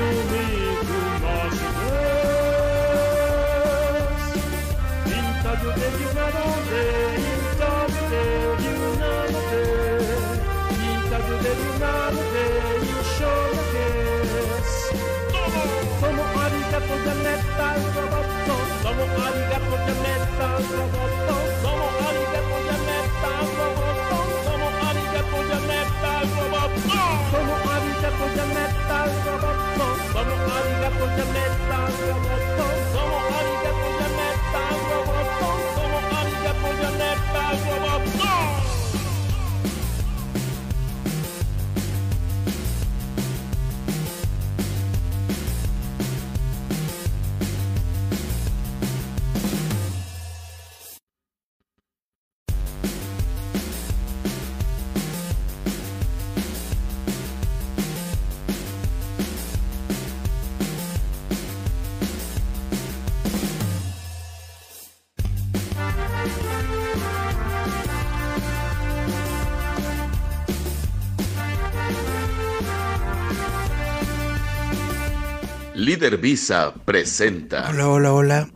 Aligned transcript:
amigo 0.00 0.98
nosso 1.20 1.68
Deus. 1.78 2.14
Intanto 5.06 5.68
devi 5.78 6.06
grande, 6.12 6.80
intanto 7.16 8.00
devi 8.08 8.70
de 9.50 9.62
intanto 10.84 11.34
devi 11.42 11.68
grande, 11.78 12.42
io 12.82 13.02
sono 13.16 13.62
Deus. 13.72 14.70
Tomo 16.00 16.24
arigato 16.38 16.94
da 17.04 17.14
netta 17.14 17.64
al 17.70 17.80
robotto, 17.94 18.54
tomo 18.82 19.04
arigato 19.24 19.76
da 19.86 19.94
netta 20.02 20.46
al 20.56 20.62
robotto, 20.64 21.34
tomo 21.62 21.86
arigato 22.08 22.56
da 22.66 22.76
netta 22.88 23.28
al 23.38 23.48
robotto 23.56 24.23
the 25.54 25.66
metal. 25.66 26.22
Somos 27.30 27.60
hábitat 27.68 28.14
por 28.18 28.30
the. 28.34 28.44
Somos 30.12 30.38
hábitat 30.48 30.94
por 30.98 31.10
the. 31.14 31.34
Somos 32.92 33.22
hábitat 33.30 33.74
por 33.80 33.94
the. 33.94 34.22
Somos 35.74 36.02
hábitat 36.10 36.56
por 36.60 36.74
the. 38.18 38.63
Líder 76.04 76.20
Visa 76.20 76.74
presenta. 76.84 77.70
Hola, 77.70 77.88
hola, 77.88 78.12
hola. 78.12 78.48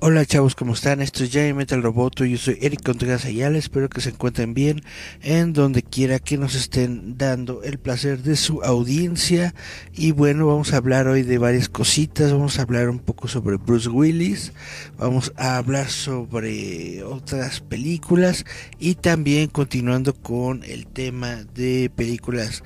Hola 0.00 0.26
chavos, 0.26 0.56
¿cómo 0.56 0.72
están? 0.72 1.00
Esto 1.00 1.22
es 1.22 1.30
Giant 1.30 1.56
Metal 1.56 1.80
Roboto, 1.80 2.24
yo 2.24 2.36
soy 2.36 2.58
Eric 2.60 2.82
Contreras 2.82 3.24
Ayala, 3.24 3.56
espero 3.56 3.88
que 3.88 4.00
se 4.00 4.08
encuentren 4.08 4.52
bien 4.52 4.82
en 5.20 5.52
donde 5.52 5.84
quiera 5.84 6.18
que 6.18 6.36
nos 6.36 6.56
estén 6.56 7.16
dando 7.16 7.62
el 7.62 7.78
placer 7.78 8.24
de 8.24 8.34
su 8.34 8.64
audiencia 8.64 9.54
y 9.92 10.10
bueno, 10.10 10.48
vamos 10.48 10.72
a 10.72 10.78
hablar 10.78 11.06
hoy 11.06 11.22
de 11.22 11.38
varias 11.38 11.68
cositas, 11.68 12.32
vamos 12.32 12.58
a 12.58 12.62
hablar 12.62 12.90
un 12.90 12.98
poco 12.98 13.28
sobre 13.28 13.58
Bruce 13.58 13.88
Willis, 13.88 14.52
vamos 14.98 15.32
a 15.36 15.56
hablar 15.58 15.88
sobre 15.88 17.04
otras 17.04 17.60
películas 17.60 18.44
y 18.80 18.96
también 18.96 19.48
continuando 19.50 20.14
con 20.14 20.64
el 20.64 20.88
tema 20.88 21.44
de 21.54 21.92
películas 21.94 22.64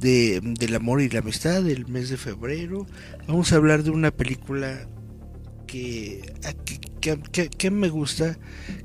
de, 0.00 0.40
del 0.42 0.74
amor 0.74 1.00
y 1.02 1.08
la 1.08 1.20
amistad 1.20 1.62
del 1.62 1.86
mes 1.86 2.08
de 2.08 2.16
febrero, 2.16 2.86
vamos 3.26 3.52
a 3.52 3.56
hablar 3.56 3.82
de 3.82 3.90
una 3.90 4.10
película 4.10 4.88
que, 5.68 6.32
que, 7.56 7.70
me 7.70 7.88
gusta, 7.90 8.38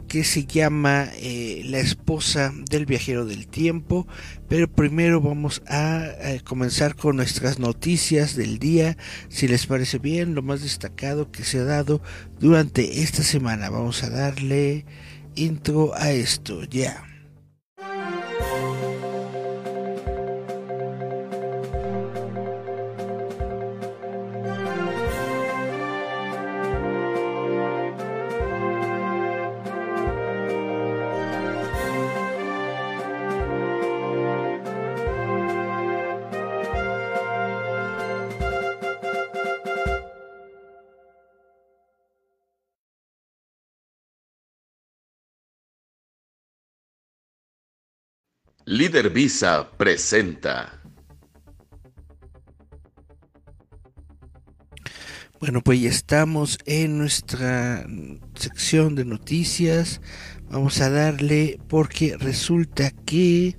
que 0.08 0.24
se 0.24 0.46
llama 0.46 1.08
eh, 1.16 1.64
La 1.66 1.80
esposa 1.80 2.54
del 2.70 2.86
viajero 2.86 3.26
del 3.26 3.48
tiempo. 3.48 4.08
Pero 4.48 4.72
primero 4.72 5.22
vamos 5.22 5.64
a, 5.68 6.10
comenzar 6.44 6.96
con 6.96 7.16
nuestras 7.16 7.58
noticias 7.58 8.36
del 8.36 8.60
día, 8.60 8.98
si 9.30 9.48
les 9.48 9.66
parece 9.66 9.98
bien, 9.98 10.36
lo 10.36 10.44
más 10.44 10.62
destacado 10.62 11.32
que 11.32 11.44
se 11.44 11.60
ha 11.60 11.64
dado 11.64 12.02
durante 12.40 13.02
esta 13.02 13.24
semana. 13.24 13.70
Vamos 13.70 14.04
a 14.04 14.10
darle 14.10 14.86
intro 15.36 15.96
a 15.96 16.12
esto, 16.12 16.64
ya. 16.66 17.13
Visa 49.10 49.70
presenta. 49.78 50.84
Bueno, 55.40 55.62
pues 55.62 55.82
ya 55.82 55.90
estamos 55.90 56.58
en 56.66 56.98
nuestra 56.98 57.86
sección 58.34 58.96
de 58.96 59.04
noticias. 59.04 60.00
Vamos 60.50 60.80
a 60.80 60.90
darle 60.90 61.60
porque 61.68 62.16
resulta 62.18 62.92
que, 62.92 63.58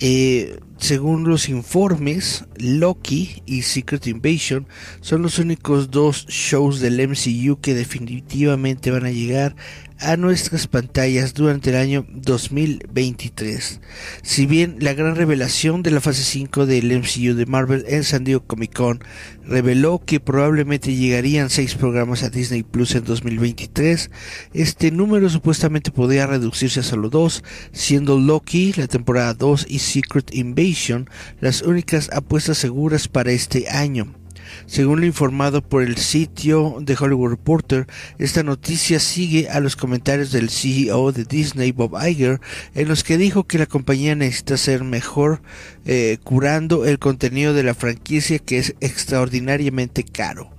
eh, 0.00 0.58
según 0.78 1.28
los 1.28 1.48
informes, 1.48 2.44
Loki 2.56 3.40
y 3.46 3.62
Secret 3.62 4.08
Invasion 4.08 4.66
son 5.00 5.22
los 5.22 5.38
únicos 5.38 5.92
dos 5.92 6.26
shows 6.26 6.80
del 6.80 6.98
MCU 6.98 7.60
que 7.60 7.74
definitivamente 7.74 8.90
van 8.90 9.06
a 9.06 9.12
llegar 9.12 9.54
a 10.02 10.16
nuestras 10.16 10.66
pantallas 10.66 11.34
durante 11.34 11.70
el 11.70 11.76
año 11.76 12.06
2023. 12.08 13.80
Si 14.22 14.46
bien 14.46 14.76
la 14.80 14.94
gran 14.94 15.16
revelación 15.16 15.82
de 15.82 15.90
la 15.90 16.00
fase 16.00 16.22
5 16.22 16.66
del 16.66 16.98
MCU 16.98 17.34
de 17.34 17.46
Marvel 17.46 17.84
en 17.88 18.04
San 18.04 18.24
Diego 18.24 18.44
Comic 18.44 18.74
Con 18.74 19.00
reveló 19.44 20.02
que 20.04 20.20
probablemente 20.20 20.94
llegarían 20.94 21.50
6 21.50 21.76
programas 21.76 22.22
a 22.22 22.30
Disney 22.30 22.62
Plus 22.62 22.94
en 22.94 23.04
2023, 23.04 24.10
este 24.52 24.90
número 24.90 25.28
supuestamente 25.30 25.90
podría 25.90 26.26
reducirse 26.26 26.80
a 26.80 26.84
solo 26.84 27.08
2, 27.08 27.44
siendo 27.72 28.18
Loki, 28.18 28.72
la 28.74 28.88
temporada 28.88 29.34
2 29.34 29.66
y 29.68 29.78
Secret 29.78 30.34
Invasion 30.34 31.08
las 31.40 31.62
únicas 31.62 32.10
apuestas 32.12 32.58
seguras 32.58 33.08
para 33.08 33.32
este 33.32 33.68
año. 33.68 34.21
Según 34.66 35.00
lo 35.00 35.06
informado 35.06 35.62
por 35.62 35.82
el 35.82 35.96
sitio 35.96 36.76
de 36.80 36.96
Hollywood 36.98 37.30
Reporter, 37.30 37.86
esta 38.18 38.42
noticia 38.42 39.00
sigue 39.00 39.48
a 39.48 39.60
los 39.60 39.76
comentarios 39.76 40.32
del 40.32 40.50
CEO 40.50 41.12
de 41.12 41.24
Disney, 41.24 41.72
Bob 41.72 41.96
Iger, 42.02 42.40
en 42.74 42.88
los 42.88 43.04
que 43.04 43.18
dijo 43.18 43.44
que 43.44 43.58
la 43.58 43.66
compañía 43.66 44.14
necesita 44.14 44.56
ser 44.56 44.84
mejor 44.84 45.42
eh, 45.84 46.18
curando 46.24 46.84
el 46.84 46.98
contenido 46.98 47.54
de 47.54 47.62
la 47.62 47.74
franquicia 47.74 48.38
que 48.38 48.58
es 48.58 48.74
extraordinariamente 48.80 50.04
caro. 50.04 50.50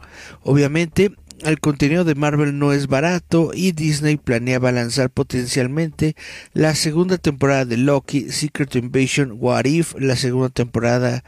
Obviamente, 0.43 1.11
el 1.45 1.59
contenido 1.59 2.03
de 2.03 2.15
Marvel 2.15 2.57
no 2.57 2.71
es 2.71 2.87
barato 2.87 3.51
y 3.53 3.71
Disney 3.73 4.17
planeaba 4.17 4.71
lanzar 4.71 5.09
potencialmente 5.09 6.15
la 6.53 6.75
segunda 6.75 7.17
temporada 7.17 7.65
de 7.65 7.77
Loki, 7.77 8.31
Secret 8.31 8.75
Invasion, 8.75 9.35
What 9.39 9.65
If, 9.65 9.93
la 9.99 10.15
segunda 10.15 10.49
temporada 10.49 11.23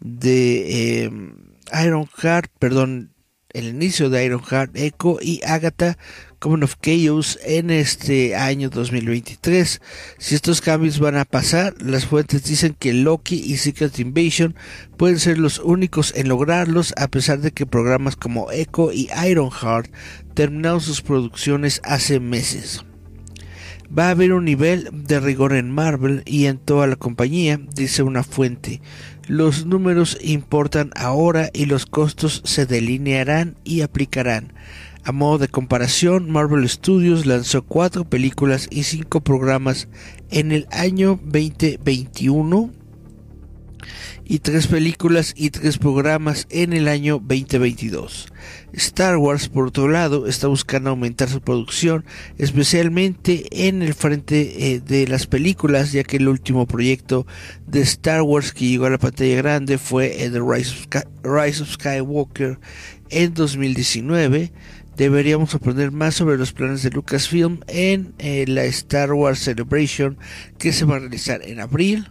de... 0.00 1.04
Em, 1.04 1.47
Ironheart, 1.72 2.50
perdón, 2.58 3.14
el 3.50 3.68
inicio 3.68 4.10
de 4.10 4.24
Ironheart, 4.24 4.76
Echo 4.76 5.18
y 5.20 5.40
Agatha 5.44 5.96
Common 6.38 6.64
of 6.64 6.76
Chaos 6.80 7.38
en 7.42 7.70
este 7.70 8.36
año 8.36 8.68
2023. 8.70 9.80
Si 10.18 10.34
estos 10.34 10.60
cambios 10.60 11.00
van 11.00 11.16
a 11.16 11.24
pasar, 11.24 11.74
las 11.80 12.06
fuentes 12.06 12.44
dicen 12.44 12.76
que 12.78 12.92
Loki 12.92 13.36
y 13.36 13.56
Secret 13.56 13.98
Invasion 13.98 14.54
pueden 14.96 15.18
ser 15.18 15.38
los 15.38 15.58
únicos 15.58 16.12
en 16.14 16.28
lograrlos, 16.28 16.92
a 16.96 17.08
pesar 17.08 17.40
de 17.40 17.52
que 17.52 17.66
programas 17.66 18.16
como 18.16 18.52
Echo 18.52 18.92
y 18.92 19.08
Ironheart 19.26 19.90
terminaron 20.34 20.80
sus 20.80 21.00
producciones 21.00 21.80
hace 21.84 22.20
meses. 22.20 22.84
Va 23.96 24.08
a 24.08 24.10
haber 24.10 24.34
un 24.34 24.44
nivel 24.44 24.90
de 24.92 25.18
rigor 25.18 25.54
en 25.54 25.70
Marvel 25.70 26.22
y 26.26 26.44
en 26.44 26.58
toda 26.58 26.86
la 26.86 26.96
compañía, 26.96 27.58
dice 27.74 28.02
una 28.02 28.22
fuente. 28.22 28.82
Los 29.28 29.66
números 29.66 30.16
importan 30.22 30.90
ahora 30.96 31.50
y 31.52 31.66
los 31.66 31.84
costos 31.84 32.40
se 32.46 32.64
delinearán 32.64 33.56
y 33.62 33.82
aplicarán. 33.82 34.54
A 35.04 35.12
modo 35.12 35.36
de 35.36 35.48
comparación, 35.48 36.30
Marvel 36.30 36.66
Studios 36.66 37.26
lanzó 37.26 37.62
cuatro 37.62 38.08
películas 38.08 38.68
y 38.70 38.84
cinco 38.84 39.20
programas 39.20 39.88
en 40.30 40.50
el 40.50 40.66
año 40.70 41.20
2021 41.22 42.70
y 44.30 44.40
tres 44.40 44.66
películas 44.66 45.32
y 45.34 45.48
tres 45.48 45.78
programas 45.78 46.46
en 46.50 46.74
el 46.74 46.86
año 46.86 47.14
2022. 47.14 48.28
Star 48.74 49.16
Wars, 49.16 49.48
por 49.48 49.68
otro 49.68 49.88
lado, 49.88 50.26
está 50.26 50.48
buscando 50.48 50.90
aumentar 50.90 51.30
su 51.30 51.40
producción, 51.40 52.04
especialmente 52.36 53.66
en 53.66 53.80
el 53.80 53.94
frente 53.94 54.74
eh, 54.74 54.80
de 54.80 55.08
las 55.08 55.26
películas, 55.26 55.92
ya 55.92 56.04
que 56.04 56.18
el 56.18 56.28
último 56.28 56.66
proyecto 56.66 57.26
de 57.66 57.80
Star 57.80 58.20
Wars 58.20 58.52
que 58.52 58.68
llegó 58.68 58.84
a 58.84 58.90
la 58.90 58.98
pantalla 58.98 59.36
grande 59.36 59.78
fue 59.78 60.10
The 60.10 60.40
Rise 60.40 61.62
of, 61.62 61.72
Skywalker 61.72 62.58
en 63.08 63.32
2019 63.32 64.52
deberíamos 64.96 65.54
aprender 65.54 65.92
más 65.92 66.16
sobre 66.16 66.36
los 66.36 66.52
planes 66.52 66.82
de 66.82 66.90
Lucasfilm 66.90 67.60
en 67.68 68.12
eh, 68.18 68.44
la 68.46 68.64
Star 68.64 69.12
Wars 69.12 69.38
Celebration 69.38 70.18
que 70.58 70.72
se 70.72 70.84
va 70.84 70.96
a 70.96 70.98
realizar 70.98 71.40
en 71.42 71.60
abril 71.60 72.10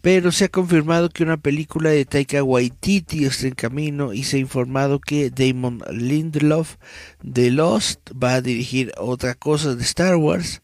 pero 0.00 0.32
se 0.32 0.46
ha 0.46 0.48
confirmado 0.48 1.10
que 1.10 1.22
una 1.22 1.36
película 1.36 1.90
de 1.90 2.04
Taika 2.04 2.42
Waititi 2.42 3.24
está 3.24 3.46
en 3.46 3.54
camino 3.54 4.12
y 4.12 4.24
se 4.24 4.36
ha 4.36 4.40
informado 4.40 5.00
que 5.00 5.30
Damon 5.30 5.82
Lindelof 5.92 6.76
de 7.22 7.50
Lost 7.50 8.00
va 8.12 8.34
a 8.34 8.40
dirigir 8.40 8.92
otra 8.96 9.34
cosa 9.34 9.74
de 9.74 9.82
Star 9.82 10.16
Wars 10.16 10.62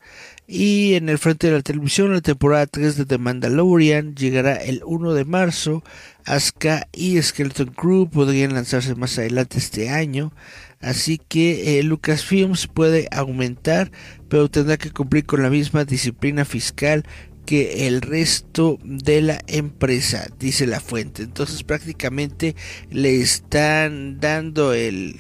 y 0.49 0.95
en 0.95 1.09
el 1.09 1.19
frente 1.19 1.49
de 1.49 1.55
la 1.55 1.63
televisión 1.63 2.13
la 2.13 2.21
temporada 2.21 2.67
3 2.67 2.97
de 2.97 3.05
The 3.05 3.19
Mandalorian 3.19 4.15
llegará 4.15 4.55
el 4.55 4.81
1 4.85 5.13
de 5.15 5.25
marzo. 5.25 5.83
Asuka 6.25 6.87
y 6.93 7.21
Skeleton 7.21 7.69
Crew 7.69 8.09
podrían 8.09 8.55
lanzarse 8.55 8.95
más 8.95 9.19
adelante 9.19 9.59
este 9.59 9.91
año. 9.91 10.33
Así 10.81 11.19
que 11.19 11.79
eh, 11.79 11.83
Lucasfilms 11.83 12.69
puede 12.69 13.09
aumentar, 13.11 13.91
pero 14.29 14.49
tendrá 14.49 14.77
que 14.77 14.91
cumplir 14.91 15.27
con 15.27 15.43
la 15.43 15.51
misma 15.51 15.85
disciplina 15.85 16.45
fiscal 16.45 17.05
que 17.47 17.87
el 17.87 18.03
resto 18.03 18.79
de 18.85 19.23
la 19.23 19.41
empresa, 19.47 20.29
dice 20.39 20.67
la 20.67 20.81
fuente. 20.81 21.23
Entonces 21.23 21.63
prácticamente 21.63 22.55
le 22.91 23.21
están 23.21 24.21
dando 24.21 24.75
el, 24.75 25.17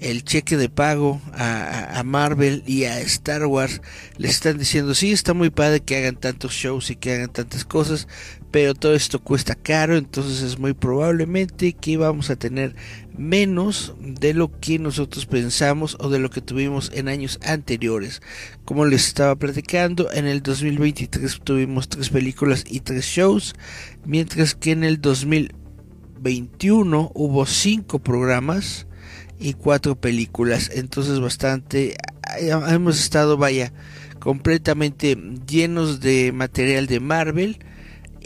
el 0.00 0.24
cheque 0.24 0.56
de 0.56 0.68
pago 0.68 1.20
a, 1.32 2.02
Marvel 2.04 2.62
y 2.66 2.84
a 2.84 3.00
Star 3.00 3.46
Wars. 3.46 3.80
Le 4.16 4.28
están 4.28 4.58
diciendo, 4.58 4.94
sí, 4.94 5.12
está 5.12 5.34
muy 5.34 5.50
padre 5.50 5.80
que 5.80 5.96
hagan 5.96 6.16
tantos 6.16 6.52
shows 6.52 6.90
y 6.90 6.96
que 6.96 7.12
hagan 7.12 7.32
tantas 7.32 7.64
cosas, 7.64 8.08
pero 8.50 8.74
todo 8.74 8.94
esto 8.94 9.20
cuesta 9.20 9.54
caro, 9.54 9.96
entonces 9.96 10.42
es 10.42 10.58
muy 10.58 10.72
probablemente 10.72 11.74
que 11.74 11.96
vamos 11.96 12.30
a 12.30 12.36
tener 12.36 12.74
menos 13.16 13.94
de 14.00 14.32
lo 14.32 14.58
que 14.60 14.78
nosotros 14.78 15.26
pensamos 15.26 15.96
o 16.00 16.08
de 16.08 16.20
lo 16.20 16.30
que 16.30 16.40
tuvimos 16.40 16.90
en 16.94 17.08
años 17.08 17.40
anteriores. 17.44 18.22
Como 18.64 18.86
les 18.86 19.06
estaba 19.06 19.36
platicando, 19.36 20.10
en 20.12 20.26
el 20.26 20.42
2023 20.42 21.40
tuvimos 21.42 21.88
tres 21.88 22.10
películas 22.10 22.64
y 22.66 22.80
tres 22.80 23.04
shows, 23.04 23.54
mientras 24.04 24.54
que 24.54 24.70
en 24.70 24.84
el 24.84 25.00
2021 25.00 27.10
hubo 27.14 27.46
cinco 27.46 27.98
programas 27.98 28.87
y 29.38 29.54
cuatro 29.54 29.94
películas, 29.94 30.70
entonces 30.74 31.20
bastante 31.20 31.96
hemos 32.68 33.00
estado 33.00 33.36
vaya 33.36 33.72
completamente 34.18 35.16
llenos 35.46 36.00
de 36.00 36.32
material 36.32 36.86
de 36.86 37.00
Marvel. 37.00 37.58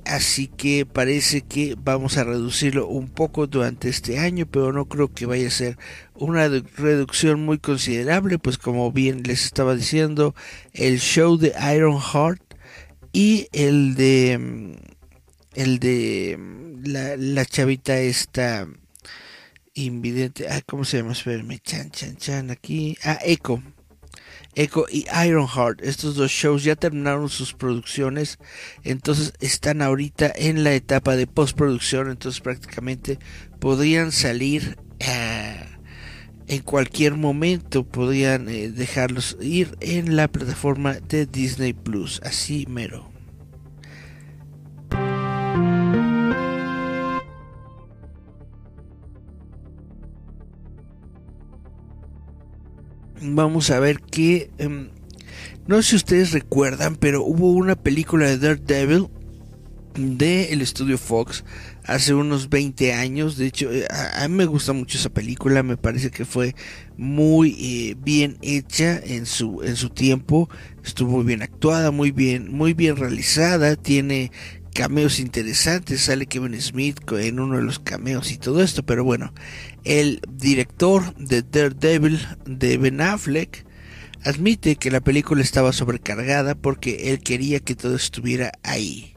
Así 0.05 0.49
que 0.49 0.85
parece 0.85 1.43
que 1.43 1.77
vamos 1.79 2.19
a 2.19 2.25
reducirlo 2.25 2.89
un 2.89 3.09
poco 3.09 3.47
durante 3.47 3.89
este 3.89 4.19
año, 4.19 4.47
pero 4.47 4.73
no 4.73 4.87
creo 4.87 5.13
que 5.13 5.27
vaya 5.27 5.47
a 5.47 5.53
ser 5.53 5.79
una 6.15 6.49
reducción 6.49 7.45
muy 7.45 7.59
considerable, 7.59 8.41
pues 8.41 8.59
como 8.59 8.91
bien 8.91 9.23
les 9.23 9.45
estaba 9.45 9.77
diciendo, 9.77 10.35
el 10.73 10.99
show 10.99 11.39
de 11.39 11.55
Iron 11.73 12.01
Heart 12.01 12.43
y 13.13 13.47
el 13.53 13.95
de 13.95 14.77
el 15.55 15.79
de 15.79 16.37
la, 16.85 17.17
la 17.17 17.45
chavita 17.45 17.97
esta 17.97 18.67
invidente, 19.75 20.49
ah, 20.49 20.61
¿cómo 20.67 20.85
se 20.85 20.99
llama? 20.99 21.13
Espérenme, 21.13 21.59
chan, 21.59 21.91
chan, 21.91 22.17
chan, 22.17 22.51
aquí, 22.51 22.97
ah, 23.05 23.19
Echo, 23.25 23.63
Echo 24.55 24.87
y 24.91 25.07
Ironheart. 25.27 25.83
Estos 25.83 26.15
dos 26.17 26.31
shows 26.31 26.65
ya 26.65 26.77
terminaron 26.77 27.29
sus 27.29 27.55
producciones, 27.55 28.39
entonces 28.85 29.33
están 29.41 29.83
ahorita 29.83 30.33
en 30.35 30.65
la 30.65 30.75
etapa 30.75 31.17
de 31.17 31.27
postproducción, 31.27 32.11
entonces 32.11 32.41
prácticamente 32.41 33.19
podrían 33.61 34.13
salir 34.13 34.77
eh, 34.99 35.67
en 36.47 36.63
cualquier 36.63 37.15
momento, 37.15 37.85
podrían 37.85 38.49
eh, 38.49 38.69
dejarlos 38.69 39.37
ir 39.41 39.77
en 39.81 40.17
la 40.17 40.29
plataforma 40.29 40.95
de 40.95 41.27
Disney 41.27 41.73
Plus, 41.73 42.21
así 42.25 42.67
mero. 42.69 43.12
Vamos 53.23 53.71
a 53.71 53.81
ver 53.81 54.01
que... 54.01 54.51
Em, 54.59 54.91
no 55.67 55.81
sé 55.81 55.91
si 55.91 55.97
ustedes 55.97 56.33
recuerdan, 56.33 56.97
pero 56.97 57.23
hubo 57.23 57.53
una 57.53 57.77
película 57.77 58.27
de 58.27 58.39
Daredevil 58.39 59.09
de 59.95 60.53
el 60.53 60.63
estudio 60.63 60.99
Fox 60.99 61.45
hace 61.85 62.15
unos 62.15 62.49
20 62.49 62.93
años. 62.93 63.37
De 63.37 63.47
hecho, 63.47 63.71
eh, 63.73 63.87
a, 63.91 64.27
mí 64.29 64.35
me 64.35 64.47
gusta 64.47 64.73
mucho 64.73 64.99
esa 64.99 65.11
película. 65.11 65.63
Me 65.63 65.77
parece 65.77 66.11
que 66.11 66.25
fue 66.25 66.55
muy 66.97 67.57
eh, 67.59 67.97
bien 67.99 68.39
hecha 68.43 68.99
en 68.99 69.27
su 69.27 69.63
en 69.63 69.77
su 69.77 69.91
tiempo. 69.91 70.49
Estuvo 70.85 71.13
muy 71.13 71.25
bien 71.25 71.43
actuada, 71.43 71.91
muy 71.91 72.11
bien 72.11 72.53
muy 72.53 72.75
bien 72.75 72.97
realizada. 72.97 73.77
Tiene 73.77 74.33
cameos 74.75 75.21
interesantes. 75.21 76.03
Sale 76.03 76.27
Kevin 76.27 76.61
Smith 76.61 77.01
en 77.13 77.41
uno 77.41 77.57
de 77.57 77.63
los 77.63 77.79
cameos 77.79 78.33
y 78.33 78.39
todo 78.39 78.63
esto. 78.63 78.83
Pero 78.85 79.05
bueno, 79.05 79.33
el 79.85 80.21
director 80.29 81.15
de 81.17 81.43
Daredevil 81.43 82.27
de 82.45 82.79
Ben 82.79 83.01
Affleck 83.01 83.65
admite 84.25 84.77
que 84.77 84.91
la 84.91 85.01
película 85.01 85.43
estaba 85.43 85.73
sobrecargada 85.73 86.55
porque 86.55 87.11
él 87.11 87.21
quería 87.21 87.61
que 87.61 87.75
todo 87.75 87.97
estuviera 87.97 88.53
ahí. 88.63 89.15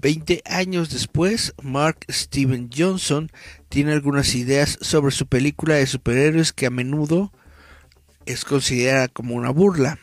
Veinte 0.00 0.42
años 0.46 0.90
después, 0.90 1.54
Mark 1.62 1.98
Steven 2.08 2.70
Johnson 2.74 3.30
tiene 3.68 3.92
algunas 3.92 4.34
ideas 4.34 4.78
sobre 4.80 5.12
su 5.12 5.26
película 5.26 5.74
de 5.74 5.86
superhéroes 5.86 6.54
que 6.54 6.66
a 6.66 6.70
menudo 6.70 7.32
es 8.24 8.46
considerada 8.46 9.08
como 9.08 9.34
una 9.34 9.50
burla. 9.50 9.98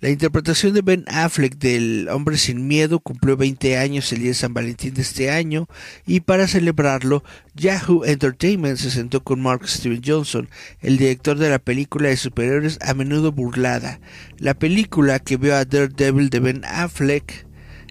La 0.00 0.10
interpretación 0.10 0.74
de 0.74 0.82
Ben 0.82 1.04
Affleck 1.08 1.58
del 1.58 2.08
Hombre 2.08 2.36
sin 2.36 2.68
Miedo 2.68 3.00
cumplió 3.00 3.36
20 3.36 3.78
años 3.78 4.12
el 4.12 4.20
día 4.20 4.28
de 4.28 4.34
San 4.34 4.54
Valentín 4.54 4.94
de 4.94 5.02
este 5.02 5.28
año 5.28 5.66
y 6.06 6.20
para 6.20 6.46
celebrarlo, 6.46 7.24
Yahoo 7.56 8.04
Entertainment 8.04 8.78
se 8.78 8.92
sentó 8.92 9.24
con 9.24 9.42
Mark 9.42 9.68
Steven 9.68 10.00
Johnson, 10.06 10.48
el 10.82 10.98
director 10.98 11.36
de 11.36 11.50
la 11.50 11.58
película 11.58 12.10
de 12.10 12.16
superhéroes 12.16 12.78
a 12.80 12.94
menudo 12.94 13.32
burlada. 13.32 13.98
La 14.38 14.54
película 14.54 15.18
que 15.18 15.36
vio 15.36 15.56
a 15.56 15.64
Daredevil 15.64 16.30
de 16.30 16.38
Ben 16.38 16.64
Affleck 16.64 17.47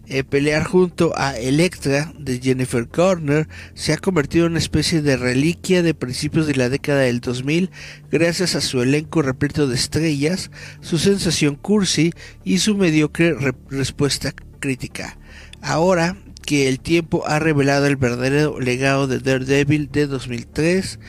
eh, 0.10 0.24
pelear 0.24 0.64
junto 0.64 1.14
a 1.18 1.38
Electra 1.38 2.14
de 2.18 2.40
Jennifer 2.40 2.88
Garner 2.92 3.48
se 3.74 3.92
ha 3.92 3.98
convertido 3.98 4.46
en 4.46 4.54
una 4.54 4.60
especie 4.60 5.02
de 5.02 5.18
reliquia 5.18 5.84
de 5.84 5.94
principios 5.94 6.48
de 6.48 6.56
la 6.56 6.70
década 6.70 7.02
del 7.02 7.20
2000 7.20 7.70
gracias 8.10 8.56
a 8.56 8.62
su 8.62 8.82
elenco 8.82 9.22
repleto 9.22 9.68
de 9.68 9.76
estrellas, 9.76 10.50
su 10.80 10.98
sensación 10.98 11.56
cursi 11.56 12.14
y 12.46 12.60
su 12.60 12.78
mediocre 12.78 13.36
respuesta 13.70 14.34
crítica. 14.60 15.18
Ahora 15.62 16.16
que 16.46 16.70
el 16.70 16.80
tiempo 16.80 17.28
ha 17.28 17.40
revelado 17.40 17.88
el 17.88 17.98
verdadero 17.98 18.62
legado 18.62 19.08
de 19.08 19.20
Daredevil 19.20 19.92
de 19.92 20.08
2003, 20.08 21.00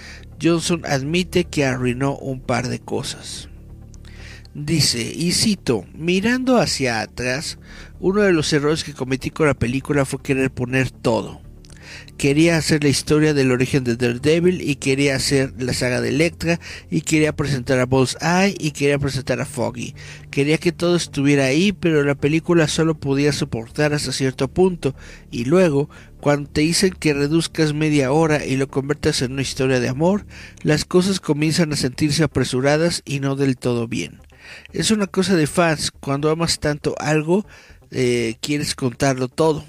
Johnson 0.43 0.83
admite 0.85 1.45
que 1.45 1.65
arruinó 1.65 2.17
un 2.17 2.41
par 2.41 2.69
de 2.69 2.81
cosas. 2.81 3.49
Dice, 4.55 5.01
y 5.15 5.33
cito, 5.33 5.85
mirando 5.95 6.59
hacia 6.59 7.01
atrás, 7.01 7.59
uno 8.01 8.23
de 8.23 8.33
los 8.33 8.53
errores 8.53 8.85
que 8.85 8.95
cometí 8.95 9.31
con 9.31 9.47
la 9.47 9.55
película 9.55 10.05
fue 10.05 10.23
querer 10.23 10.51
poner 10.51 10.91
todo. 10.91 11.41
Quería 12.17 12.57
hacer 12.57 12.83
la 12.83 12.91
historia 12.91 13.33
del 13.33 13.53
origen 13.53 13.85
de 13.85 13.97
Daredevil 13.97 14.61
y 14.61 14.77
quería 14.77 15.17
hacer 15.17 15.55
la 15.59 15.73
saga 15.73 16.01
de 16.01 16.11
Electra 16.11 16.61
y 16.91 17.03
quería 17.03 17.35
presentar 17.35 17.79
a 17.79 17.87
Bullseye 17.87 18.57
y 18.59 18.73
quería 18.73 18.99
presentar 18.99 19.41
a 19.41 19.47
Foggy. 19.47 19.95
Quería 20.31 20.59
que 20.59 20.73
todo 20.73 20.97
estuviera 20.97 21.45
ahí, 21.45 21.73
pero 21.73 22.03
la 22.03 22.15
película 22.15 22.69
solo 22.69 22.95
podía 22.95 23.33
soportar 23.33 23.95
hasta 23.95 24.13
cierto 24.13 24.49
punto 24.49 24.95
y 25.31 25.45
luego, 25.45 25.89
cuando 26.21 26.51
te 26.51 26.63
dicen 26.63 26.93
que 26.99 27.15
reduzcas 27.15 27.73
media 27.73 28.13
hora 28.13 28.45
y 28.45 28.57
lo 28.57 28.69
conviertas 28.69 29.23
en 29.23 29.33
una 29.33 29.43
historia 29.43 29.81
de 29.81 29.89
amor, 29.89 30.27
las 30.63 30.85
cosas 30.85 31.21
comienzan 31.21 31.73
a 31.73 31.77
sentirse 31.77 32.25
apresuradas 32.25 33.03
y 33.05 33.21
no 33.21 33.37
del 33.37 33.57
todo 33.57 33.87
bien. 33.87 34.21
Es 34.73 34.91
una 34.91 35.07
cosa 35.07 35.37
de 35.37 35.47
fans, 35.47 35.91
cuando 35.91 36.31
amas 36.31 36.59
tanto 36.59 36.95
algo, 36.99 37.47
eh, 37.91 38.37
quieres 38.41 38.75
contarlo 38.75 39.29
todo. 39.29 39.65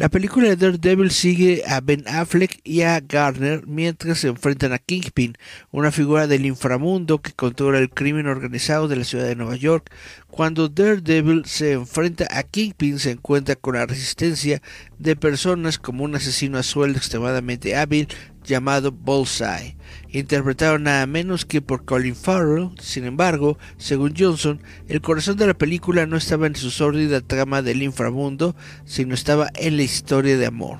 La 0.00 0.08
película 0.08 0.48
de 0.48 0.56
Daredevil 0.56 1.10
sigue 1.10 1.62
a 1.66 1.82
Ben 1.82 2.04
Affleck 2.08 2.60
y 2.64 2.80
a 2.80 3.00
Garner 3.00 3.66
mientras 3.66 4.20
se 4.20 4.28
enfrentan 4.28 4.72
a 4.72 4.78
Kingpin, 4.78 5.36
una 5.72 5.92
figura 5.92 6.26
del 6.26 6.46
inframundo 6.46 7.20
que 7.20 7.32
controla 7.32 7.78
el 7.80 7.90
crimen 7.90 8.26
organizado 8.26 8.88
de 8.88 8.96
la 8.96 9.04
ciudad 9.04 9.26
de 9.26 9.36
Nueva 9.36 9.56
York. 9.56 9.92
Cuando 10.30 10.70
Daredevil 10.70 11.44
se 11.44 11.72
enfrenta 11.72 12.26
a 12.30 12.44
Kingpin 12.44 12.98
se 12.98 13.10
encuentra 13.10 13.56
con 13.56 13.74
la 13.74 13.84
resistencia 13.84 14.62
de 14.98 15.16
personas 15.16 15.78
como 15.78 16.04
un 16.04 16.14
asesino 16.14 16.56
a 16.56 16.62
sueldo 16.62 16.96
extremadamente 16.96 17.76
hábil 17.76 18.08
llamado 18.44 18.92
Bullseye, 18.92 19.76
interpretado 20.10 20.78
nada 20.78 21.06
menos 21.06 21.44
que 21.44 21.62
por 21.62 21.84
Colin 21.84 22.16
Farrell. 22.16 22.70
Sin 22.80 23.04
embargo, 23.04 23.58
según 23.78 24.14
Johnson, 24.16 24.60
el 24.88 25.00
corazón 25.00 25.36
de 25.36 25.46
la 25.46 25.54
película 25.54 26.06
no 26.06 26.16
estaba 26.16 26.46
en 26.46 26.56
su 26.56 26.70
sórdida 26.70 27.20
trama 27.20 27.62
del 27.62 27.82
inframundo, 27.82 28.56
sino 28.84 29.14
estaba 29.14 29.48
en 29.54 29.76
la 29.76 29.82
historia 29.82 30.36
de 30.36 30.46
amor. 30.46 30.78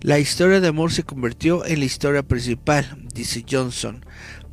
La 0.00 0.18
historia 0.18 0.60
de 0.60 0.66
amor 0.66 0.92
se 0.92 1.04
convirtió 1.04 1.64
en 1.64 1.78
la 1.78 1.84
historia 1.84 2.24
principal, 2.24 3.06
dice 3.14 3.44
Johnson. 3.48 4.04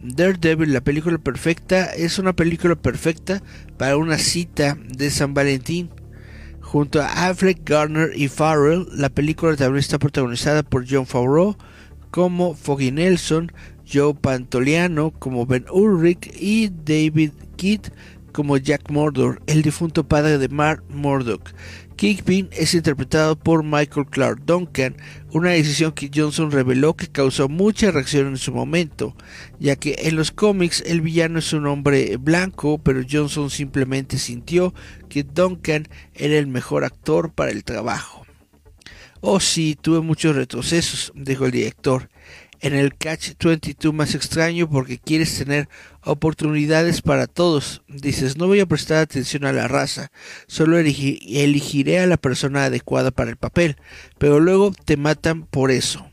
Daredevil, 0.02 0.72
la 0.72 0.82
película 0.82 1.18
perfecta, 1.18 1.86
es 1.86 2.20
una 2.20 2.34
película 2.34 2.76
perfecta 2.76 3.42
para 3.78 3.98
una 3.98 4.18
cita 4.18 4.78
de 4.88 5.10
San 5.10 5.34
Valentín. 5.34 5.90
Junto 6.62 7.02
a 7.02 7.28
Affleck, 7.28 7.68
Garner 7.68 8.12
y 8.16 8.28
Farrell, 8.28 8.88
la 8.94 9.10
película 9.10 9.56
también 9.56 9.80
está 9.80 9.98
protagonizada 9.98 10.62
por 10.62 10.86
John 10.88 11.08
Favreau, 11.08 11.58
como 12.12 12.56
Foggy 12.56 12.92
Nelson, 12.92 13.52
Joe 13.92 14.14
Pantoliano 14.14 15.12
como 15.12 15.46
Ben 15.46 15.66
Ulrich 15.72 16.32
y 16.40 16.70
David 16.70 17.32
Kidd 17.56 17.88
como 18.32 18.58
Jack 18.58 18.90
Murdoch, 18.90 19.38
el 19.48 19.62
difunto 19.62 20.08
padre 20.08 20.38
de 20.38 20.50
Mark 20.50 20.84
Murdoch. 20.90 21.52
Kingpin 22.00 22.48
es 22.54 22.74
interpretado 22.76 23.38
por 23.38 23.62
Michael 23.62 24.06
Clark 24.10 24.46
Duncan, 24.46 24.96
una 25.34 25.50
decisión 25.50 25.92
que 25.92 26.10
Johnson 26.14 26.50
reveló 26.50 26.96
que 26.96 27.08
causó 27.08 27.50
mucha 27.50 27.92
reacción 27.92 28.28
en 28.28 28.38
su 28.38 28.54
momento, 28.54 29.18
ya 29.60 29.76
que 29.76 29.96
en 30.04 30.16
los 30.16 30.32
cómics 30.32 30.82
el 30.86 31.02
villano 31.02 31.40
es 31.40 31.52
un 31.52 31.68
hombre 31.68 32.16
blanco, 32.16 32.78
pero 32.78 33.02
Johnson 33.10 33.50
simplemente 33.50 34.18
sintió 34.18 34.74
que 35.10 35.24
Duncan 35.24 35.90
era 36.14 36.38
el 36.38 36.48
mejor 36.48 36.86
actor 36.86 37.34
para 37.34 37.52
el 37.52 37.66
trabajo. 37.66 38.26
Oh 39.22 39.42
sí, 39.42 39.78
tuve 39.80 40.00
muchos 40.00 40.36
retrocesos, 40.36 41.12
dijo 41.14 41.46
el 41.46 41.52
director. 41.52 42.10
En 42.62 42.74
el 42.74 42.96
Catch 42.96 43.34
22 43.42 43.94
más 43.94 44.16
extraño 44.16 44.70
porque 44.70 44.98
quieres 44.98 45.38
tener 45.38 45.68
oportunidades 46.04 47.02
para 47.02 47.28
todos. 47.28 47.82
Dices, 47.90 48.38
no 48.38 48.48
voy 48.48 48.62
a 48.62 48.66
prestar 48.66 49.00
atención 49.00 49.44
a 49.46 49.52
la 49.52 49.68
raza, 49.68 50.12
solo 50.48 50.78
elegiré 50.78 52.00
a 52.00 52.08
la 52.08 52.18
persona 52.18 52.66
adecuada 52.66 53.12
para 53.12 53.30
el 53.30 53.38
papel, 53.38 53.76
pero 54.18 54.40
luego 54.40 54.72
te 54.86 54.96
matan 54.96 55.46
por 55.46 55.72
eso. 55.72 56.06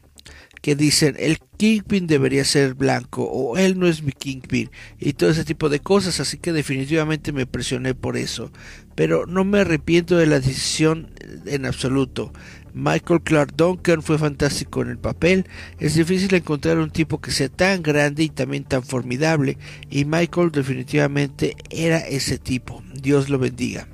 Que 0.63 0.75
dicen, 0.75 1.15
el 1.21 1.39
Kingpin 1.59 2.09
debería 2.09 2.45
ser 2.45 2.75
blanco 2.75 3.23
o 3.23 3.57
él 3.57 3.79
no 3.79 3.87
es 3.87 4.03
mi 4.03 4.11
Kingpin 4.11 4.69
y 4.99 5.13
todo 5.13 5.31
ese 5.31 5.45
tipo 5.45 5.69
de 5.69 5.79
cosas, 5.79 6.19
así 6.19 6.39
que 6.39 6.53
definitivamente 6.53 7.31
me 7.31 7.47
presioné 7.47 7.95
por 7.95 8.17
eso. 8.17 8.51
Pero 8.97 9.27
no 9.27 9.45
me 9.45 9.61
arrepiento 9.61 10.17
de 10.17 10.27
la 10.27 10.41
decisión 10.41 11.13
en 11.47 11.67
absoluto. 11.67 12.33
Michael 12.79 13.23
Clark 13.23 13.57
Duncan 13.57 14.03
fue 14.03 14.19
fantástico 14.19 14.83
en 14.83 14.91
el 14.91 14.99
papel. 14.99 15.47
Es 15.79 15.95
difícil 15.95 16.35
encontrar 16.35 16.77
un 16.77 16.91
tipo 16.91 17.23
que 17.23 17.31
sea 17.31 17.49
tan 17.49 17.83
grande 17.83 18.25
y 18.25 18.29
también 18.29 18.65
tan 18.65 18.83
formidable. 18.83 19.57
Y 19.89 20.05
Michael 20.05 20.51
definitivamente 20.53 21.57
era 21.71 22.01
ese 22.01 22.37
tipo. 22.37 22.83
Dios 22.93 23.31
lo 23.31 23.39
bendiga. 23.39 23.89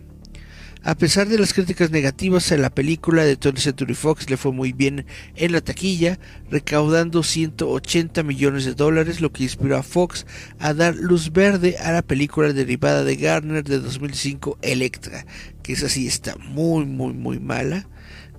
A 0.83 0.97
pesar 0.97 1.29
de 1.29 1.39
las 1.39 1.55
críticas 1.55 1.93
negativas 1.93 2.51
a 2.51 2.57
la 2.57 2.71
película 2.71 3.23
de 3.23 3.37
Tony 3.37 3.61
Century 3.61 3.95
Fox 3.95 4.29
le 4.29 4.37
fue 4.37 4.51
muy 4.51 4.73
bien 4.73 5.07
en 5.37 5.53
la 5.53 5.61
taquilla, 5.61 6.19
recaudando 6.51 7.23
180 7.23 8.25
millones 8.25 8.65
de 8.65 8.75
dólares, 8.75 9.21
lo 9.21 9.31
que 9.31 9.45
inspiró 9.45 9.77
a 9.77 9.85
Fox 9.85 10.27
a 10.59 10.75
dar 10.75 10.97
luz 10.97 11.33
verde 11.33 11.77
a 11.79 11.93
la 11.93 12.03
película 12.03 12.53
derivada 12.53 13.05
de 13.05 13.15
Garner 13.15 13.63
de 13.63 13.79
2005 13.79 14.59
Electra, 14.61 15.25
que 15.63 15.75
es 15.75 15.85
así 15.85 16.09
está 16.09 16.35
muy 16.35 16.85
muy 16.85 17.13
muy 17.13 17.39
mala. 17.39 17.87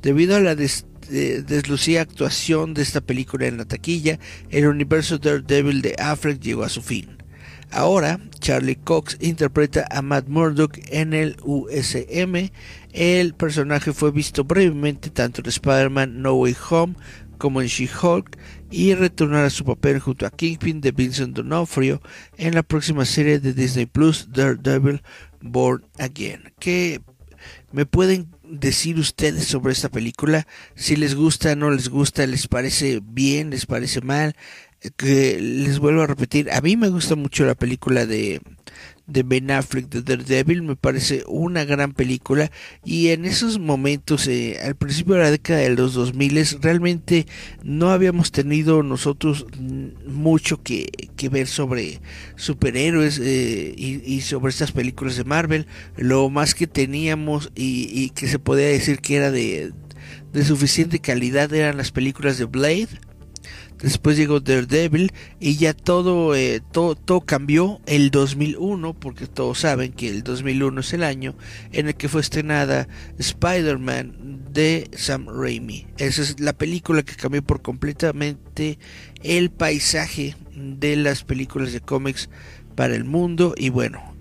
Debido 0.04 0.36
a 0.36 0.42
la 0.42 0.56
deslucida 0.56 2.02
actuación 2.02 2.74
de 2.74 2.82
esta 2.82 3.00
película 3.00 3.48
en 3.48 3.58
la 3.58 3.64
taquilla, 3.64 4.20
el 4.50 4.68
universo 4.68 5.18
Daredevil 5.18 5.82
de 5.82 5.96
Affleck 5.98 6.42
llegó 6.42 6.64
a 6.64 6.70
su 6.70 6.82
fin. 6.82 7.18
Ahora, 7.72 8.20
Charlie 8.40 8.76
Cox 8.76 9.18
interpreta 9.22 9.88
a 9.90 10.02
Matt 10.02 10.28
Murdock 10.28 10.78
en 10.90 11.14
el 11.14 11.38
USM. 11.42 12.52
El 12.92 13.34
personaje 13.34 13.94
fue 13.94 14.12
visto 14.12 14.44
brevemente 14.44 15.10
tanto 15.10 15.42
en 15.42 15.48
Spider-Man 15.48 16.22
No 16.22 16.34
Way 16.34 16.56
Home 16.70 16.96
como 17.38 17.62
en 17.62 17.68
She-Hulk 17.68 18.38
y 18.70 18.94
retornará 18.96 19.46
a 19.48 19.50
su 19.50 19.64
papel 19.64 20.00
junto 20.00 20.26
a 20.26 20.32
Kingpin 20.32 20.82
de 20.82 20.92
Vincent 20.92 21.34
D'Onofrio 21.34 22.02
en 22.38 22.56
la 22.56 22.64
próxima 22.64 23.06
serie 23.06 23.40
de 23.40 23.54
Disney 23.54 23.86
Plus 23.86 24.28
Daredevil 24.34 25.02
Born 25.42 25.86
Again. 25.98 26.54
Que 26.60 27.02
me 27.72 27.86
pueden 27.86 28.33
decir 28.44 29.00
ustedes 29.00 29.46
sobre 29.46 29.74
esta 29.74 29.90
película? 29.90 30.48
Si 30.76 30.96
les 30.96 31.16
gusta, 31.16 31.56
no 31.56 31.72
les 31.72 31.90
gusta, 31.90 32.26
les 32.28 32.48
parece 32.48 33.02
bien, 33.04 33.50
les 33.50 33.66
parece 33.66 34.02
mal. 34.02 34.36
Que 34.98 35.40
les 35.40 35.80
vuelvo 35.80 36.02
a 36.02 36.08
repetir, 36.08 36.52
a 36.52 36.60
mí 36.60 36.76
me 36.76 36.90
gusta 36.90 37.16
mucho 37.16 37.46
la 37.46 37.56
película 37.56 38.06
de 38.06 38.42
de 39.06 39.24
Ben 39.24 39.52
Affleck 39.52 39.90
de 39.90 40.02
Daredevil 40.02 40.62
me 40.62 40.76
parece 40.76 41.24
una 41.28 41.66
gran 41.66 41.94
película. 41.94 42.52
Y 42.86 43.10
en 43.10 43.26
esos 43.26 43.60
momentos 43.60 44.28
eh, 44.28 44.60
al 44.64 44.76
principio 44.76 45.16
de 45.16 45.22
la 45.22 45.32
década 45.32 45.60
de 45.60 45.70
los 45.72 45.94
2000 45.94 46.62
realmente 46.62 47.28
no 47.64 47.92
habíamos 47.92 48.32
tenido 48.32 48.84
nosotros 48.84 49.46
mucho 50.08 50.62
que, 50.64 50.90
ver 51.32 51.48
sobre 51.48 52.02
superhéroes 52.36 53.20
eh, 53.20 53.74
y, 53.78 54.22
sobre 54.22 54.52
estas 54.52 54.72
películas 54.72 55.18
de 55.18 55.24
Marvel. 55.24 55.68
Lo 55.98 56.30
más 56.30 56.54
que 56.56 56.68
teníamos 56.68 57.52
y, 57.56 57.90
y 57.92 58.10
que 58.12 58.28
se 58.28 58.40
podía 58.40 58.68
decir 58.68 59.00
que 59.00 59.16
era 59.16 59.32
de, 59.32 59.74
de 60.34 60.46
suficiente 60.46 61.00
calidad 61.00 61.54
eran 61.54 61.78
las 61.78 61.92
películas 61.92 62.38
de 62.38 62.46
Blade 62.46 62.90
Después 63.84 64.16
llegó 64.16 64.40
Daredevil 64.40 65.12
y 65.42 65.58
ya 65.58 65.74
todo, 65.74 66.36
eh, 66.36 66.62
todo, 66.72 66.96
todo, 66.96 67.20
cambió 67.20 67.82
el 67.86 68.12
2001, 68.12 68.94
porque 68.94 69.28
todos 69.28 69.60
saben 69.60 69.92
que 69.92 70.08
el 70.08 70.24
2001 70.24 70.80
es 70.80 70.94
el 70.94 71.04
año 71.04 71.36
en 71.74 71.90
el 71.90 71.96
que 71.96 72.08
fue 72.08 72.22
estrenada 72.22 72.88
Spider-Man 73.18 74.46
de 74.54 74.90
Sam 74.96 75.28
Raimi. 75.28 75.86
Esa 75.98 76.22
es 76.22 76.40
la 76.40 76.54
película 76.54 77.04
que 77.04 77.16
cambió 77.16 77.44
por 77.44 77.62
completamente 77.62 78.80
el 79.22 79.52
paisaje 79.52 80.38
de 80.56 80.96
las 80.96 81.26
películas 81.26 81.74
de 81.74 81.82
cómics 81.82 82.30
para 82.76 82.96
el 82.96 83.04
mundo. 83.04 83.54
Y 83.58 83.68
bueno, 83.68 84.16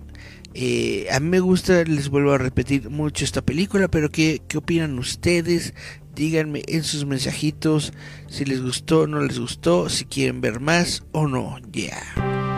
eh, 0.53 1.07
a 1.09 1.21
mí 1.21 1.29
me 1.29 1.39
gusta, 1.39 1.85
les 1.85 2.09
vuelvo 2.09 2.33
a 2.33 2.37
repetir 2.37 2.89
mucho 2.89 3.23
esta 3.23 3.41
película, 3.41 3.87
pero 3.87 4.09
¿qué, 4.09 4.41
qué 4.45 4.57
opinan 4.57 4.99
ustedes? 4.99 5.73
Díganme 6.15 6.63
en 6.67 6.83
sus 6.83 7.05
mensajitos 7.05 7.93
si 8.27 8.45
les 8.45 8.61
gustó 8.61 9.01
o 9.01 9.07
no 9.07 9.19
les 9.21 9.39
gustó, 9.39 9.89
si 9.89 10.05
quieren 10.05 10.41
ver 10.41 10.59
más 10.59 11.03
o 11.11 11.27
no. 11.27 11.57
Ya. 11.71 12.52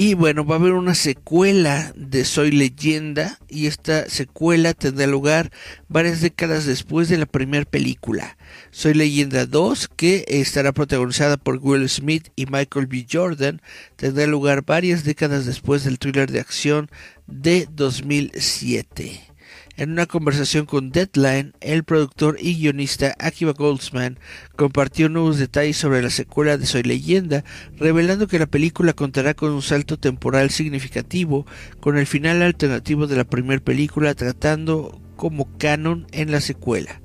Y 0.00 0.14
bueno, 0.14 0.44
va 0.44 0.54
a 0.54 0.58
haber 0.60 0.74
una 0.74 0.94
secuela 0.94 1.92
de 1.96 2.24
Soy 2.24 2.52
leyenda 2.52 3.40
y 3.48 3.66
esta 3.66 4.08
secuela 4.08 4.72
tendrá 4.72 5.08
lugar 5.08 5.50
varias 5.88 6.20
décadas 6.20 6.66
después 6.66 7.08
de 7.08 7.18
la 7.18 7.26
primera 7.26 7.64
película. 7.64 8.38
Soy 8.70 8.94
leyenda 8.94 9.44
2, 9.44 9.88
que 9.96 10.24
estará 10.28 10.70
protagonizada 10.70 11.36
por 11.36 11.58
Will 11.60 11.88
Smith 11.88 12.28
y 12.36 12.46
Michael 12.46 12.86
B. 12.86 13.08
Jordan, 13.10 13.60
tendrá 13.96 14.28
lugar 14.28 14.64
varias 14.64 15.02
décadas 15.02 15.46
después 15.46 15.82
del 15.82 15.98
thriller 15.98 16.30
de 16.30 16.38
acción 16.38 16.88
de 17.26 17.66
2007. 17.68 19.27
En 19.78 19.92
una 19.92 20.06
conversación 20.06 20.66
con 20.66 20.90
Deadline, 20.90 21.52
el 21.60 21.84
productor 21.84 22.36
y 22.40 22.56
guionista 22.58 23.14
Akiva 23.20 23.52
Goldsman 23.52 24.18
compartió 24.56 25.08
nuevos 25.08 25.38
detalles 25.38 25.76
sobre 25.76 26.02
la 26.02 26.10
secuela 26.10 26.58
de 26.58 26.66
Soy 26.66 26.82
Leyenda, 26.82 27.44
revelando 27.76 28.26
que 28.26 28.40
la 28.40 28.48
película 28.48 28.92
contará 28.92 29.34
con 29.34 29.52
un 29.52 29.62
salto 29.62 29.96
temporal 29.96 30.50
significativo, 30.50 31.46
con 31.78 31.96
el 31.96 32.08
final 32.08 32.42
alternativo 32.42 33.06
de 33.06 33.18
la 33.18 33.22
primera 33.22 33.62
película 33.62 34.16
tratando 34.16 35.00
como 35.14 35.56
canon 35.58 36.08
en 36.10 36.32
la 36.32 36.40
secuela. 36.40 37.00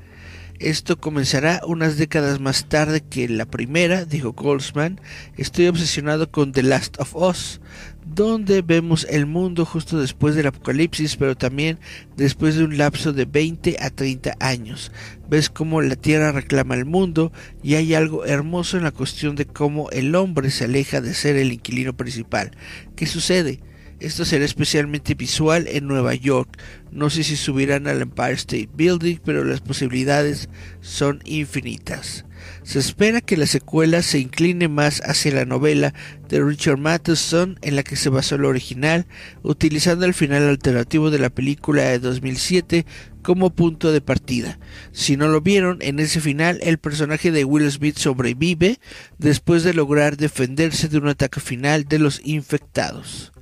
Esto 0.59 0.97
comenzará 0.99 1.61
unas 1.65 1.97
décadas 1.97 2.39
más 2.39 2.69
tarde 2.69 3.01
que 3.01 3.27
la 3.27 3.45
primera, 3.45 4.05
dijo 4.05 4.33
Goldsman. 4.33 5.01
Estoy 5.35 5.67
obsesionado 5.67 6.31
con 6.31 6.51
The 6.51 6.63
Last 6.63 6.99
of 6.99 7.15
Us, 7.15 7.59
donde 8.05 8.61
vemos 8.61 9.05
el 9.09 9.25
mundo 9.25 9.65
justo 9.65 9.99
después 9.99 10.35
del 10.35 10.47
apocalipsis, 10.47 11.17
pero 11.17 11.35
también 11.35 11.79
después 12.15 12.55
de 12.55 12.63
un 12.63 12.77
lapso 12.77 13.13
de 13.13 13.25
20 13.25 13.77
a 13.79 13.89
30 13.89 14.35
años. 14.39 14.91
Ves 15.27 15.49
cómo 15.49 15.81
la 15.81 15.95
Tierra 15.95 16.31
reclama 16.31 16.75
el 16.75 16.85
mundo 16.85 17.33
y 17.63 17.75
hay 17.75 17.93
algo 17.95 18.23
hermoso 18.25 18.77
en 18.77 18.83
la 18.83 18.91
cuestión 18.91 19.35
de 19.35 19.45
cómo 19.45 19.89
el 19.89 20.15
hombre 20.15 20.51
se 20.51 20.65
aleja 20.65 21.01
de 21.01 21.13
ser 21.13 21.35
el 21.35 21.51
inquilino 21.51 21.93
principal. 21.93 22.51
¿Qué 22.95 23.07
sucede? 23.07 23.59
Esto 24.03 24.25
será 24.25 24.43
especialmente 24.43 25.15
visual 25.15 25.65
en 25.69 25.87
Nueva 25.87 26.13
York. 26.13 26.59
No 26.91 27.09
sé 27.09 27.23
si 27.23 27.37
subirán 27.37 27.87
al 27.87 28.01
Empire 28.01 28.33
State 28.33 28.69
Building, 28.75 29.19
pero 29.23 29.45
las 29.45 29.61
posibilidades 29.61 30.49
son 30.81 31.21
infinitas. 31.23 32.25
Se 32.63 32.79
espera 32.79 33.21
que 33.21 33.37
la 33.37 33.47
secuela 33.47 34.01
se 34.01 34.19
incline 34.19 34.67
más 34.67 35.01
hacia 35.05 35.33
la 35.33 35.45
novela 35.45 35.93
de 36.27 36.43
Richard 36.43 36.79
Matheson 36.79 37.57
en 37.61 37.77
la 37.77 37.83
que 37.83 37.95
se 37.95 38.09
basó 38.09 38.35
el 38.35 38.43
original, 38.43 39.05
utilizando 39.41 40.05
el 40.05 40.13
final 40.13 40.49
alternativo 40.49 41.09
de 41.09 41.19
la 41.19 41.29
película 41.29 41.83
de 41.83 41.99
2007 41.99 42.85
como 43.21 43.51
punto 43.51 43.93
de 43.93 44.01
partida. 44.01 44.59
Si 44.91 45.15
no 45.15 45.29
lo 45.29 45.39
vieron, 45.39 45.77
en 45.81 45.99
ese 45.99 46.19
final 46.19 46.59
el 46.61 46.77
personaje 46.77 47.31
de 47.31 47.45
Will 47.45 47.71
Smith 47.71 47.97
sobrevive 47.97 48.81
después 49.17 49.63
de 49.63 49.73
lograr 49.73 50.17
defenderse 50.17 50.89
de 50.89 50.97
un 50.97 51.07
ataque 51.07 51.39
final 51.39 51.85
de 51.85 51.99
los 51.99 52.19
infectados. 52.25 53.32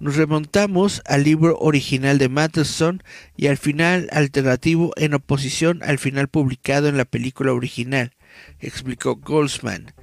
Nos 0.00 0.16
remontamos 0.16 1.02
al 1.06 1.24
libro 1.24 1.58
original 1.58 2.18
de 2.18 2.28
Matheson 2.28 3.02
y 3.36 3.46
al 3.46 3.56
final 3.56 4.08
alternativo 4.12 4.92
en 4.96 5.14
oposición 5.14 5.82
al 5.82 5.98
final 5.98 6.28
publicado 6.28 6.88
en 6.88 6.96
la 6.96 7.04
película 7.04 7.52
original, 7.52 8.12
explicó 8.60 9.16
Goldsman. 9.16 9.94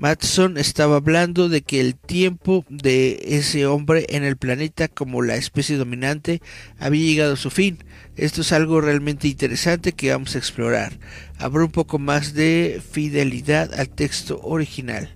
Matheson 0.00 0.56
estaba 0.56 0.96
hablando 0.96 1.50
de 1.50 1.60
que 1.60 1.78
el 1.78 1.94
tiempo 1.94 2.64
de 2.70 3.20
ese 3.22 3.66
hombre 3.66 4.06
en 4.08 4.24
el 4.24 4.38
planeta 4.38 4.88
como 4.88 5.20
la 5.20 5.36
especie 5.36 5.76
dominante 5.76 6.40
había 6.78 7.04
llegado 7.04 7.34
a 7.34 7.36
su 7.36 7.50
fin. 7.50 7.84
Esto 8.16 8.40
es 8.40 8.52
algo 8.52 8.80
realmente 8.80 9.28
interesante 9.28 9.92
que 9.92 10.10
vamos 10.10 10.34
a 10.34 10.38
explorar. 10.38 10.98
Habrá 11.38 11.64
un 11.64 11.70
poco 11.70 11.98
más 11.98 12.32
de 12.32 12.80
fidelidad 12.92 13.74
al 13.78 13.90
texto 13.90 14.40
original. 14.42 15.14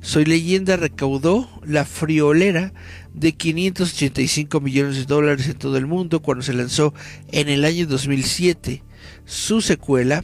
Soy 0.00 0.24
leyenda 0.24 0.76
recaudó 0.76 1.48
la 1.64 1.84
friolera 1.84 2.72
de 3.16 3.32
585 3.32 4.60
millones 4.60 4.96
de 4.96 5.04
dólares 5.06 5.48
en 5.48 5.54
todo 5.54 5.76
el 5.78 5.86
mundo 5.86 6.22
cuando 6.22 6.44
se 6.44 6.52
lanzó 6.52 6.94
en 7.32 7.48
el 7.48 7.64
año 7.64 7.86
2007. 7.86 8.84
Su 9.24 9.60
secuela 9.62 10.22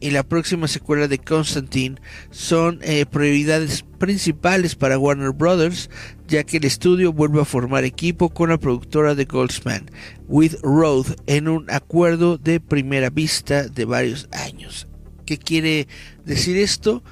y 0.00 0.10
la 0.10 0.24
próxima 0.24 0.66
secuela 0.66 1.06
de 1.06 1.18
Constantine 1.18 2.00
son 2.32 2.80
eh, 2.82 3.06
prioridades 3.06 3.84
principales 3.98 4.74
para 4.74 4.98
Warner 4.98 5.30
Brothers, 5.30 5.88
ya 6.26 6.42
que 6.42 6.56
el 6.56 6.64
estudio 6.64 7.12
vuelve 7.12 7.40
a 7.40 7.44
formar 7.44 7.84
equipo 7.84 8.28
con 8.28 8.50
la 8.50 8.58
productora 8.58 9.14
de 9.14 9.26
Goldsman, 9.26 9.88
With 10.26 10.56
Road, 10.62 11.06
en 11.26 11.46
un 11.46 11.70
acuerdo 11.70 12.36
de 12.36 12.58
primera 12.58 13.10
vista 13.10 13.68
de 13.68 13.84
varios 13.84 14.28
años. 14.32 14.88
¿Qué 15.24 15.38
quiere 15.38 15.86
decir 16.24 16.56
esto? 16.56 17.04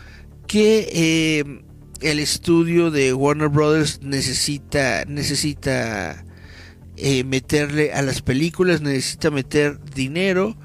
Que 0.49 0.89
eh, 0.93 1.63
el 2.01 2.19
estudio 2.19 2.91
de 2.91 3.13
Warner 3.13 3.49
Brothers 3.49 4.01
necesita 4.03 5.05
necesita 5.07 6.25
eh, 6.97 7.25
meterle 7.25 7.93
a 7.93 8.03
las 8.03 8.23
películas, 8.23 8.81
necesita 8.81 9.31
meter 9.31 9.79
dinero 9.95 10.57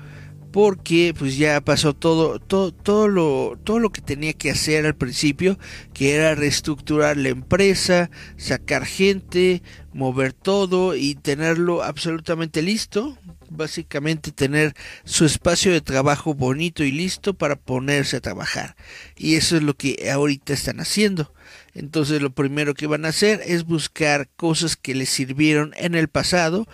porque 0.55 1.13
pues 1.19 1.37
ya 1.37 1.59
pasó 1.59 1.93
todo, 1.93 2.39
todo, 2.39 2.71
todo 2.71 3.09
lo, 3.09 3.59
todo 3.65 3.79
lo 3.79 3.91
que 3.91 3.99
tenía 3.99 4.31
que 4.31 4.51
hacer 4.51 4.85
al 4.85 4.95
principio, 4.95 5.59
que 5.93 6.15
era 6.15 6.33
reestructurar 6.33 7.17
la 7.17 7.27
empresa, 7.27 8.09
sacar 8.37 8.85
gente, 8.85 9.61
mover 9.91 10.31
todo 10.31 10.95
y 10.95 11.15
tenerlo 11.15 11.83
absolutamente 11.83 12.61
listo, 12.61 13.17
básicamente 13.49 14.31
tener 14.31 14.75
su 15.03 15.25
espacio 15.25 15.73
de 15.73 15.81
trabajo 15.81 16.33
bonito 16.33 16.85
y 16.85 16.91
listo 16.93 17.33
para 17.33 17.57
ponerse 17.57 18.15
a 18.15 18.21
trabajar. 18.21 18.77
Y 19.17 19.35
eso 19.35 19.57
es 19.57 19.63
lo 19.63 19.73
que 19.73 20.09
ahorita 20.09 20.53
están 20.53 20.79
haciendo. 20.79 21.33
Entonces 21.73 22.21
lo 22.21 22.29
primero 22.29 22.75
que 22.75 22.87
van 22.87 23.03
a 23.03 23.09
hacer 23.09 23.41
es 23.45 23.65
buscar 23.65 24.29
cosas 24.37 24.77
que 24.77 24.95
les 24.95 25.09
sirvieron 25.09 25.73
en 25.75 25.95
el 25.95 26.07
pasado, 26.07 26.65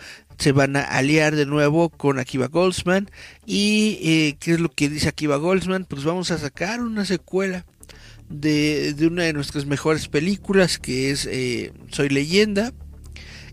se 0.41 0.53
van 0.53 0.75
a 0.75 0.81
aliar 0.81 1.35
de 1.35 1.45
nuevo 1.45 1.89
con 1.89 2.17
Akiva 2.17 2.47
Goldsman. 2.47 3.11
¿Y 3.45 3.99
eh, 4.01 4.37
qué 4.39 4.53
es 4.53 4.59
lo 4.59 4.69
que 4.69 4.89
dice 4.89 5.07
Akiva 5.07 5.37
Goldsman? 5.37 5.85
Pues 5.85 6.03
vamos 6.03 6.31
a 6.31 6.39
sacar 6.39 6.81
una 6.81 7.05
secuela 7.05 7.63
de, 8.27 8.95
una 9.01 9.23
de 9.23 9.33
nuestras 9.33 9.67
mejores 9.67 10.07
películas, 10.07 10.79
que 10.79 11.11
es 11.11 11.27
eh, 11.29 11.73
Soy 11.91 12.09
leyenda. 12.09 12.73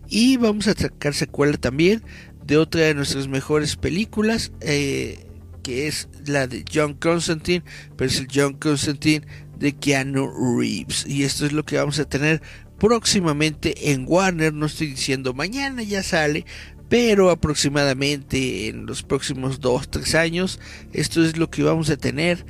Y 0.07 0.37
vamos 0.37 0.67
a 0.67 0.73
sacar 0.73 1.13
secuela 1.13 1.57
también 1.57 2.01
de 2.43 2.57
otra 2.57 2.81
de 2.81 2.95
nuestras 2.95 3.27
mejores 3.27 3.75
películas, 3.75 4.51
eh, 4.61 5.27
que 5.61 5.87
es 5.87 6.09
la 6.25 6.47
de 6.47 6.65
John 6.73 6.95
Constantine, 6.95 7.63
pero 7.97 8.09
es 8.09 8.19
el 8.19 8.27
John 8.33 8.53
Constantine 8.53 9.27
de 9.59 9.73
Keanu 9.73 10.59
Reeves. 10.59 11.05
Y 11.05 11.21
esto 11.21 11.45
es 11.45 11.53
lo 11.53 11.63
que 11.63 11.77
vamos 11.77 11.99
a 11.99 12.05
tener 12.05 12.41
próximamente 12.79 13.91
en 13.91 14.05
Warner. 14.07 14.53
No 14.53 14.65
estoy 14.65 14.87
diciendo 14.87 15.35
mañana 15.35 15.83
ya 15.83 16.01
sale, 16.01 16.45
pero 16.89 17.29
aproximadamente 17.29 18.67
en 18.67 18.85
los 18.85 19.03
próximos 19.03 19.61
2-3 19.61 20.15
años 20.15 20.59
esto 20.91 21.23
es 21.23 21.37
lo 21.37 21.49
que 21.49 21.63
vamos 21.63 21.89
a 21.89 21.97
tener 21.97 22.45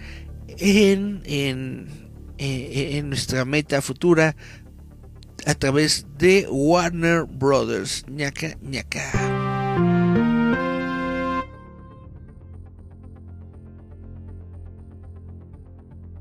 en, 0.57 1.21
en, 1.25 1.87
eh, 2.37 2.97
en, 2.97 3.09
nuestra 3.09 3.45
meta 3.45 3.81
futura 3.81 4.35
a 5.45 5.53
través 5.55 6.05
de 6.17 6.47
Warner 6.49 7.23
Brothers. 7.23 8.05
ñaca, 8.09 8.57
ñaca. 8.61 9.11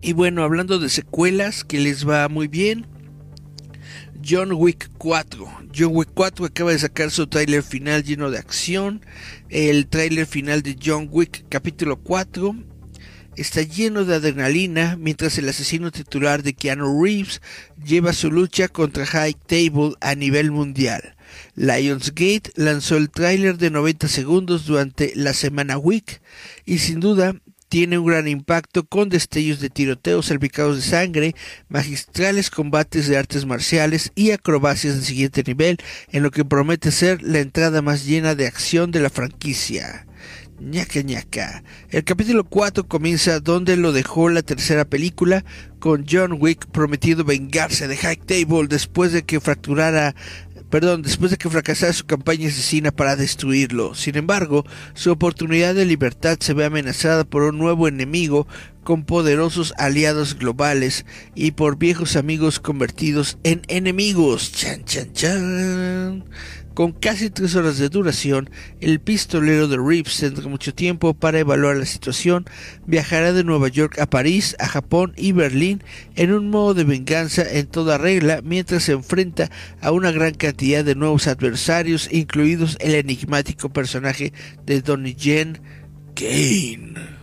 Y 0.00 0.12
bueno, 0.12 0.42
hablando 0.42 0.78
de 0.78 0.88
secuelas 0.88 1.64
que 1.64 1.80
les 1.80 2.08
va 2.08 2.28
muy 2.28 2.46
bien, 2.48 2.86
John 4.26 4.52
Wick 4.52 4.90
4. 4.98 5.67
John 5.78 5.94
Wick 5.94 6.08
4 6.12 6.44
acaba 6.44 6.72
de 6.72 6.78
sacar 6.80 7.12
su 7.12 7.28
tráiler 7.28 7.62
final 7.62 8.02
lleno 8.02 8.32
de 8.32 8.38
acción. 8.38 9.00
El 9.48 9.86
tráiler 9.86 10.26
final 10.26 10.62
de 10.62 10.76
John 10.84 11.08
Wick 11.08 11.44
capítulo 11.48 11.98
4 11.98 12.56
está 13.36 13.62
lleno 13.62 14.04
de 14.04 14.16
adrenalina 14.16 14.96
mientras 14.98 15.38
el 15.38 15.48
asesino 15.48 15.92
titular 15.92 16.42
de 16.42 16.54
Keanu 16.54 17.00
Reeves 17.00 17.40
lleva 17.84 18.12
su 18.12 18.32
lucha 18.32 18.66
contra 18.66 19.06
High 19.06 19.36
Table 19.46 19.92
a 20.00 20.16
nivel 20.16 20.50
mundial. 20.50 21.14
Lionsgate 21.54 22.50
lanzó 22.56 22.96
el 22.96 23.08
tráiler 23.08 23.56
de 23.56 23.70
90 23.70 24.08
segundos 24.08 24.66
durante 24.66 25.12
la 25.14 25.32
semana 25.32 25.78
Wick 25.78 26.20
y 26.64 26.78
sin 26.78 26.98
duda 26.98 27.36
tiene 27.68 27.98
un 27.98 28.06
gran 28.06 28.28
impacto 28.28 28.86
con 28.86 29.08
destellos 29.08 29.60
de 29.60 29.70
tiroteos 29.70 30.26
salpicados 30.26 30.76
de 30.76 30.82
sangre, 30.82 31.34
magistrales 31.68 32.50
combates 32.50 33.08
de 33.08 33.16
artes 33.16 33.46
marciales 33.46 34.10
y 34.14 34.30
acrobacias 34.30 34.96
de 34.96 35.04
siguiente 35.04 35.42
nivel, 35.46 35.78
en 36.10 36.22
lo 36.22 36.30
que 36.30 36.44
promete 36.44 36.90
ser 36.90 37.22
la 37.22 37.40
entrada 37.40 37.82
más 37.82 38.06
llena 38.06 38.34
de 38.34 38.46
acción 38.46 38.90
de 38.90 39.00
la 39.00 39.10
franquicia. 39.10 40.06
ñaca 40.60 41.02
ñaca. 41.02 41.62
El 41.90 42.04
capítulo 42.04 42.44
4 42.44 42.88
comienza 42.88 43.40
donde 43.40 43.76
lo 43.76 43.92
dejó 43.92 44.28
la 44.28 44.42
tercera 44.42 44.84
película, 44.84 45.44
con 45.78 46.04
John 46.10 46.36
Wick 46.40 46.66
prometido 46.66 47.24
vengarse 47.24 47.86
de 47.86 47.96
High 47.96 48.16
Table 48.26 48.66
después 48.68 49.12
de 49.12 49.22
que 49.22 49.40
fracturara 49.40 50.14
perdón, 50.70 51.02
después 51.02 51.30
de 51.30 51.36
que 51.36 51.48
fracasara 51.48 51.92
su 51.92 52.06
campaña 52.06 52.48
asesina 52.48 52.90
para 52.90 53.16
destruirlo. 53.16 53.94
Sin 53.94 54.16
embargo, 54.16 54.64
su 54.94 55.10
oportunidad 55.10 55.74
de 55.74 55.84
libertad 55.84 56.38
se 56.40 56.54
ve 56.54 56.64
amenazada 56.64 57.24
por 57.24 57.42
un 57.42 57.58
nuevo 57.58 57.88
enemigo 57.88 58.46
con 58.88 59.04
poderosos 59.04 59.74
aliados 59.76 60.38
globales 60.38 61.04
y 61.34 61.50
por 61.50 61.76
viejos 61.76 62.16
amigos 62.16 62.58
convertidos 62.58 63.36
en 63.44 63.60
enemigos. 63.68 64.50
Chan, 64.50 64.82
chan, 64.86 65.12
chan. 65.12 66.24
Con 66.72 66.92
casi 66.92 67.28
tres 67.28 67.54
horas 67.54 67.76
de 67.76 67.90
duración, 67.90 68.48
el 68.80 68.98
pistolero 68.98 69.68
de 69.68 69.76
Reeves 69.76 70.16
tendrá 70.16 70.48
mucho 70.48 70.72
tiempo 70.72 71.12
para 71.12 71.38
evaluar 71.38 71.76
la 71.76 71.84
situación, 71.84 72.46
viajará 72.86 73.34
de 73.34 73.44
Nueva 73.44 73.68
York 73.68 73.98
a 73.98 74.08
París, 74.08 74.56
a 74.58 74.66
Japón 74.66 75.12
y 75.18 75.32
Berlín 75.32 75.84
en 76.16 76.32
un 76.32 76.48
modo 76.48 76.72
de 76.72 76.84
venganza 76.84 77.42
en 77.46 77.66
toda 77.66 77.98
regla 77.98 78.40
mientras 78.42 78.84
se 78.84 78.92
enfrenta 78.92 79.50
a 79.82 79.92
una 79.92 80.12
gran 80.12 80.32
cantidad 80.32 80.82
de 80.82 80.94
nuevos 80.94 81.26
adversarios, 81.26 82.08
incluidos 82.10 82.78
el 82.80 82.94
enigmático 82.94 83.68
personaje 83.68 84.32
de 84.64 84.80
Donnie 84.80 85.14
Yen 85.14 85.60
Kane. 86.14 87.17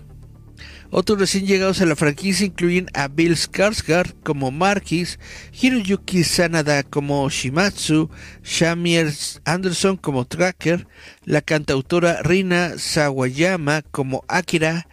Otros 0.97 1.19
recién 1.19 1.45
llegados 1.45 1.81
a 1.81 1.85
la 1.85 1.97
franquicia 1.97 2.45
incluyen 2.45 2.87
a 2.93 3.09
Bill 3.09 3.33
Skarsgård 3.33 4.15
como 4.23 4.49
Marquis, 4.49 5.19
Hiroyuki 5.51 6.23
Sanada 6.23 6.83
como 6.83 7.29
Shimatsu, 7.29 8.09
Shamir 8.45 9.11
Anderson 9.43 9.97
como 9.97 10.23
Tracker, 10.23 10.87
la 11.25 11.41
cantautora 11.41 12.23
Rina 12.23 12.77
Sawayama 12.77 13.81
como 13.91 14.23
Akira, 14.29 14.87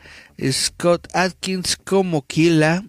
Scott 0.50 1.06
Atkins 1.14 1.76
como 1.76 2.26
Killa, 2.26 2.82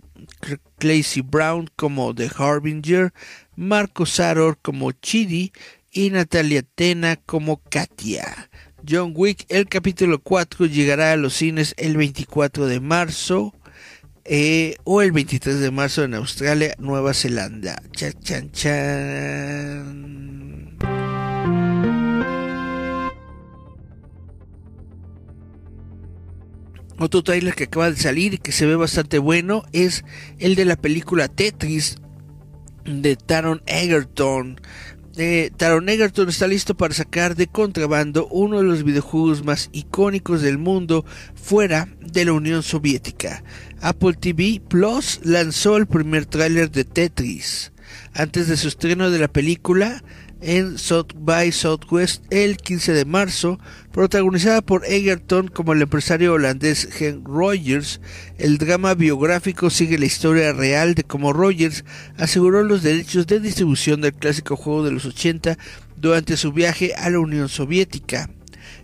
Clancy 0.80 1.22
Brown 1.22 1.70
como 1.76 2.16
The 2.16 2.32
Harbinger, 2.36 3.14
Marco 3.56 4.08
Saror 4.08 4.58
como 4.60 4.92
Chidi 4.92 5.54
y 5.92 6.10
Natalia 6.10 6.64
Tena 6.64 7.18
como 7.18 7.62
Katia. 7.70 8.50
John 8.88 9.14
Wick, 9.16 9.46
el 9.48 9.68
capítulo 9.70 10.20
4 10.20 10.66
llegará 10.66 11.14
a 11.14 11.16
los 11.16 11.36
cines 11.36 11.74
el 11.78 11.96
24 11.96 12.68
de 12.68 12.82
marzo 12.82 13.54
eh, 14.26 14.76
o 14.84 15.02
el 15.02 15.14
23 15.14 15.60
de 15.60 15.72
marzo 15.72 16.04
en 16.04 16.16
Australia, 16.16 16.76
Nueva 16.80 17.14
Zelanda. 17.14 17.82
Chan, 17.92 18.52
chan. 18.52 20.04
Otro 27.00 27.24
trailer 27.24 27.56
que 27.56 27.64
acaba 27.66 27.90
de 27.90 27.98
salir 27.98 28.34
y 28.34 28.38
que 28.38 28.52
se 28.52 28.66
ve 28.66 28.76
bastante 28.76 29.18
bueno 29.18 29.64
es 29.72 30.04
el 30.40 30.56
de 30.56 30.66
la 30.66 30.76
película 30.76 31.30
Tetris 31.30 31.98
de 32.86 33.16
Taron 33.16 33.62
Egerton 33.66 34.60
eh, 35.16 35.52
Taron 35.56 35.90
Egerton 35.90 36.28
está 36.30 36.48
listo 36.48 36.76
para 36.76 36.96
sacar 36.96 37.36
de 37.36 37.46
contrabando 37.46 38.28
uno 38.30 38.58
de 38.58 38.64
los 38.64 38.84
videojuegos 38.84 39.44
más 39.44 39.70
icónicos 39.72 40.42
del 40.42 40.58
mundo 40.58 41.06
fuera 41.36 41.88
de 42.00 42.26
la 42.26 42.34
Unión 42.34 42.64
Soviética. 42.64 43.44
Apple 43.80 44.14
TV 44.14 44.60
Plus 44.68 45.20
lanzó 45.24 45.78
el 45.78 45.86
primer 45.86 46.26
tráiler 46.26 46.72
de 46.72 46.84
Tetris. 46.84 47.72
Antes 48.16 48.48
de 48.48 48.58
su 48.58 48.68
estreno 48.68 49.12
de 49.12 49.20
la 49.20 49.28
película, 49.28 50.04
en 50.44 50.78
South 50.78 51.14
by 51.16 51.52
Southwest 51.52 52.24
el 52.30 52.58
15 52.58 52.94
de 52.94 53.06
marzo, 53.06 53.60
protagonizada 53.92 54.62
por 54.62 54.86
Egerton 54.86 55.48
como 55.48 55.74
el 55.74 55.82
empresario 55.82 56.34
holandés 56.34 56.90
Henk 57.00 57.28
Rogers. 57.28 58.02
El 58.38 58.58
drama 58.58 58.94
biográfico 58.94 59.70
sigue 59.70 59.98
la 59.98 60.06
historia 60.06 60.54
real 60.54 60.96
de 60.96 61.04
cómo 61.04 61.34
Rogers 61.34 61.86
aseguró 62.18 62.64
los 62.64 62.84
derechos 62.84 63.26
de 63.28 63.40
distribución 63.40 64.02
del 64.02 64.14
clásico 64.14 64.56
juego 64.56 64.84
de 64.84 64.92
los 64.92 65.06
80 65.06 65.58
durante 65.96 66.38
su 66.38 66.52
viaje 66.52 66.94
a 66.96 67.10
la 67.10 67.20
Unión 67.20 67.50
Soviética. 67.50 68.30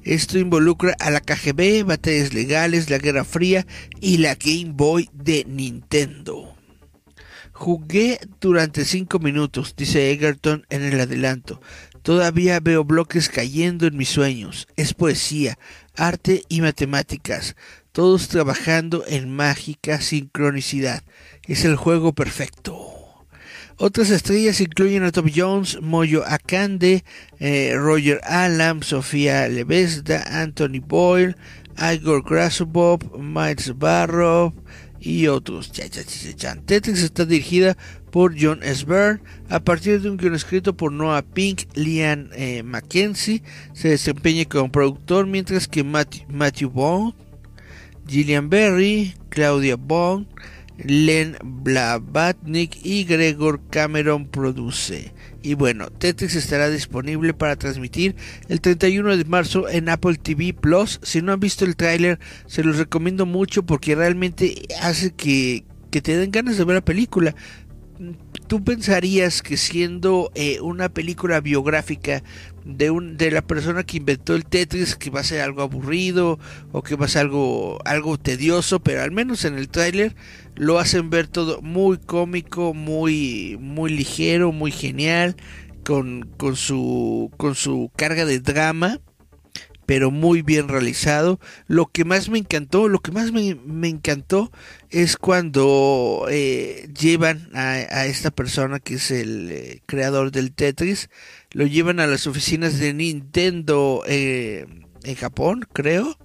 Esto 0.04 0.39
involucra 0.39 0.95
a 1.00 1.12
la 1.12 1.19
KGB, 1.19 1.84
batallas 1.84 2.34
legales, 2.34 2.89
la 2.89 2.98
Guerra 2.98 3.26
Fría 3.26 3.67
y 4.00 4.17
la 4.17 4.36
Game 4.36 4.72
Boy 4.74 5.10
de 5.13 5.45
Nintendo. 5.45 6.48
Jugué 7.60 8.22
durante 8.39 8.86
cinco 8.86 9.19
minutos, 9.19 9.76
dice 9.76 10.12
Egerton 10.12 10.65
en 10.69 10.82
el 10.82 10.98
adelanto. 10.98 11.60
Todavía 12.04 12.62
veo 12.62 12.86
bloques 12.86 13.28
cayendo 13.28 13.86
en 13.86 13.98
mis 13.98 14.08
sueños. 14.08 14.65
Es 14.78 14.93
poesía, 14.93 15.60
arte 15.93 16.43
y 16.48 16.62
matemáticas, 16.62 17.58
todos 17.91 18.30
trabajando 18.30 19.04
en 19.06 19.36
mágica 19.36 20.00
sincronicidad. 20.00 21.04
Es 21.43 21.65
el 21.65 21.76
juego 21.76 22.13
perfecto. 22.13 22.78
Otras 23.76 24.10
estrellas 24.10 24.62
incluyen 24.62 25.04
a 25.04 25.12
Tom 25.12 25.30
Jones, 25.30 25.82
Moyo 25.82 26.24
Akande, 26.26 27.04
eh, 27.39 27.74
Roger 27.76 28.22
Alam, 28.24 28.84
Sofía 28.84 29.50
Levesda, 29.50 30.24
Anthony 30.41 30.80
Boyle, 30.82 31.36
Igor 31.78 32.24
Grasubov, 32.24 33.19
Miles 33.19 33.78
Barrow, 33.78 34.54
y 35.01 35.27
otros. 35.27 35.71
Tetris 35.71 37.03
está 37.03 37.25
dirigida 37.25 37.77
por 38.12 38.35
John 38.39 38.59
S. 38.63 38.85
Byrne 38.85 39.21
a 39.49 39.59
partir 39.59 40.01
de 40.01 40.09
un 40.09 40.17
guion 40.17 40.35
escrito 40.35 40.75
por 40.75 40.91
Noah 40.91 41.21
Pink, 41.21 41.63
Liam 41.75 42.29
eh, 42.33 42.63
Mackenzie 42.63 43.43
se 43.73 43.89
desempeña 43.89 44.45
como 44.45 44.71
productor, 44.71 45.27
mientras 45.27 45.67
que 45.67 45.83
Matthew, 45.83 46.25
Matthew 46.29 46.69
Bond, 46.71 47.13
Gillian 48.07 48.49
Berry, 48.49 49.13
Claudia 49.29 49.75
Bond, 49.75 50.27
Len 50.77 51.38
Blavatnik 51.43 52.79
y 52.83 53.03
Gregor 53.03 53.62
Cameron 53.69 54.27
produce. 54.27 55.13
Y 55.41 55.54
bueno, 55.54 55.89
Tetris 55.89 56.36
estará 56.36 56.69
disponible 56.69 57.34
para 57.34 57.56
transmitir 57.56 58.15
el 58.49 58.60
31 58.60 59.15
de 59.15 59.25
marzo 59.25 59.69
en 59.69 59.88
Apple 59.88 60.17
TV 60.21 60.54
Plus. 60.54 60.99
Si 61.02 61.21
no 61.21 61.32
han 61.32 61.39
visto 61.39 61.63
el 61.63 61.78
tráiler, 61.78 62.19
se 62.45 62.63
los 62.63 62.78
recomiendo 62.78 63.25
mucho 63.25 63.63
porque 63.63 63.95
realmente 63.95 64.63
hace 64.82 65.12
que, 65.12 65.63
que 65.91 66.02
te 66.02 66.17
den 66.17 66.32
ganas 66.32 66.58
de 66.58 66.65
ver 66.65 66.75
la 66.75 66.82
película 66.86 67.36
tú 68.47 68.63
pensarías 68.63 69.41
que 69.41 69.57
siendo 69.57 70.31
eh, 70.35 70.59
una 70.62 70.89
película 70.89 71.41
biográfica 71.41 72.23
de, 72.65 72.89
un, 72.89 73.17
de 73.17 73.31
la 73.31 73.41
persona 73.41 73.83
que 73.83 73.97
inventó 73.97 74.35
el 74.35 74.45
Tetris, 74.45 74.95
que 74.95 75.09
va 75.09 75.19
a 75.19 75.23
ser 75.23 75.41
algo 75.41 75.62
aburrido 75.62 76.39
o 76.71 76.81
que 76.81 76.95
va 76.95 77.05
a 77.05 77.09
ser 77.09 77.21
algo, 77.21 77.79
algo 77.85 78.17
tedioso, 78.17 78.79
pero 78.79 79.03
al 79.03 79.12
menos 79.12 79.45
en 79.45 79.57
el 79.57 79.69
tráiler 79.69 80.15
lo 80.55 80.79
hacen 80.79 81.09
ver 81.09 81.27
todo 81.27 81.62
muy 81.62 81.97
cómico, 81.97 82.73
muy, 82.73 83.57
muy 83.59 83.91
ligero, 83.91 84.51
muy 84.51 84.71
genial, 84.71 85.35
con, 85.83 86.29
con, 86.38 86.55
su, 86.55 87.31
con 87.38 87.55
su 87.55 87.91
carga 87.95 88.25
de 88.25 88.39
drama 88.39 88.99
pero 89.89 90.12
muy 90.12 90.43
bien 90.43 90.67
realizado. 90.67 91.39
Lo 91.65 91.88
que 91.88 92.06
más 92.06 92.30
me 92.30 92.38
encantó, 92.38 92.88
lo 92.89 92.99
que 92.99 93.12
más 93.12 93.32
me, 93.32 93.88
encantó 93.88 94.52
es 94.91 95.17
cuando 95.17 96.28
eh, 96.30 96.88
llevan 96.93 97.49
a, 97.56 98.06
esta 98.06 98.30
persona 98.30 98.80
que 98.80 98.93
es 98.93 99.10
el 99.10 99.49
eh, 99.52 99.82
creador 99.88 100.32
del 100.32 100.52
Tetris, 100.52 101.10
lo 101.49 101.65
llevan 101.65 101.99
a 101.99 102.06
las 102.06 102.28
oficinas 102.28 102.78
de 102.78 102.93
Nintendo 102.93 104.04
eh, 104.06 104.67
en 105.06 105.15
Japón, 105.15 105.65
creo. 105.73 106.19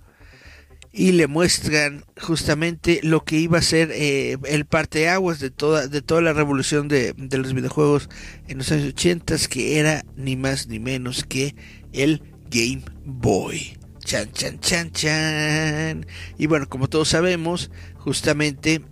Y 0.92 1.12
le 1.12 1.26
muestran 1.26 2.04
justamente 2.20 3.00
lo 3.02 3.24
que 3.24 3.36
iba 3.36 3.56
a 3.58 3.62
ser 3.62 3.90
el 3.92 4.66
parteaguas 4.66 5.40
de 5.40 5.50
toda, 5.50 5.88
de 5.88 6.02
toda 6.02 6.20
la 6.20 6.34
revolución 6.34 6.86
de, 6.86 7.14
de 7.16 7.38
los 7.38 7.54
videojuegos 7.54 8.10
en 8.46 8.58
los 8.58 8.70
años 8.70 8.88
80, 8.88 9.36
que 9.48 9.78
era 9.78 10.04
ni 10.16 10.36
más 10.36 10.68
ni 10.68 10.80
menos 10.80 11.24
que 11.24 11.56
el 11.94 12.33
Game 12.50 12.82
Boy. 13.04 13.76
Chan, 14.04 14.30
chan, 14.32 14.60
chan, 14.60 14.90
chan. 14.92 16.06
Y 16.38 16.46
bueno, 16.46 16.68
como 16.68 16.88
todos 16.88 17.08
sabemos, 17.08 17.70
justamente 17.96 18.82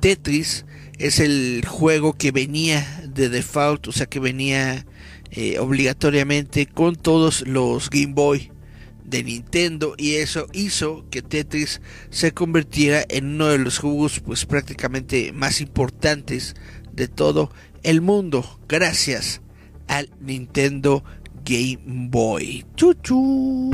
Tetris 0.00 0.64
es 0.98 1.20
el 1.20 1.64
juego 1.66 2.14
que 2.14 2.32
venía 2.32 3.04
de 3.08 3.28
default, 3.28 3.88
o 3.88 3.92
sea 3.92 4.06
que 4.06 4.18
venía 4.20 4.84
eh, 5.30 5.58
obligatoriamente 5.58 6.66
con 6.66 6.96
todos 6.96 7.46
los 7.46 7.90
Game 7.90 8.14
Boy 8.14 8.50
de 9.04 9.24
Nintendo 9.24 9.94
y 9.96 10.16
eso 10.16 10.46
hizo 10.52 11.06
que 11.10 11.22
Tetris 11.22 11.80
se 12.10 12.32
convirtiera 12.32 13.04
en 13.08 13.34
uno 13.34 13.48
de 13.48 13.58
los 13.58 13.78
juegos 13.78 14.20
pues 14.20 14.44
prácticamente 14.44 15.32
más 15.32 15.60
importantes 15.60 16.56
de 16.92 17.08
todo 17.08 17.50
el 17.82 18.02
mundo 18.02 18.60
gracias 18.68 19.40
al 19.86 20.10
Nintendo 20.20 21.04
Game 21.48 22.10
Boy. 22.10 22.62
Chuchu. 22.76 23.70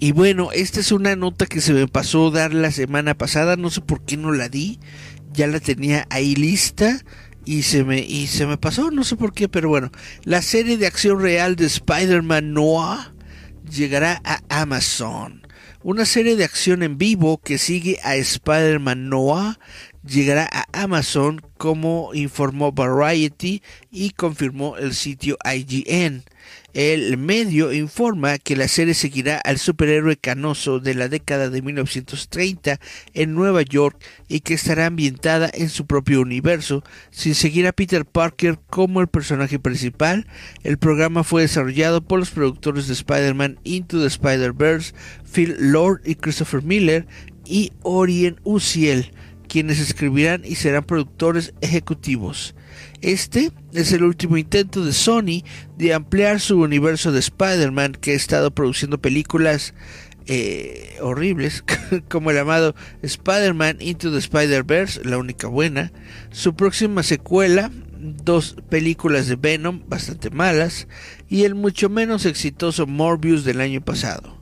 Y 0.00 0.10
bueno, 0.10 0.50
esta 0.50 0.80
es 0.80 0.90
una 0.90 1.14
nota 1.14 1.46
que 1.46 1.60
se 1.60 1.72
me 1.72 1.86
pasó 1.86 2.32
dar 2.32 2.52
la 2.52 2.72
semana 2.72 3.14
pasada, 3.16 3.54
no 3.54 3.70
sé 3.70 3.80
por 3.80 4.04
qué 4.04 4.16
no 4.16 4.32
la 4.32 4.48
di, 4.48 4.80
ya 5.32 5.46
la 5.46 5.60
tenía 5.60 6.08
ahí 6.10 6.34
lista 6.34 7.04
y 7.44 7.62
se 7.62 7.84
me 7.84 8.00
y 8.00 8.26
se 8.26 8.48
me 8.48 8.58
pasó, 8.58 8.90
no 8.90 9.04
sé 9.04 9.14
por 9.14 9.32
qué, 9.32 9.48
pero 9.48 9.68
bueno, 9.68 9.92
la 10.24 10.42
serie 10.42 10.76
de 10.76 10.88
acción 10.88 11.20
real 11.20 11.54
de 11.54 11.66
Spider-Man 11.66 12.52
Noah 12.52 13.14
llegará 13.70 14.20
a 14.24 14.40
Amazon. 14.48 15.46
Una 15.84 16.04
serie 16.04 16.34
de 16.34 16.44
acción 16.44 16.82
en 16.82 16.98
vivo 16.98 17.40
que 17.40 17.58
sigue 17.58 17.98
a 18.02 18.16
Spider-Man 18.16 19.08
Noah 19.08 19.58
llegará 20.06 20.48
a 20.50 20.82
Amazon 20.82 21.40
como 21.58 22.10
informó 22.14 22.72
Variety 22.72 23.62
y 23.90 24.10
confirmó 24.10 24.76
el 24.76 24.94
sitio 24.94 25.36
IGN. 25.44 26.24
El 26.74 27.18
medio 27.18 27.70
informa 27.72 28.38
que 28.38 28.56
la 28.56 28.66
serie 28.66 28.94
seguirá 28.94 29.38
al 29.38 29.58
superhéroe 29.58 30.16
canoso 30.16 30.80
de 30.80 30.94
la 30.94 31.08
década 31.08 31.50
de 31.50 31.60
1930 31.60 32.80
en 33.12 33.34
Nueva 33.34 33.60
York 33.60 34.02
y 34.26 34.40
que 34.40 34.54
estará 34.54 34.86
ambientada 34.86 35.50
en 35.52 35.68
su 35.68 35.86
propio 35.86 36.22
universo, 36.22 36.82
sin 37.10 37.34
seguir 37.34 37.66
a 37.66 37.72
Peter 37.72 38.06
Parker 38.06 38.58
como 38.70 39.02
el 39.02 39.08
personaje 39.08 39.58
principal. 39.58 40.26
El 40.62 40.78
programa 40.78 41.24
fue 41.24 41.42
desarrollado 41.42 42.00
por 42.00 42.18
los 42.18 42.30
productores 42.30 42.86
de 42.86 42.94
Spider-Man 42.94 43.60
Into 43.64 44.00
the 44.00 44.06
Spider-Verse, 44.06 44.94
Phil 45.30 45.54
Lord 45.58 46.00
y 46.06 46.14
Christopher 46.14 46.62
Miller, 46.62 47.06
y 47.44 47.72
Orien 47.82 48.40
Uziel 48.44 49.12
quienes 49.48 49.78
escribirán 49.78 50.42
y 50.44 50.54
serán 50.54 50.84
productores 50.84 51.54
ejecutivos. 51.60 52.54
Este 53.00 53.52
es 53.72 53.92
el 53.92 54.04
último 54.04 54.36
intento 54.36 54.84
de 54.84 54.92
Sony 54.92 55.42
de 55.76 55.94
ampliar 55.94 56.40
su 56.40 56.60
universo 56.60 57.12
de 57.12 57.20
Spider-Man 57.20 57.92
que 58.00 58.12
ha 58.12 58.14
estado 58.14 58.52
produciendo 58.52 58.98
películas 58.98 59.74
eh, 60.26 60.98
horribles 61.00 61.64
como 62.08 62.30
el 62.30 62.36
llamado 62.36 62.74
Spider-Man 63.02 63.78
Into 63.80 64.12
the 64.12 64.18
Spider-Verse, 64.18 65.04
la 65.04 65.18
única 65.18 65.48
buena, 65.48 65.92
su 66.30 66.54
próxima 66.54 67.02
secuela, 67.02 67.70
dos 67.98 68.56
películas 68.68 69.26
de 69.26 69.36
Venom 69.36 69.82
bastante 69.88 70.30
malas 70.30 70.86
y 71.28 71.44
el 71.44 71.54
mucho 71.54 71.88
menos 71.88 72.26
exitoso 72.26 72.86
Morbius 72.86 73.44
del 73.44 73.60
año 73.60 73.80
pasado. 73.80 74.41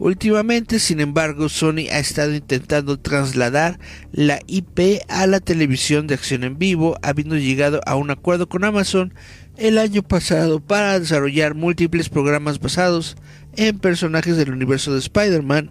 Últimamente, 0.00 0.78
sin 0.78 0.98
embargo, 0.98 1.50
Sony 1.50 1.90
ha 1.92 1.98
estado 1.98 2.34
intentando 2.34 2.98
trasladar 2.98 3.78
la 4.12 4.40
IP 4.46 5.02
a 5.10 5.26
la 5.26 5.40
televisión 5.40 6.06
de 6.06 6.14
acción 6.14 6.42
en 6.42 6.58
vivo, 6.58 6.96
habiendo 7.02 7.36
llegado 7.36 7.82
a 7.84 7.96
un 7.96 8.10
acuerdo 8.10 8.48
con 8.48 8.64
Amazon 8.64 9.12
el 9.58 9.76
año 9.76 10.02
pasado 10.02 10.58
para 10.58 10.98
desarrollar 10.98 11.54
múltiples 11.54 12.08
programas 12.08 12.60
basados 12.60 13.14
en 13.56 13.78
personajes 13.78 14.38
del 14.38 14.52
universo 14.52 14.94
de 14.94 15.00
Spider-Man, 15.00 15.70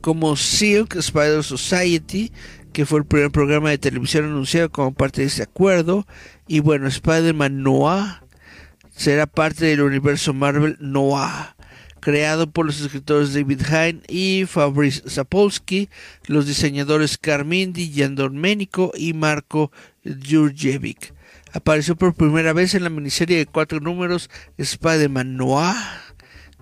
como 0.00 0.34
Silk 0.34 0.96
Spider 0.96 1.44
Society, 1.44 2.32
que 2.72 2.86
fue 2.86 2.98
el 2.98 3.06
primer 3.06 3.30
programa 3.30 3.70
de 3.70 3.78
televisión 3.78 4.24
anunciado 4.24 4.68
como 4.72 4.92
parte 4.92 5.20
de 5.20 5.28
este 5.28 5.44
acuerdo, 5.44 6.08
y 6.48 6.58
bueno, 6.58 6.88
Spider-Man 6.88 7.62
Noah, 7.62 8.24
será 8.90 9.28
parte 9.28 9.66
del 9.66 9.82
universo 9.82 10.34
Marvel 10.34 10.76
Noah, 10.80 11.54
creado 12.02 12.50
por 12.50 12.66
los 12.66 12.80
escritores 12.80 13.32
David 13.32 13.60
Hine 13.68 14.02
y 14.08 14.44
Fabrice 14.46 15.08
Sapolsky, 15.08 15.88
los 16.26 16.46
diseñadores 16.46 17.16
Carmindi, 17.16 17.92
Jan 17.94 18.16
Domenico 18.16 18.92
y 18.96 19.14
Marco 19.14 19.70
Jurjevic. 20.04 21.14
Apareció 21.52 21.94
por 21.94 22.14
primera 22.14 22.52
vez 22.52 22.74
en 22.74 22.82
la 22.82 22.90
miniserie 22.90 23.38
de 23.38 23.46
cuatro 23.46 23.78
números 23.78 24.30
Spider-Man 24.58 25.36
Noir 25.36 25.76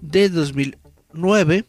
de 0.02 0.28
2009, 0.28 1.64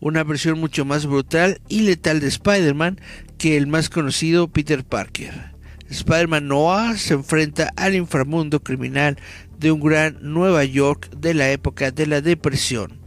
una 0.00 0.22
versión 0.22 0.60
mucho 0.60 0.84
más 0.84 1.06
brutal 1.06 1.62
y 1.68 1.80
letal 1.80 2.20
de 2.20 2.28
Spider-Man 2.28 3.00
que 3.38 3.56
el 3.56 3.68
más 3.68 3.88
conocido 3.88 4.48
Peter 4.48 4.84
Parker. 4.84 5.56
Spider-Man 5.88 6.46
Noir 6.46 6.98
se 6.98 7.14
enfrenta 7.14 7.72
al 7.76 7.94
inframundo 7.94 8.60
criminal 8.60 9.16
de 9.58 9.72
un 9.72 9.80
gran 9.80 10.18
Nueva 10.20 10.64
York 10.64 11.10
de 11.16 11.34
la 11.34 11.50
época 11.50 11.90
de 11.90 12.06
la 12.06 12.20
depresión. 12.20 12.97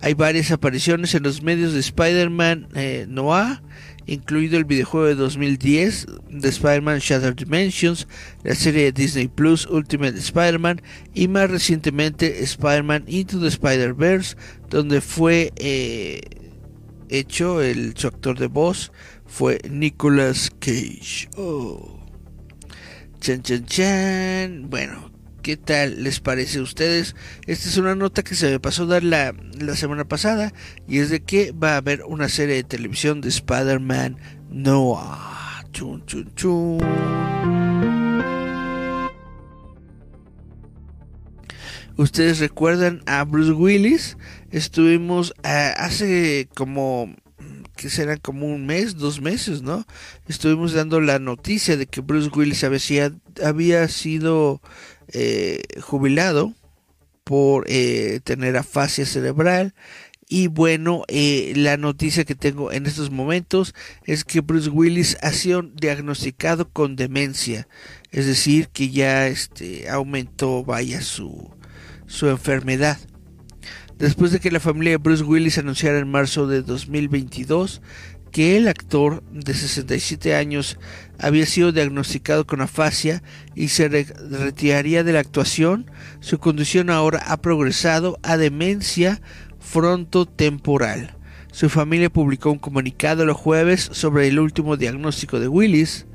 Hay 0.00 0.14
varias 0.14 0.50
apariciones 0.50 1.14
en 1.14 1.22
los 1.22 1.42
medios 1.42 1.72
de 1.72 1.80
Spider-Man 1.80 2.68
eh, 2.74 3.06
Noir, 3.08 3.60
incluido 4.06 4.58
el 4.58 4.64
videojuego 4.64 5.06
de 5.06 5.14
2010 5.14 6.06
de 6.30 6.48
Spider-Man 6.48 6.98
Shattered 6.98 7.36
Dimensions, 7.36 8.06
la 8.44 8.54
serie 8.54 8.84
de 8.84 8.92
Disney 8.92 9.28
Plus 9.28 9.66
Ultimate 9.66 10.18
Spider-Man 10.18 10.82
y 11.14 11.28
más 11.28 11.50
recientemente 11.50 12.42
Spider-Man 12.42 13.04
Into 13.06 13.40
the 13.40 13.48
Spider-Verse, 13.48 14.36
donde 14.70 15.00
fue 15.00 15.52
eh, 15.56 16.20
hecho 17.08 17.62
el 17.62 17.96
su 17.96 18.08
actor 18.08 18.38
de 18.38 18.46
voz 18.48 18.92
fue 19.26 19.60
Nicolas 19.68 20.50
Cage. 20.60 21.28
Oh. 21.36 22.00
Chan 23.20 23.42
chan 23.42 23.64
chan. 23.66 24.70
Bueno, 24.70 25.10
¿Qué 25.46 25.56
tal 25.56 26.02
les 26.02 26.18
parece 26.18 26.58
a 26.58 26.62
ustedes? 26.62 27.14
Esta 27.46 27.68
es 27.68 27.76
una 27.76 27.94
nota 27.94 28.24
que 28.24 28.34
se 28.34 28.50
me 28.50 28.58
pasó 28.58 28.84
dar 28.84 29.04
la, 29.04 29.32
la 29.60 29.76
semana 29.76 30.04
pasada 30.04 30.52
y 30.88 30.98
es 30.98 31.08
de 31.08 31.22
que 31.22 31.52
va 31.52 31.74
a 31.74 31.76
haber 31.76 32.02
una 32.02 32.28
serie 32.28 32.56
de 32.56 32.64
televisión 32.64 33.20
de 33.20 33.28
Spider-Man 33.28 34.16
Noah. 34.50 35.64
Chun, 35.70 36.04
chun, 36.04 36.34
chun. 36.34 36.78
¿Ustedes 41.96 42.40
recuerdan 42.40 43.02
a 43.06 43.22
Bruce 43.22 43.52
Willis? 43.52 44.18
Estuvimos 44.50 45.32
eh, 45.44 45.74
hace 45.76 46.48
como 46.56 47.14
que 47.76 47.88
serán 47.88 48.18
como 48.18 48.46
un 48.46 48.66
mes, 48.66 48.96
dos 48.96 49.20
meses, 49.20 49.62
¿no? 49.62 49.86
Estuvimos 50.26 50.72
dando 50.72 51.00
la 51.00 51.20
noticia 51.20 51.76
de 51.76 51.86
que 51.86 52.00
Bruce 52.00 52.30
Willis 52.34 52.64
había 52.64 53.88
sido 53.88 54.60
eh, 55.12 55.62
jubilado 55.80 56.54
por 57.24 57.64
eh, 57.68 58.20
tener 58.24 58.56
afasia 58.56 59.04
cerebral. 59.04 59.74
Y 60.28 60.48
bueno, 60.48 61.04
eh, 61.08 61.52
la 61.56 61.76
noticia 61.76 62.24
que 62.24 62.34
tengo 62.34 62.72
en 62.72 62.86
estos 62.86 63.10
momentos 63.10 63.74
es 64.04 64.24
que 64.24 64.40
Bruce 64.40 64.70
Willis 64.70 65.16
ha 65.22 65.30
sido 65.32 65.62
diagnosticado 65.62 66.68
con 66.68 66.96
demencia. 66.96 67.68
Es 68.10 68.26
decir, 68.26 68.68
que 68.68 68.90
ya 68.90 69.28
este, 69.28 69.88
aumentó, 69.88 70.64
vaya, 70.64 71.00
su, 71.00 71.50
su 72.06 72.28
enfermedad. 72.28 72.98
Después 73.98 74.30
de 74.30 74.40
que 74.40 74.50
la 74.50 74.60
familia 74.60 74.92
de 74.92 74.96
Bruce 74.98 75.24
Willis 75.24 75.58
anunciara 75.58 75.98
en 75.98 76.10
marzo 76.10 76.46
de 76.46 76.62
2022 76.62 77.80
que 78.32 78.56
el 78.56 78.68
actor 78.68 79.22
de 79.30 79.54
67 79.54 80.34
años 80.34 80.78
había 81.18 81.46
sido 81.46 81.72
diagnosticado 81.72 82.46
con 82.46 82.60
afasia 82.60 83.22
y 83.54 83.68
se 83.68 83.88
retiraría 83.88 85.04
de 85.04 85.12
la 85.12 85.20
actuación, 85.20 85.90
su 86.20 86.38
condición 86.38 86.90
ahora 86.90 87.22
ha 87.26 87.38
progresado 87.38 88.18
a 88.22 88.36
demencia 88.36 89.20
frontotemporal. 89.60 91.16
Su 91.52 91.70
familia 91.70 92.10
publicó 92.10 92.50
un 92.50 92.58
comunicado 92.58 93.24
los 93.24 93.36
jueves 93.36 93.88
sobre 93.92 94.28
el 94.28 94.38
último 94.38 94.76
diagnóstico 94.76 95.40
de 95.40 95.48
Willis, 95.48 96.06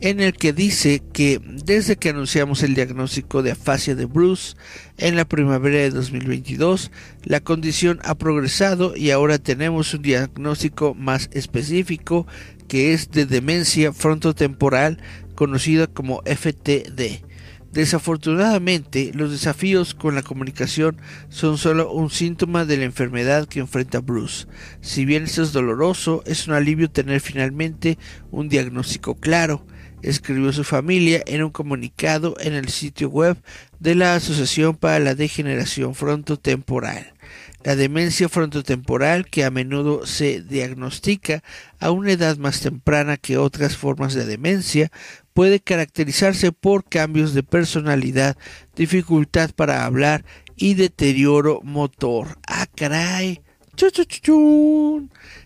en 0.00 0.20
el 0.20 0.32
que 0.32 0.52
dice 0.52 1.02
que 1.12 1.40
desde 1.44 1.96
que 1.96 2.08
anunciamos 2.08 2.62
el 2.62 2.74
diagnóstico 2.74 3.42
de 3.42 3.52
afasia 3.52 3.94
de 3.94 4.06
Bruce 4.06 4.56
en 4.96 5.14
la 5.14 5.26
primavera 5.26 5.78
de 5.78 5.90
2022, 5.90 6.90
la 7.24 7.40
condición 7.40 8.00
ha 8.04 8.14
progresado 8.14 8.96
y 8.96 9.10
ahora 9.10 9.38
tenemos 9.38 9.92
un 9.92 10.02
diagnóstico 10.02 10.94
más 10.94 11.28
específico 11.32 12.26
que 12.66 12.94
es 12.94 13.10
de 13.10 13.26
demencia 13.26 13.92
frontotemporal 13.92 14.98
conocida 15.34 15.86
como 15.86 16.22
FTD. 16.24 17.22
Desafortunadamente, 17.72 19.12
los 19.14 19.30
desafíos 19.30 19.94
con 19.94 20.14
la 20.16 20.22
comunicación 20.22 20.96
son 21.28 21.56
solo 21.56 21.92
un 21.92 22.10
síntoma 22.10 22.64
de 22.64 22.78
la 22.78 22.84
enfermedad 22.84 23.46
que 23.46 23.60
enfrenta 23.60 24.00
Bruce. 24.00 24.46
Si 24.80 25.04
bien 25.04 25.24
esto 25.24 25.42
es 25.42 25.52
doloroso, 25.52 26.24
es 26.26 26.48
un 26.48 26.54
alivio 26.54 26.90
tener 26.90 27.20
finalmente 27.20 27.96
un 28.32 28.48
diagnóstico 28.48 29.14
claro 29.14 29.64
escribió 30.02 30.52
su 30.52 30.64
familia 30.64 31.22
en 31.26 31.42
un 31.42 31.50
comunicado 31.50 32.34
en 32.40 32.54
el 32.54 32.68
sitio 32.68 33.08
web 33.08 33.36
de 33.78 33.94
la 33.94 34.14
Asociación 34.14 34.76
para 34.76 34.98
la 34.98 35.14
Degeneración 35.14 35.94
Frontotemporal. 35.94 37.12
La 37.62 37.76
demencia 37.76 38.30
frontotemporal, 38.30 39.26
que 39.26 39.44
a 39.44 39.50
menudo 39.50 40.06
se 40.06 40.40
diagnostica 40.40 41.42
a 41.78 41.90
una 41.90 42.12
edad 42.12 42.38
más 42.38 42.60
temprana 42.60 43.18
que 43.18 43.36
otras 43.36 43.76
formas 43.76 44.14
de 44.14 44.24
demencia, 44.24 44.90
puede 45.34 45.60
caracterizarse 45.60 46.52
por 46.52 46.84
cambios 46.84 47.34
de 47.34 47.42
personalidad, 47.42 48.38
dificultad 48.74 49.50
para 49.50 49.84
hablar 49.84 50.24
y 50.56 50.74
deterioro 50.74 51.60
motor. 51.62 52.38
¡Ah, 52.46 52.66
caray! 52.74 53.42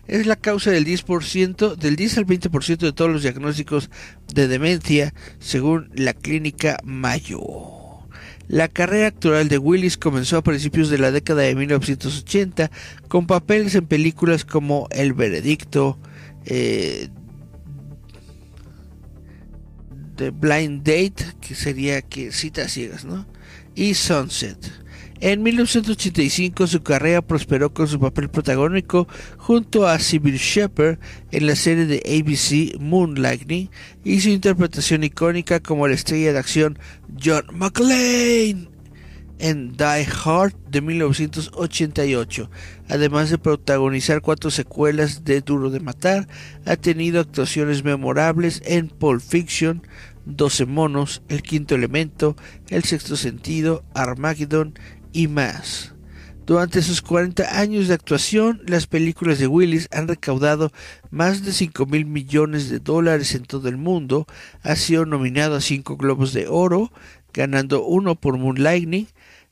Es 0.07 0.25
la 0.25 0.35
causa 0.35 0.71
del 0.71 0.85
10%, 0.85 1.75
del 1.75 1.95
10 1.95 2.17
al 2.17 2.25
20% 2.25 2.77
de 2.77 2.93
todos 2.93 3.11
los 3.11 3.21
diagnósticos 3.23 3.89
de 4.33 4.47
demencia, 4.47 5.13
según 5.39 5.89
la 5.93 6.13
clínica 6.13 6.77
Mayo. 6.83 7.41
La 8.47 8.67
carrera 8.67 9.07
actoral 9.07 9.47
de 9.49 9.57
Willis 9.57 9.97
comenzó 9.97 10.37
a 10.37 10.43
principios 10.43 10.89
de 10.89 10.99
la 10.99 11.11
década 11.11 11.41
de 11.41 11.55
1980 11.55 12.69
con 13.07 13.25
papeles 13.25 13.73
en 13.73 13.87
películas 13.87 14.45
como 14.45 14.87
El 14.91 15.13
Veredicto, 15.13 15.97
eh, 16.45 17.09
The 20.15 20.29
Blind 20.29 20.83
Date, 20.83 21.25
que 21.41 21.55
sería 21.55 22.01
que 22.01 22.31
citas 22.31 22.71
ciegas, 22.71 23.03
¿no? 23.03 23.25
Y 23.73 23.95
Sunset. 23.95 24.84
En 25.25 25.41
1985 25.41 26.67
su 26.67 26.83
carrera 26.83 27.23
prosperó 27.23 27.73
con 27.73 27.87
su 27.87 27.99
papel 27.99 28.29
protagónico 28.29 29.07
junto 29.37 29.87
a 29.87 29.97
Sybil 29.97 30.37
Shepherd 30.37 30.99
en 31.31 31.47
la 31.47 31.55
serie 31.55 31.87
de 31.87 31.97
ABC 32.05 32.79
Moonlightning 32.79 33.71
y 34.03 34.21
su 34.21 34.29
interpretación 34.29 35.03
icónica 35.03 35.61
como 35.61 35.87
la 35.87 35.95
estrella 35.95 36.31
de 36.31 36.37
acción 36.37 36.77
John 37.19 37.45
McClane 37.53 38.69
en 39.39 39.71
Die 39.73 40.07
Hard 40.23 40.53
de 40.69 40.81
1988. 40.81 42.51
Además 42.87 43.31
de 43.31 43.39
protagonizar 43.39 44.21
cuatro 44.21 44.51
secuelas 44.51 45.23
de 45.23 45.41
Duro 45.41 45.71
de 45.71 45.79
Matar, 45.79 46.27
ha 46.65 46.75
tenido 46.75 47.19
actuaciones 47.19 47.83
memorables 47.83 48.61
en 48.63 48.89
Pulp 48.89 49.21
Fiction, 49.21 49.81
12 50.25 50.65
monos, 50.65 51.21
El 51.29 51.41
quinto 51.41 51.75
elemento, 51.75 52.35
El 52.69 52.83
sexto 52.83 53.15
sentido, 53.15 53.83
Armageddon 53.93 54.73
y 55.15 55.29
más. 55.29 55.93
Durante 56.45 56.83
sus 56.83 57.01
40 57.01 57.57
años 57.59 57.87
de 57.87 57.95
actuación, 57.95 58.61
las 58.67 58.85
películas 58.85 59.39
de 59.39 59.47
Willis 59.47 59.87
han 59.91 60.07
recaudado 60.07 60.71
más 61.09 61.43
de 61.43 61.53
5 61.53 61.87
mil 61.87 62.05
millones 62.05 62.69
de 62.69 62.77
dólares 62.79 63.33
en 63.33 63.45
todo 63.45 63.67
el 63.67 63.77
mundo. 63.77 64.27
Ha 64.61 64.75
sido 64.75 65.07
nominado 65.07 65.55
a 65.55 65.61
5 65.61 65.97
Globos 65.97 66.33
de 66.33 66.47
Oro, 66.47 66.91
ganando 67.33 67.83
uno 67.83 68.13
por 68.13 68.37
Moonlightning. 68.37 69.07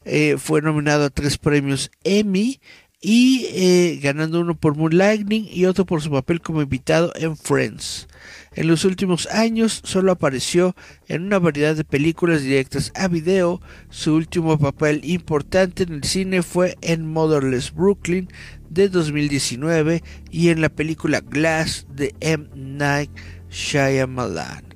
Eh, 0.06 0.36
fue 0.38 0.62
nominado 0.62 1.06
a 1.06 1.10
tres 1.10 1.38
premios 1.38 1.89
Emmy 2.04 2.60
y 3.02 3.45
eh, 3.54 3.99
ganando 4.04 4.41
uno 4.41 4.56
por 4.56 4.76
Moonlightning 4.76 5.47
y 5.49 5.65
otro 5.65 5.86
por 5.86 6.02
su 6.02 6.12
papel 6.12 6.41
como 6.41 6.62
invitado 6.62 7.12
en 7.15 7.38
Friends. 7.38 8.08
En 8.55 8.67
los 8.67 8.85
últimos 8.85 9.27
años 9.27 9.81
solo 9.83 10.11
apareció 10.11 10.75
en 11.07 11.23
una 11.23 11.39
variedad 11.39 11.75
de 11.75 11.83
películas 11.83 12.43
directas 12.43 12.91
a 12.95 13.07
video. 13.07 13.61
Su 13.89 14.13
último 14.13 14.59
papel 14.59 15.01
importante 15.03 15.83
en 15.83 15.93
el 15.93 16.03
cine 16.03 16.43
fue 16.43 16.77
en 16.81 17.07
Motherless 17.07 17.73
Brooklyn 17.73 18.29
de 18.69 18.89
2019 18.89 20.03
y 20.29 20.49
en 20.49 20.61
la 20.61 20.69
película 20.69 21.21
Glass 21.21 21.87
de 21.89 22.13
M. 22.19 22.47
Night 22.55 23.11
Shyamalan. 23.49 24.73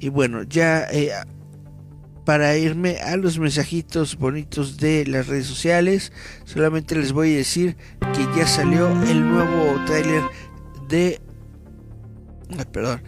Y 0.00 0.08
bueno, 0.08 0.42
ya 0.42 0.84
eh, 0.90 1.12
para 2.24 2.56
irme 2.56 2.98
a 2.98 3.16
los 3.16 3.38
mensajitos 3.38 4.16
bonitos 4.16 4.78
de 4.78 5.06
las 5.06 5.26
redes 5.26 5.46
sociales, 5.46 6.12
solamente 6.44 6.96
les 6.96 7.12
voy 7.12 7.34
a 7.34 7.36
decir 7.36 7.76
que 8.14 8.26
ya 8.36 8.46
salió 8.46 8.88
el 9.04 9.28
nuevo 9.28 9.80
tráiler 9.86 10.22
de 10.92 11.18
perdón 12.70 13.02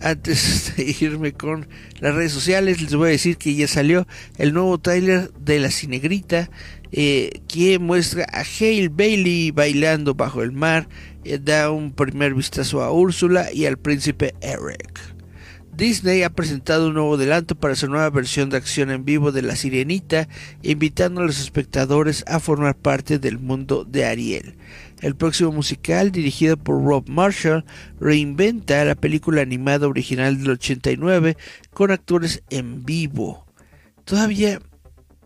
antes 0.00 0.72
de 0.76 0.96
irme 1.00 1.32
con 1.32 1.68
las 2.00 2.14
redes 2.14 2.32
sociales, 2.32 2.80
les 2.80 2.94
voy 2.94 3.08
a 3.08 3.12
decir 3.12 3.36
que 3.36 3.54
ya 3.54 3.68
salió 3.68 4.06
el 4.38 4.52
nuevo 4.52 4.78
tráiler 4.78 5.32
de 5.34 5.58
La 5.58 5.70
Cinegrita, 5.70 6.50
eh, 6.92 7.40
que 7.48 7.78
muestra 7.78 8.26
a 8.30 8.40
Hale 8.40 8.88
Bailey 8.88 9.50
bailando 9.50 10.14
bajo 10.14 10.42
el 10.42 10.52
mar, 10.52 10.88
eh, 11.24 11.38
da 11.42 11.70
un 11.70 11.92
primer 11.92 12.34
vistazo 12.34 12.82
a 12.82 12.92
Úrsula 12.92 13.52
y 13.52 13.66
al 13.66 13.78
príncipe 13.78 14.34
Eric. 14.40 15.16
Disney 15.76 16.22
ha 16.22 16.30
presentado 16.30 16.88
un 16.88 16.94
nuevo 16.94 17.16
adelanto 17.16 17.54
para 17.54 17.74
su 17.74 17.86
nueva 17.86 18.08
versión 18.08 18.48
de 18.48 18.56
acción 18.56 18.90
en 18.90 19.04
vivo 19.04 19.30
de 19.30 19.42
La 19.42 19.56
Sirenita, 19.56 20.26
invitando 20.62 21.20
a 21.20 21.26
los 21.26 21.38
espectadores 21.38 22.24
a 22.26 22.40
formar 22.40 22.76
parte 22.76 23.18
del 23.18 23.38
mundo 23.38 23.84
de 23.84 24.06
Ariel. 24.06 24.56
El 25.00 25.14
próximo 25.14 25.52
musical, 25.52 26.10
dirigido 26.10 26.56
por 26.56 26.82
Rob 26.82 27.06
Marshall, 27.08 27.66
reinventa 28.00 28.82
la 28.84 28.94
película 28.94 29.42
animada 29.42 29.88
original 29.88 30.38
del 30.38 30.52
89 30.52 31.36
con 31.72 31.90
actores 31.90 32.42
en 32.48 32.82
vivo. 32.84 33.44
Todavía 34.04 34.62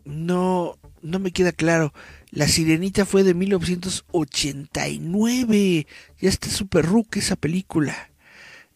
no, 0.05 0.77
no 1.03 1.21
me 1.21 1.33
queda 1.33 1.53
claro. 1.53 1.93
La 2.31 2.49
Sirenita 2.49 3.05
fue 3.07 3.23
de 3.23 3.35
1989. 3.35 5.87
Ya 6.21 6.29
está 6.29 6.49
super 6.49 6.85
rook 6.87 7.17
esa 7.17 7.37
película. 7.37 8.11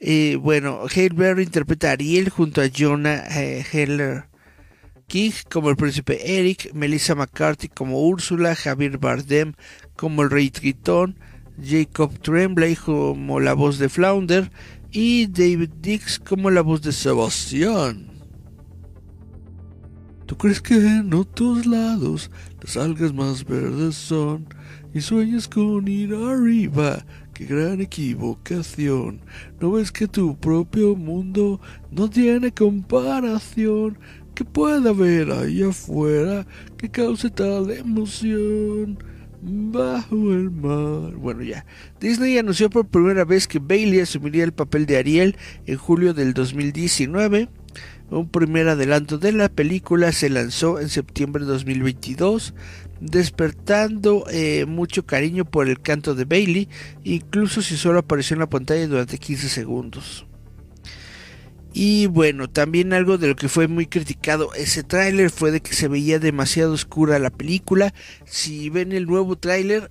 Eh, 0.01 0.37
bueno, 0.41 0.83
Hale 0.85 1.11
Berry 1.11 1.43
interpreta 1.45 1.89
a 1.89 1.93
Ariel 1.93 2.29
junto 2.29 2.61
a 2.61 2.69
Jonah 2.69 3.25
eh, 3.41 3.65
Heller 3.73 4.27
King 5.07 5.33
como 5.51 5.71
el 5.71 5.77
príncipe 5.77 6.39
Eric, 6.39 6.73
Melissa 6.75 7.15
McCarthy 7.15 7.69
como 7.69 8.07
Úrsula, 8.07 8.55
Javier 8.55 8.99
Bardem 8.99 9.55
como 9.97 10.23
el 10.23 10.31
rey 10.31 10.51
Tritón, 10.51 11.19
Jacob 11.63 12.19
Tremblay 12.21 12.77
como 12.77 13.41
la 13.41 13.55
voz 13.55 13.79
de 13.79 13.89
Flounder 13.89 14.51
y 14.91 15.27
David 15.27 15.71
Dix 15.81 16.19
como 16.19 16.51
la 16.51 16.63
voz 16.63 16.83
de 16.83 16.93
Sebastián. 16.93 18.11
¿Tú 20.27 20.37
crees 20.37 20.61
que 20.61 20.75
en 20.75 21.13
otros 21.13 21.67
lados 21.67 22.31
las 22.63 22.77
algas 22.77 23.13
más 23.13 23.45
verdes 23.45 23.95
son 23.95 24.47
y 24.95 25.01
sueñas 25.01 25.49
con 25.49 25.87
ir 25.87 26.15
arriba? 26.15 27.05
qué 27.35 27.47
gran 27.47 27.81
equivocación. 27.81 29.21
¿No 29.61 29.73
ves 29.73 29.91
que 29.91 30.07
tu 30.07 30.37
propio 30.37 30.95
mundo 30.95 31.61
no 31.91 32.09
tiene 32.09 32.53
comparación? 32.53 33.99
¿Qué 34.35 34.45
puede 34.45 34.89
haber 34.89 35.31
ahí 35.31 35.63
afuera 35.63 36.45
que 36.77 36.91
cause 36.91 37.31
tal 37.31 37.71
emoción? 37.71 38.99
Bajo 39.41 40.33
el 40.33 40.51
mar. 40.51 41.13
Bueno, 41.17 41.43
ya. 41.43 41.65
Disney 42.01 42.37
anunció 42.39 42.69
por 42.69 42.89
primera 42.89 43.25
vez 43.25 43.47
que 43.47 43.61
Bailey 43.61 44.01
asumiría 44.01 44.43
el 44.43 44.53
papel 44.53 44.87
de 44.87 44.97
Ariel 44.97 45.37
en 45.67 45.77
julio 45.77 46.15
del 46.15 46.35
2019. 46.35 47.49
Un 48.11 48.29
primer 48.29 48.69
adelanto 48.69 49.19
de 49.19 49.33
la 49.33 49.49
película 49.49 50.11
se 50.13 50.31
lanzó 50.31 50.81
en 50.81 50.89
septiembre 50.89 51.45
de 51.45 51.53
2022 51.53 52.55
despertando 53.01 54.25
eh, 54.31 54.65
mucho 54.67 55.05
cariño 55.05 55.45
por 55.45 55.69
el 55.69 55.81
canto 55.81 56.15
de 56.15 56.25
Bailey, 56.25 56.69
incluso 57.03 57.61
si 57.61 57.77
solo 57.77 58.01
apareció 58.01 58.35
en 58.35 58.41
la 58.41 58.49
pantalla 58.49 58.87
durante 58.87 59.19
15 59.19 59.49
segundos. 59.49 60.27
Y 61.77 62.07
bueno, 62.07 62.49
también 62.49 62.93
algo 62.93 63.19
de 63.19 63.27
lo 63.27 63.35
que 63.35 63.49
fue 63.49 63.67
muy 63.67 63.87
criticado 63.87 64.55
ese 64.55 64.85
tráiler 64.85 65.29
fue 65.31 65.51
de 65.51 65.61
que 65.61 65.75
se 65.75 65.89
veía 65.89 66.21
demasiado 66.21 66.73
oscura 66.73 67.19
la 67.19 67.31
película. 67.31 67.93
Si 68.25 68.71
ven 68.71 68.93
el 68.93 69.07
nuevo 69.07 69.35
tráiler, 69.35 69.91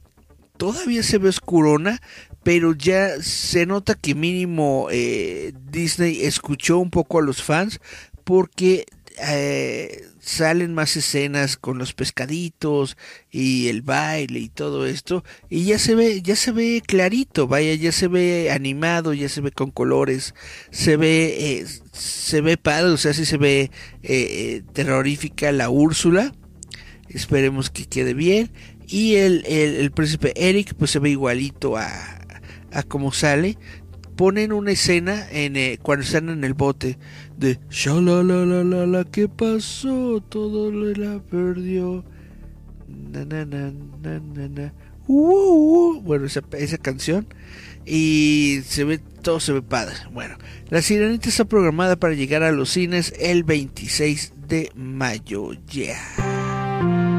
todavía 0.55 1.03
se 1.03 1.17
ve 1.17 1.27
oscurona, 1.27 2.01
pero 2.41 2.73
ya 2.73 3.21
se 3.21 3.65
nota 3.65 3.95
que 3.95 4.15
mínimo 4.15 4.87
eh, 4.91 5.51
Disney 5.71 6.21
escuchó 6.21 6.77
un 6.77 6.89
poco 6.89 7.19
a 7.19 7.21
los 7.21 7.43
fans 7.43 7.81
porque 8.23 8.85
eh, 9.19 10.05
salen 10.19 10.73
más 10.73 10.95
escenas 10.95 11.57
con 11.57 11.77
los 11.77 11.93
pescaditos 11.93 12.97
y 13.29 13.67
el 13.67 13.81
baile 13.81 14.39
y 14.39 14.49
todo 14.49 14.85
esto 14.87 15.23
y 15.49 15.65
ya 15.65 15.77
se 15.77 15.95
ve 15.95 16.21
ya 16.21 16.35
se 16.35 16.51
ve 16.51 16.81
clarito 16.85 17.47
vaya 17.47 17.75
ya 17.75 17.91
se 17.91 18.07
ve 18.07 18.49
animado 18.51 19.13
ya 19.13 19.29
se 19.29 19.41
ve 19.41 19.51
con 19.51 19.69
colores 19.69 20.33
se 20.71 20.97
ve 20.97 21.35
eh, 21.39 21.65
se 21.91 22.41
ve 22.41 22.57
padre 22.57 22.91
o 22.91 22.97
sea 22.97 23.13
sí 23.13 23.25
se 23.25 23.37
ve 23.37 23.69
eh, 24.01 24.63
terrorífica 24.73 25.51
la 25.51 25.69
Úrsula 25.69 26.33
esperemos 27.09 27.69
que 27.69 27.85
quede 27.85 28.13
bien 28.13 28.51
y 28.87 29.15
el, 29.15 29.45
el, 29.45 29.91
príncipe 29.91 30.33
Eric 30.35 30.73
pues 30.75 30.91
se 30.91 30.99
ve 30.99 31.11
igualito 31.11 31.77
a, 31.77 31.87
a 32.71 32.83
como 32.83 33.11
sale 33.11 33.57
ponen 34.15 34.53
una 34.53 34.71
escena 34.71 35.27
en 35.31 35.55
eh, 35.55 35.79
cuando 35.81 36.03
están 36.03 36.29
en 36.29 36.43
el 36.43 36.53
bote 36.53 36.97
de 37.37 37.59
la 37.71 39.05
¿qué 39.11 39.27
pasó? 39.27 40.21
Todo 40.29 40.71
la 40.71 41.19
perdió. 41.19 42.03
Na, 42.87 43.25
na, 43.25 43.45
na, 43.45 43.71
na, 44.01 44.19
na, 44.19 44.73
uh, 45.07 45.13
uh, 45.13 45.97
uh. 45.97 46.01
Bueno, 46.01 46.25
esa, 46.25 46.41
esa 46.57 46.77
canción. 46.77 47.27
Y 47.85 48.61
se 48.65 48.83
ve, 48.85 48.99
todo 49.21 49.39
se 49.39 49.51
ve 49.51 49.61
padre. 49.61 49.95
Bueno, 50.11 50.37
La 50.69 50.81
Sirenita 50.81 51.29
está 51.29 51.45
programada 51.45 51.95
para 51.97 52.13
llegar 52.13 52.43
a 52.43 52.51
los 52.51 52.69
cines 52.69 53.13
el 53.19 53.43
26 53.43 54.33
de 54.47 54.71
mayo. 54.75 55.51
Yeah. 55.71 57.12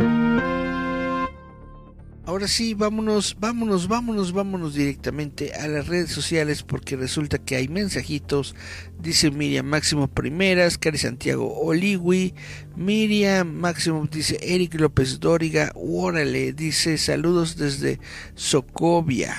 Ahora 2.26 2.48
sí, 2.48 2.72
vámonos, 2.72 3.36
vámonos, 3.38 3.86
vámonos, 3.86 4.32
vámonos 4.32 4.72
directamente 4.72 5.52
a 5.52 5.68
las 5.68 5.88
redes 5.88 6.10
sociales 6.10 6.62
porque 6.62 6.96
resulta 6.96 7.36
que 7.36 7.56
hay 7.56 7.68
mensajitos. 7.68 8.54
Dice 8.98 9.30
Miriam 9.30 9.66
Máximo 9.66 10.08
Primeras, 10.08 10.78
Cari 10.78 10.96
Santiago 10.96 11.54
Oliwi, 11.60 12.34
Miriam 12.76 13.52
Máximo 13.52 14.08
dice 14.10 14.38
Eric 14.40 14.80
López 14.80 15.20
Dóriga, 15.20 15.70
órale, 15.74 16.54
dice 16.54 16.96
saludos 16.96 17.56
desde 17.58 18.00
Socovia, 18.34 19.34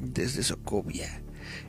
desde 0.00 0.42
Socovia. 0.42 1.22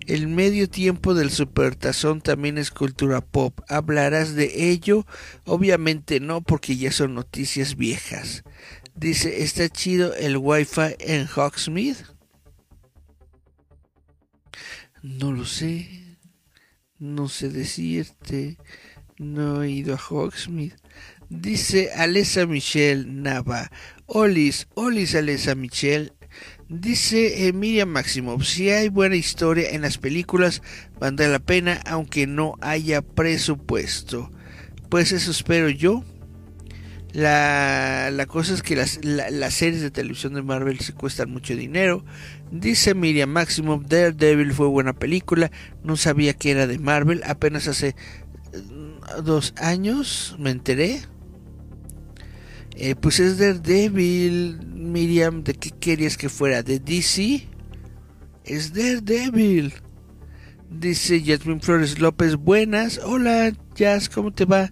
El 0.08 0.28
medio 0.28 0.70
tiempo 0.70 1.14
del 1.14 1.32
supertazón 1.32 2.22
también 2.22 2.58
es 2.58 2.72
cultura 2.72 3.22
pop. 3.22 3.60
¿Hablarás 3.68 4.36
de 4.36 4.72
ello? 4.72 5.06
Obviamente 5.46 6.20
no, 6.20 6.42
porque 6.42 6.76
ya 6.76 6.92
son 6.92 7.14
noticias 7.14 7.76
viejas. 7.76 8.44
Dice, 8.96 9.42
¿está 9.42 9.70
chido 9.70 10.14
el 10.16 10.38
wifi 10.38 10.96
en 11.00 11.28
Hogsmeade? 11.28 12.06
No 15.02 15.32
lo 15.32 15.46
sé. 15.46 16.18
No 17.00 17.30
sé 17.30 17.50
decirte. 17.50 18.58
No 19.18 19.64
he 19.64 19.72
ido 19.72 19.96
a 19.96 19.98
Hogsmeade. 19.98 20.76
Dice 21.30 21.92
Alessa 21.96 22.46
Michelle 22.46 23.06
Nava. 23.06 23.72
Olis, 24.06 24.68
Olis 24.76 25.16
Alessa 25.16 25.56
Michelle. 25.56 26.12
Dice 26.68 27.48
Emilia 27.48 27.54
Miriam 27.54 27.90
Maximov, 27.90 28.46
si 28.46 28.70
hay 28.70 28.88
buena 28.88 29.18
historia 29.18 29.72
en 29.72 29.82
las 29.82 29.98
películas, 29.98 30.62
valdrá 31.00 31.28
la 31.28 31.40
pena 31.40 31.82
aunque 31.86 32.28
no 32.28 32.56
haya 32.62 33.02
presupuesto. 33.02 34.32
Pues 34.90 35.12
eso 35.12 35.32
espero 35.32 35.70
yo. 35.70 36.06
La, 37.14 38.10
la 38.12 38.26
cosa 38.26 38.54
es 38.54 38.64
que 38.64 38.76
las, 38.76 39.04
las 39.04 39.54
series 39.54 39.82
de 39.82 39.92
televisión 39.92 40.34
de 40.34 40.42
Marvel 40.42 40.80
se 40.80 40.94
cuestan 40.94 41.32
mucho 41.32 41.56
dinero. 41.56 42.06
Dice 42.52 42.94
Miriam 42.96 43.30
Maximum, 43.30 43.86
Daredevil 43.86 44.54
fue 44.54 44.68
buena 44.68 44.94
película. 44.94 45.52
No 45.84 45.98
sabía 45.98 46.34
que 46.34 46.52
era 46.52 46.68
de 46.68 46.80
Marvel. 46.80 47.22
Apenas 47.26 47.68
hace 47.68 47.96
mm, 48.54 49.24
dos 49.24 49.54
años 49.58 50.36
me 50.40 50.52
enteré. 50.52 51.02
Eh, 52.76 52.96
pues 52.96 53.20
es 53.20 53.38
Daredevil, 53.38 54.60
Miriam. 54.68 55.44
¿De 55.44 55.54
qué 55.54 55.72
querías 55.72 56.18
que 56.18 56.30
fuera? 56.30 56.64
¿De 56.64 56.80
DC? 56.80 57.46
Es 58.46 58.74
Daredevil. 58.74 59.74
Dice 60.70 61.22
Jasmine 61.22 61.60
Flores 61.60 62.00
López, 62.00 62.38
buenas. 62.38 63.02
Hola, 63.04 63.52
Jazz, 63.76 64.08
¿cómo 64.08 64.32
te 64.32 64.46
va? 64.46 64.72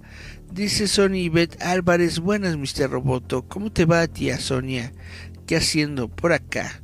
Dice 0.60 0.90
Sonia 0.90 1.32
Beth 1.32 1.62
Álvarez, 1.62 2.20
buenas 2.20 2.58
Mr. 2.58 2.90
Roboto, 2.90 3.48
¿cómo 3.48 3.72
te 3.72 3.86
va 3.86 4.06
tía 4.08 4.38
Sonia? 4.42 4.92
¿Qué 5.48 5.56
haciendo 5.56 6.10
por 6.10 6.34
acá? 6.34 6.82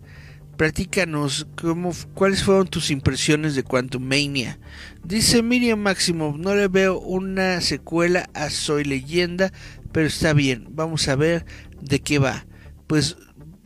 Platícanos 0.56 1.45
cómo, 1.60 1.91
cuáles 2.14 2.41
fueron 2.41 2.68
tus 2.68 2.89
impresiones 2.89 3.54
de 3.54 3.64
Quantum 3.64 4.02
Mania. 4.02 4.60
Dice 5.04 5.43
Miriam 5.43 5.80
Máximo, 5.80 6.38
no 6.38 6.56
le 6.56 6.70
veo 6.70 6.97
una 6.99 7.60
secuela 7.60 8.30
a 8.34 8.49
Soy 8.49 8.86
Leyenda, 8.86 9.52
pero 9.91 10.08
está 10.08 10.32
bien, 10.32 10.68
vamos 10.70 11.10
a 11.10 11.18
ver 11.18 11.45
de 11.82 11.99
qué 11.99 12.18
va. 12.18 12.45
Pues 12.88 13.18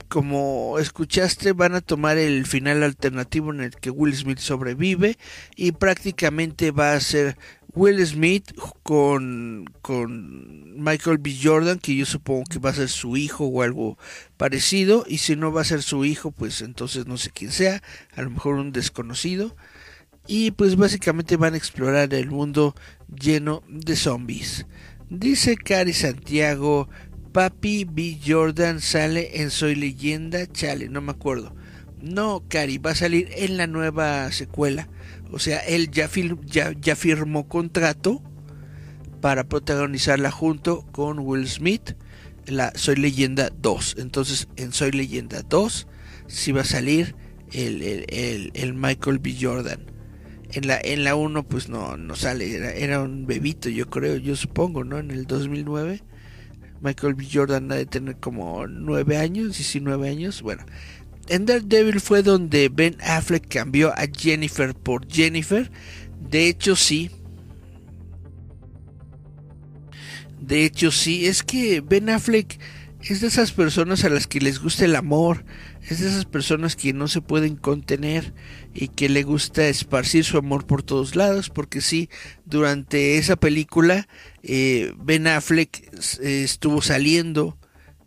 como 0.07 0.79
escuchaste, 0.79 1.53
van 1.53 1.75
a 1.75 1.81
tomar 1.81 2.17
el 2.17 2.47
final 2.47 2.81
alternativo 2.81 3.53
en 3.53 3.61
el 3.61 3.75
que 3.75 3.91
Will 3.91 4.15
Smith 4.15 4.39
sobrevive 4.39 5.19
y 5.55 5.71
prácticamente 5.73 6.71
va 6.71 6.93
a 6.93 6.99
ser 6.99 7.37
Will 7.73 8.05
Smith 8.05 8.51
con, 8.83 9.65
con 9.81 10.81
Michael 10.83 11.19
B. 11.19 11.35
Jordan, 11.41 11.79
que 11.79 11.95
yo 11.95 12.05
supongo 12.05 12.43
que 12.49 12.59
va 12.59 12.71
a 12.71 12.73
ser 12.73 12.89
su 12.89 13.15
hijo 13.15 13.45
o 13.45 13.61
algo 13.61 13.97
parecido, 14.37 15.05
y 15.07 15.19
si 15.19 15.35
no 15.35 15.51
va 15.51 15.61
a 15.61 15.65
ser 15.65 15.83
su 15.83 16.03
hijo, 16.05 16.31
pues 16.31 16.61
entonces 16.61 17.05
no 17.05 17.17
sé 17.17 17.29
quién 17.31 17.51
sea, 17.51 17.81
a 18.15 18.21
lo 18.21 18.31
mejor 18.31 18.55
un 18.55 18.71
desconocido. 18.71 19.55
y 20.27 20.51
pues 20.51 20.75
básicamente 20.75 21.37
van 21.37 21.55
a 21.55 21.57
explorar 21.57 22.13
el 22.13 22.29
mundo 22.29 22.75
lleno 23.07 23.63
de 23.67 23.95
zombies. 23.95 24.65
Dice 25.09 25.57
Cari 25.57 25.93
Santiago, 25.93 26.87
Papi 27.31 27.85
B. 27.85 28.19
Jordan 28.25 28.79
sale 28.79 29.41
en 29.41 29.49
Soy 29.49 29.75
Leyenda, 29.75 30.45
chale, 30.45 30.87
no 30.89 31.01
me 31.01 31.11
acuerdo. 31.11 31.55
No, 32.01 32.43
Cari, 32.47 32.77
va 32.77 32.91
a 32.91 32.95
salir 32.95 33.29
en 33.35 33.57
la 33.57 33.67
nueva 33.67 34.31
secuela. 34.31 34.87
O 35.31 35.39
sea, 35.39 35.59
él 35.59 35.91
ya, 35.91 36.09
ya, 36.45 36.73
ya 36.79 36.95
firmó 36.95 37.47
contrato 37.47 38.21
para 39.21 39.47
protagonizarla 39.47 40.31
junto 40.31 40.83
con 40.91 41.19
Will 41.19 41.47
Smith, 41.47 41.95
la 42.45 42.71
Soy 42.75 42.95
Leyenda 42.95 43.51
2. 43.61 43.95
Entonces, 43.99 44.47
en 44.55 44.71
Soy 44.71 44.91
Leyenda 44.91 45.43
2 45.43 45.87
sí 46.27 46.51
va 46.51 46.61
a 46.61 46.65
salir 46.65 47.15
el, 47.51 47.81
el, 48.09 48.51
el 48.53 48.73
Michael 48.73 49.19
B. 49.19 49.35
Jordan. 49.39 49.85
En 50.51 50.67
la, 50.67 50.79
en 50.81 51.03
la 51.03 51.15
1 51.15 51.43
pues 51.47 51.69
no, 51.69 51.95
no 51.95 52.15
sale, 52.15 52.83
era, 52.83 53.01
un 53.01 53.27
bebito 53.27 53.69
yo 53.69 53.87
creo, 53.87 54.17
yo 54.17 54.35
supongo, 54.35 54.83
¿no? 54.83 54.97
En 54.97 55.11
el 55.11 55.25
2009. 55.25 56.01
Michael 56.81 57.13
B. 57.13 57.27
Jordan 57.31 57.71
ha 57.71 57.75
de 57.75 57.85
tener 57.85 58.17
como 58.17 58.65
9 58.65 59.17
años, 59.17 59.57
19 59.57 60.09
años. 60.09 60.41
Bueno, 60.41 60.65
en 61.29 61.45
Daredevil 61.45 62.01
fue 62.01 62.23
donde 62.23 62.69
Ben 62.69 62.97
Affleck 63.01 63.47
cambió 63.47 63.89
a 63.93 64.07
Jennifer 64.11 64.75
por 64.75 65.07
Jennifer. 65.11 65.71
De 66.19 66.47
hecho 66.47 66.75
sí. 66.75 67.11
De 70.41 70.65
hecho 70.65 70.91
sí, 70.91 71.27
es 71.27 71.43
que 71.43 71.81
Ben 71.81 72.09
Affleck 72.09 72.59
es 73.01 73.21
de 73.21 73.27
esas 73.27 73.51
personas 73.51 74.03
a 74.03 74.09
las 74.09 74.27
que 74.27 74.41
les 74.41 74.59
gusta 74.59 74.85
el 74.85 74.95
amor, 74.95 75.45
es 75.81 75.99
de 75.99 76.09
esas 76.09 76.25
personas 76.25 76.75
que 76.75 76.91
no 76.91 77.07
se 77.07 77.21
pueden 77.21 77.55
contener 77.55 78.33
y 78.73 78.89
que 78.89 79.07
le 79.07 79.23
gusta 79.23 79.67
esparcir 79.67 80.25
su 80.25 80.37
amor 80.37 80.65
por 80.65 80.83
todos 80.83 81.15
lados, 81.15 81.49
porque 81.49 81.81
sí, 81.81 82.09
durante 82.45 83.17
esa 83.17 83.37
película 83.37 84.07
eh, 84.43 84.93
Ben 84.97 85.27
Affleck 85.27 85.81
eh, 86.21 86.43
estuvo 86.43 86.81
saliendo 86.81 87.57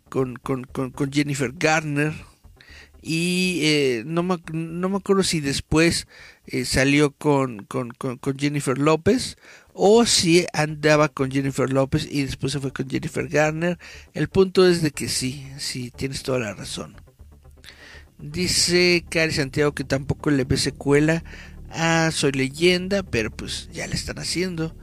con, 0.09 0.35
con, 0.35 0.65
con, 0.65 1.11
Jennifer 1.11 1.51
Garner 1.55 2.13
y 3.03 3.59
eh, 3.63 4.03
no, 4.05 4.23
me, 4.23 4.37
no, 4.51 4.89
me, 4.89 4.97
acuerdo 4.97 5.23
si 5.23 5.41
después 5.41 6.07
salió 6.65 7.11
con, 7.11 7.65
con, 7.65 7.89
Jennifer 8.37 8.77
López 8.77 9.37
o 9.73 10.05
si 10.05 10.45
andaba 10.53 11.09
con 11.09 11.31
Jennifer 11.31 11.71
López 11.71 12.07
y 12.09 12.23
después 12.23 12.53
se 12.53 12.59
fue 12.59 12.71
con 12.71 12.89
Jennifer 12.89 13.27
Garner. 13.27 13.77
El 14.13 14.27
punto 14.29 14.67
es 14.67 14.81
de 14.81 14.91
que 14.91 15.07
sí, 15.09 15.47
sí, 15.57 15.91
tienes 15.91 16.23
toda 16.23 16.39
la 16.39 16.53
razón. 16.53 16.95
Dice 18.19 19.03
Cari 19.09 19.33
Santiago 19.33 19.73
que 19.73 19.83
tampoco 19.83 20.31
le 20.31 20.45
ve 20.45 20.57
secuela 20.57 21.23
a 21.69 22.09
Soy 22.11 22.31
Leyenda, 22.31 23.03
pero 23.03 23.31
pues 23.31 23.69
ya 23.73 23.87
le 23.87 23.95
están 23.95 24.19
haciendo. 24.19 24.75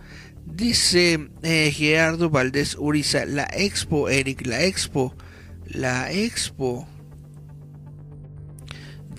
Dice 0.45 1.31
eh, 1.43 1.71
Gerardo 1.71 2.29
Valdés 2.29 2.77
Uriza, 2.79 3.25
la 3.25 3.49
expo, 3.53 4.09
Eric, 4.09 4.47
la 4.47 4.63
expo, 4.65 5.15
la 5.67 6.13
expo. 6.13 6.87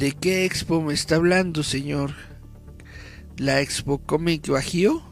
¿De 0.02 0.14
qué 0.14 0.46
expo 0.46 0.82
me 0.82 0.96
está 0.96 1.18
hablando, 1.18 1.62
señor? 1.62 2.16
La 3.38 3.62
expo 3.62 4.00
Comic 4.00 4.48
Bajío. 4.48 5.04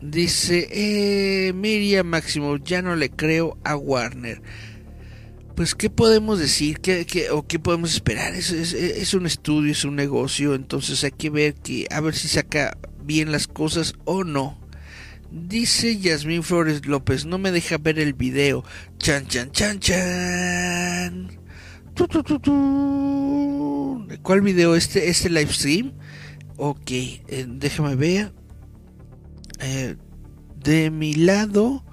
Dice 0.00 0.68
eh, 0.70 1.52
Miriam 1.54 2.06
Máximo, 2.06 2.58
ya 2.58 2.82
no 2.82 2.94
le 2.94 3.10
creo 3.10 3.58
a 3.64 3.74
Warner. 3.74 4.42
Pues, 5.56 5.74
¿qué 5.74 5.90
podemos 5.90 6.38
decir? 6.38 6.78
¿Qué, 6.78 7.04
o 7.32 7.48
qué 7.48 7.58
podemos 7.58 7.92
esperar? 7.92 8.32
Es, 8.36 8.52
es, 8.52 9.12
un 9.14 9.26
estudio, 9.26 9.72
es 9.72 9.84
un 9.84 9.96
negocio, 9.96 10.54
entonces 10.54 11.02
hay 11.02 11.10
que 11.10 11.28
ver 11.28 11.54
que, 11.54 11.88
a 11.90 12.00
ver 12.00 12.14
si 12.14 12.28
saca 12.28 12.78
bien 13.02 13.32
las 13.32 13.48
cosas 13.48 13.94
o 14.04 14.22
no. 14.22 14.56
Dice 15.32 15.98
Yasmín 15.98 16.44
Flores 16.44 16.86
López, 16.86 17.26
no 17.26 17.38
me 17.38 17.50
deja 17.50 17.76
ver 17.76 17.98
el 17.98 18.12
video. 18.14 18.62
Chan, 18.98 19.26
chan, 19.26 19.50
chan, 19.50 19.80
chan. 19.80 21.37
¿Cuál 24.22 24.40
video? 24.42 24.74
¿Este, 24.76 25.08
este 25.08 25.28
live 25.30 25.52
stream? 25.52 25.92
Ok, 26.56 26.90
eh, 26.90 27.46
déjame 27.48 27.96
ver. 27.96 28.32
Eh, 29.60 29.96
de 30.62 30.90
mi 30.90 31.14
lado 31.14 31.84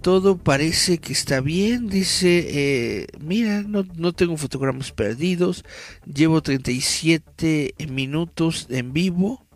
todo 0.00 0.38
parece 0.38 0.98
que 0.98 1.12
está 1.12 1.40
bien. 1.40 1.88
Dice, 1.88 2.46
eh, 2.48 3.06
mira, 3.20 3.62
no, 3.62 3.84
no, 3.96 4.12
tengo 4.12 4.36
fotogramas 4.36 4.92
perdidos. 4.92 5.64
Llevo 6.04 6.42
37 6.42 7.74
minutos 7.90 8.66
en 8.70 8.92
vivo. 8.92 9.46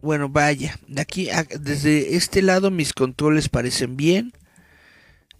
Bueno, 0.00 0.28
vaya, 0.28 0.78
de 0.88 1.00
aquí, 1.00 1.28
desde 1.60 2.16
este 2.16 2.42
lado 2.42 2.70
mis 2.72 2.92
controles 2.92 3.48
parecen 3.48 3.96
bien. 3.96 4.32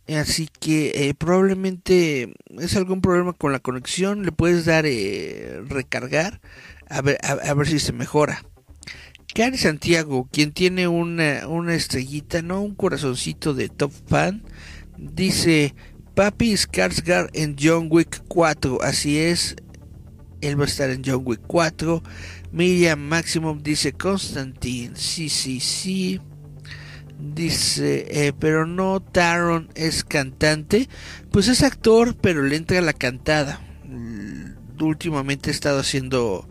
Así 0.08 0.48
que 0.60 1.08
eh, 1.08 1.14
probablemente 1.14 2.34
es 2.58 2.76
algún 2.76 3.00
problema 3.00 3.32
con 3.32 3.52
la 3.52 3.60
conexión. 3.60 4.24
Le 4.24 4.32
puedes 4.32 4.64
dar 4.64 4.84
eh, 4.86 5.62
recargar 5.66 6.40
a 6.88 7.00
ver, 7.00 7.18
a 7.22 7.54
ver 7.54 7.66
si 7.66 7.78
se 7.78 7.92
mejora. 7.92 8.42
Cari 9.34 9.56
Santiago, 9.56 10.28
quien 10.30 10.52
tiene 10.52 10.88
una, 10.88 11.48
una 11.48 11.74
estrellita, 11.74 12.42
no 12.42 12.60
un 12.60 12.74
corazoncito 12.74 13.54
de 13.54 13.70
top 13.70 13.90
fan, 14.06 14.42
dice 14.98 15.74
Papi 16.14 16.52
Skarsgård 16.52 17.30
en 17.32 17.56
John 17.58 17.88
Wick 17.90 18.22
4. 18.28 18.82
Así 18.82 19.18
es, 19.18 19.56
él 20.42 20.60
va 20.60 20.64
a 20.64 20.68
estar 20.68 20.90
en 20.90 21.02
John 21.02 21.22
Wick 21.24 21.40
4. 21.46 22.02
Miriam 22.52 23.00
Maximum 23.00 23.62
dice 23.62 23.92
Constantine. 23.92 24.96
Sí, 24.96 25.30
sí, 25.30 25.60
sí. 25.60 26.20
Dice, 27.22 28.06
eh, 28.10 28.32
pero 28.36 28.66
no 28.66 29.00
Taron 29.00 29.68
es 29.76 30.02
cantante. 30.02 30.88
Pues 31.30 31.46
es 31.46 31.62
actor, 31.62 32.16
pero 32.20 32.42
le 32.42 32.56
entra 32.56 32.80
la 32.80 32.92
cantada. 32.92 33.60
Últimamente 34.80 35.50
ha 35.50 35.52
estado 35.52 35.78
haciendo 35.78 36.48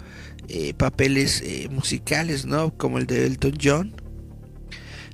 eh, 0.47 0.73
papeles 0.73 1.41
eh, 1.41 1.67
musicales, 1.69 2.45
¿no? 2.45 2.73
Como 2.77 2.99
el 2.99 3.05
de 3.05 3.25
Elton 3.25 3.53
John. 3.61 3.95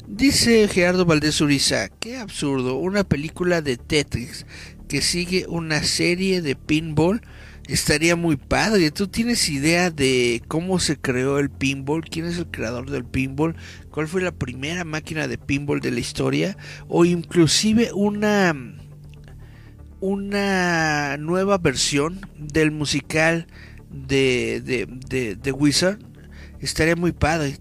Dice 0.07 0.67
Gerardo 0.67 1.05
Valdés 1.05 1.41
Uriza, 1.41 1.89
qué 1.89 2.17
absurdo, 2.17 2.75
una 2.75 3.03
película 3.03 3.63
de 3.63 3.77
Tetris 3.77 4.45
que 4.87 5.01
sigue 5.01 5.47
una 5.49 5.81
serie 5.83 6.41
de 6.43 6.55
pinball 6.55 7.21
estaría 7.67 8.15
muy 8.15 8.37
padre. 8.37 8.91
¿Tú 8.91 9.07
tienes 9.07 9.49
idea 9.49 9.91
de 9.91 10.41
cómo 10.47 10.79
se 10.79 10.97
creó 10.97 11.39
el 11.39 11.49
pinball? 11.49 12.03
¿Quién 12.03 12.25
es 12.25 12.37
el 12.37 12.47
creador 12.47 12.89
del 12.89 13.05
pinball? 13.05 13.55
¿Cuál 13.91 14.07
fue 14.07 14.21
la 14.21 14.31
primera 14.31 14.83
máquina 14.83 15.27
de 15.27 15.37
pinball 15.37 15.79
de 15.79 15.91
la 15.91 15.99
historia? 15.99 16.57
O 16.87 17.05
inclusive 17.05 17.91
una 17.93 18.55
una 19.99 21.17
nueva 21.17 21.57
versión 21.57 22.21
del 22.37 22.71
musical 22.71 23.47
de, 23.89 24.61
de, 24.61 25.35
de, 25.35 25.51
Wizard 25.51 25.97
estaría 26.59 26.95
muy 26.95 27.13
padre. 27.13 27.57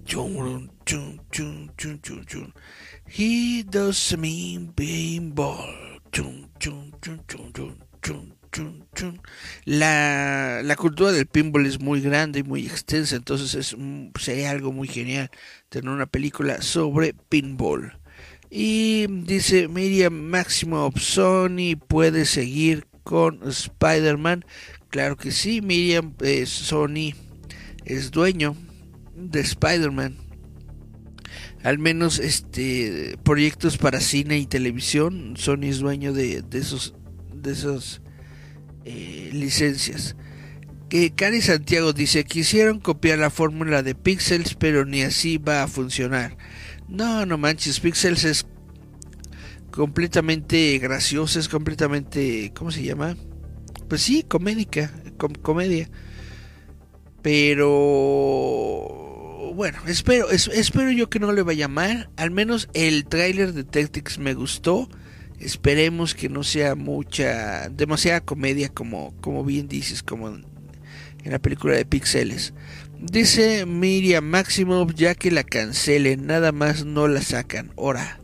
He 3.09 3.64
does 3.64 4.16
mean 4.18 4.72
pinball. 4.74 5.86
La, 9.64 10.61
la 10.62 10.76
cultura 10.76 11.12
del 11.12 11.26
pinball 11.26 11.66
es 11.66 11.80
muy 11.80 12.00
grande 12.00 12.40
y 12.40 12.42
muy 12.42 12.66
extensa, 12.66 13.16
entonces 13.16 13.54
es, 13.54 13.76
sería 14.20 14.50
algo 14.50 14.72
muy 14.72 14.88
genial 14.88 15.30
tener 15.68 15.90
una 15.90 16.07
película 16.07 16.62
sobre 16.62 17.14
pinball. 17.28 17.98
Y 18.48 19.07
dice 19.09 19.68
Miriam 19.68 20.14
Máximo 20.14 20.92
Sony 20.96 21.76
puede 21.88 22.24
seguir 22.24 22.86
con 23.02 23.40
Spider-Man 23.48 24.44
Claro 24.96 25.16
que 25.16 25.30
sí, 25.30 25.61
Miriam 25.61 26.14
Sony 26.46 27.12
es 27.84 28.11
dueño 28.11 28.57
de 29.14 29.40
Spider-Man. 29.40 30.16
Al 31.62 31.78
menos 31.78 32.18
este 32.18 33.18
proyectos 33.22 33.76
para 33.76 34.00
cine 34.00 34.38
y 34.38 34.46
televisión, 34.46 35.34
Sony 35.36 35.64
es 35.64 35.80
dueño 35.80 36.12
de, 36.12 36.42
esos 36.52 36.94
de 37.30 37.52
esos 37.52 38.00
eh, 38.87 39.30
licencias. 39.32 40.16
Que 40.89 41.12
Cari 41.12 41.43
Santiago 41.43 41.93
dice 41.93 42.24
quisieron 42.24 42.78
copiar 42.80 43.18
la 43.18 43.30
fórmula 43.30 43.82
de 43.82 43.95
Pixels, 43.95 44.55
pero 44.55 44.84
ni 44.84 45.03
así 45.03 45.39
va 45.39 45.64
a 45.64 45.68
funcionar. 45.68 46.37
No, 46.89 47.26
no 47.26 47.37
manches, 47.37 47.80
Pixels 47.80 48.24
es 48.24 48.47
completamente 49.72 50.78
gracioso, 50.78 51.41
es 51.41 51.49
completamente, 51.49 52.53
¿cómo 52.55 52.70
se 52.70 52.84
llama? 52.84 53.16
pues 53.89 54.03
sí, 54.03 54.22
comédica, 54.22 54.93
comedia. 55.43 55.89
Pero 57.22 57.62
bueno, 59.55 59.78
espero, 59.87 60.30
espero 60.30 60.91
yo 60.93 61.09
que 61.09 61.18
no 61.18 61.32
le 61.32 61.43
vaya 61.43 61.68
mal. 61.68 62.11
Al 62.16 62.30
menos 62.30 62.68
el 62.74 63.07
tráiler 63.07 63.53
de 63.53 63.64
Tactics 63.64 64.18
me 64.18 64.34
gustó. 64.34 64.89
Esperemos 65.41 66.14
que 66.14 66.28
no 66.28 66.43
sea 66.43 66.74
mucha, 66.74 67.68
demasiada 67.68 68.20
comedia 68.20 68.68
como, 68.68 69.14
como 69.20 69.45
bien 69.45 69.68
dices, 69.68 70.03
como 70.03 70.28
en 70.28 70.45
la 71.24 71.39
película 71.39 71.74
de 71.74 71.84
Pixeles. 71.84 72.55
Dice 72.99 73.66
Miriam 73.66 74.24
Maximov, 74.24 74.95
ya 74.95 75.14
que 75.14 75.30
la 75.30 75.45
cancelen, 75.45 76.26
nada 76.26 76.53
más 76.53 76.84
no 76.84 77.09
la 77.09 77.20
sacan. 77.20 77.72
Ora. 77.76 78.20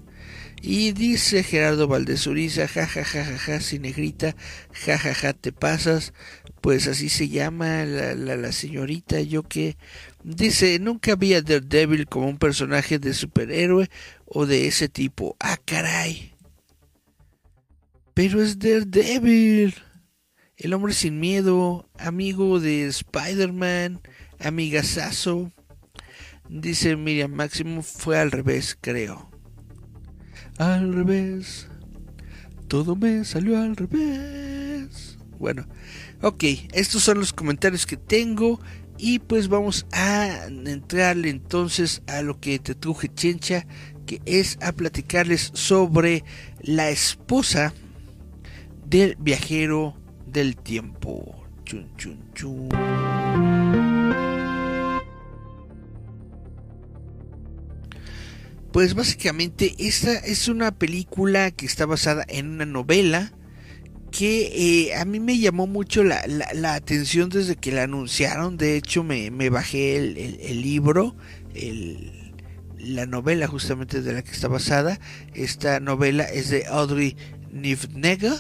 Y 0.62 0.92
dice 0.92 1.42
Gerardo 1.42 1.88
Valdezuriza, 1.88 2.68
ja 2.68 2.86
ja 2.86 3.04
ja 3.04 3.24
ja 3.24 3.36
ja, 3.36 3.60
sin 3.60 3.82
negrita, 3.82 4.36
ja 4.72 4.96
ja 4.96 5.12
ja, 5.12 5.32
te 5.32 5.50
pasas. 5.52 6.14
Pues 6.60 6.86
así 6.86 7.08
se 7.08 7.28
llama 7.28 7.84
la, 7.84 8.14
la, 8.14 8.36
la 8.36 8.52
señorita, 8.52 9.20
yo 9.20 9.42
que. 9.42 9.76
Dice, 10.22 10.78
nunca 10.78 11.16
vi 11.16 11.34
a 11.34 11.42
Daredevil 11.42 12.06
como 12.06 12.28
un 12.28 12.38
personaje 12.38 13.00
de 13.00 13.12
superhéroe 13.12 13.90
o 14.24 14.46
de 14.46 14.68
ese 14.68 14.88
tipo. 14.88 15.36
Ah, 15.40 15.58
caray. 15.64 16.31
Pero 18.14 18.42
es 18.42 18.58
Daredevil. 18.58 19.74
El 20.56 20.74
hombre 20.74 20.92
sin 20.92 21.18
miedo, 21.18 21.88
amigo 21.98 22.60
de 22.60 22.86
Spider-Man, 22.86 24.00
amigazazo. 24.38 25.50
Dice 26.48 26.96
Miriam 26.96 27.32
Máximo, 27.32 27.82
fue 27.82 28.18
al 28.18 28.30
revés, 28.30 28.76
creo. 28.80 29.30
Al 30.58 30.92
revés. 30.92 31.68
Todo 32.68 32.96
me 32.96 33.24
salió 33.24 33.58
al 33.58 33.76
revés. 33.76 35.18
Bueno, 35.38 35.66
ok, 36.20 36.44
estos 36.72 37.02
son 37.02 37.18
los 37.18 37.32
comentarios 37.32 37.86
que 37.86 37.96
tengo. 37.96 38.60
Y 38.98 39.20
pues 39.20 39.48
vamos 39.48 39.86
a 39.90 40.46
entrarle 40.46 41.30
entonces 41.30 42.02
a 42.06 42.20
lo 42.20 42.38
que 42.38 42.58
te 42.58 42.74
truje 42.74 43.08
chencha, 43.12 43.66
que 44.06 44.20
es 44.26 44.58
a 44.60 44.72
platicarles 44.72 45.50
sobre 45.54 46.24
la 46.60 46.90
esposa 46.90 47.72
del 48.92 49.16
viajero 49.18 49.94
del 50.26 50.54
tiempo. 50.54 51.34
Chun, 51.64 51.88
chun, 51.96 52.18
chun. 52.34 52.68
Pues 58.70 58.94
básicamente 58.94 59.74
esta 59.78 60.12
es 60.12 60.48
una 60.48 60.72
película 60.72 61.50
que 61.52 61.64
está 61.64 61.86
basada 61.86 62.26
en 62.28 62.50
una 62.50 62.66
novela 62.66 63.32
que 64.10 64.88
eh, 64.90 64.94
a 64.94 65.06
mí 65.06 65.20
me 65.20 65.38
llamó 65.38 65.66
mucho 65.66 66.04
la, 66.04 66.22
la, 66.26 66.74
atención 66.74 67.30
desde 67.30 67.56
que 67.56 67.72
la 67.72 67.84
anunciaron. 67.84 68.58
De 68.58 68.76
hecho 68.76 69.04
me, 69.04 69.30
me 69.30 69.48
bajé 69.48 69.96
el, 69.96 70.18
el, 70.18 70.38
el 70.38 70.60
libro, 70.60 71.16
el, 71.54 72.34
la 72.76 73.06
novela 73.06 73.46
justamente 73.46 74.02
de 74.02 74.12
la 74.12 74.20
que 74.20 74.32
está 74.32 74.48
basada. 74.48 75.00
Esta 75.32 75.80
novela 75.80 76.24
es 76.24 76.50
de 76.50 76.66
Audrey 76.66 77.16
Nivenega 77.50 78.38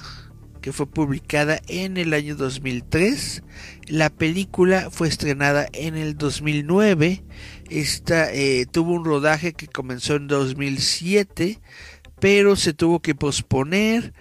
que 0.62 0.72
fue 0.72 0.86
publicada 0.86 1.60
en 1.68 1.98
el 1.98 2.14
año 2.14 2.36
2003. 2.36 3.42
La 3.88 4.08
película 4.08 4.90
fue 4.90 5.08
estrenada 5.08 5.66
en 5.74 5.96
el 5.96 6.16
2009. 6.16 7.22
Esta 7.68 8.32
eh, 8.32 8.64
tuvo 8.70 8.92
un 8.92 9.04
rodaje 9.04 9.52
que 9.52 9.66
comenzó 9.66 10.14
en 10.14 10.28
2007, 10.28 11.60
pero 12.20 12.56
se 12.56 12.72
tuvo 12.72 13.00
que 13.00 13.14
posponer 13.14 14.14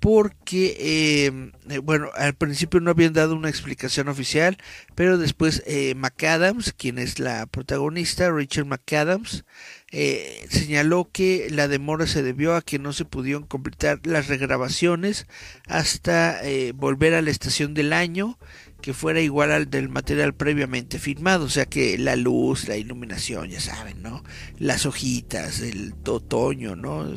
porque, 0.00 0.76
eh, 0.78 1.80
bueno, 1.82 2.10
al 2.14 2.34
principio 2.34 2.80
no 2.80 2.90
habían 2.90 3.12
dado 3.12 3.34
una 3.34 3.48
explicación 3.48 4.08
oficial, 4.08 4.56
pero 4.94 5.18
después 5.18 5.62
eh, 5.66 5.94
McAdams, 5.96 6.72
quien 6.72 6.98
es 6.98 7.18
la 7.18 7.46
protagonista, 7.46 8.30
Rachel 8.30 8.64
McAdams, 8.64 9.44
eh, 9.90 10.46
señaló 10.50 11.08
que 11.10 11.48
la 11.50 11.66
demora 11.66 12.06
se 12.06 12.22
debió 12.22 12.54
a 12.54 12.60
que 12.60 12.78
no 12.78 12.92
se 12.92 13.06
pudieron 13.06 13.44
completar 13.44 14.00
las 14.04 14.28
regrabaciones 14.28 15.26
hasta 15.66 16.44
eh, 16.44 16.72
volver 16.72 17.14
a 17.14 17.22
la 17.22 17.30
estación 17.30 17.72
del 17.72 17.94
año 17.94 18.38
que 18.82 18.92
fuera 18.92 19.22
igual 19.22 19.50
al 19.50 19.70
del 19.70 19.88
material 19.88 20.34
previamente 20.34 20.98
filmado, 20.98 21.46
o 21.46 21.48
sea 21.48 21.64
que 21.64 21.96
la 21.96 22.16
luz, 22.16 22.68
la 22.68 22.76
iluminación, 22.76 23.48
ya 23.48 23.60
saben, 23.60 24.02
¿no? 24.02 24.22
Las 24.58 24.86
hojitas, 24.86 25.60
el 25.60 25.94
otoño, 26.06 26.76
¿no? 26.76 27.12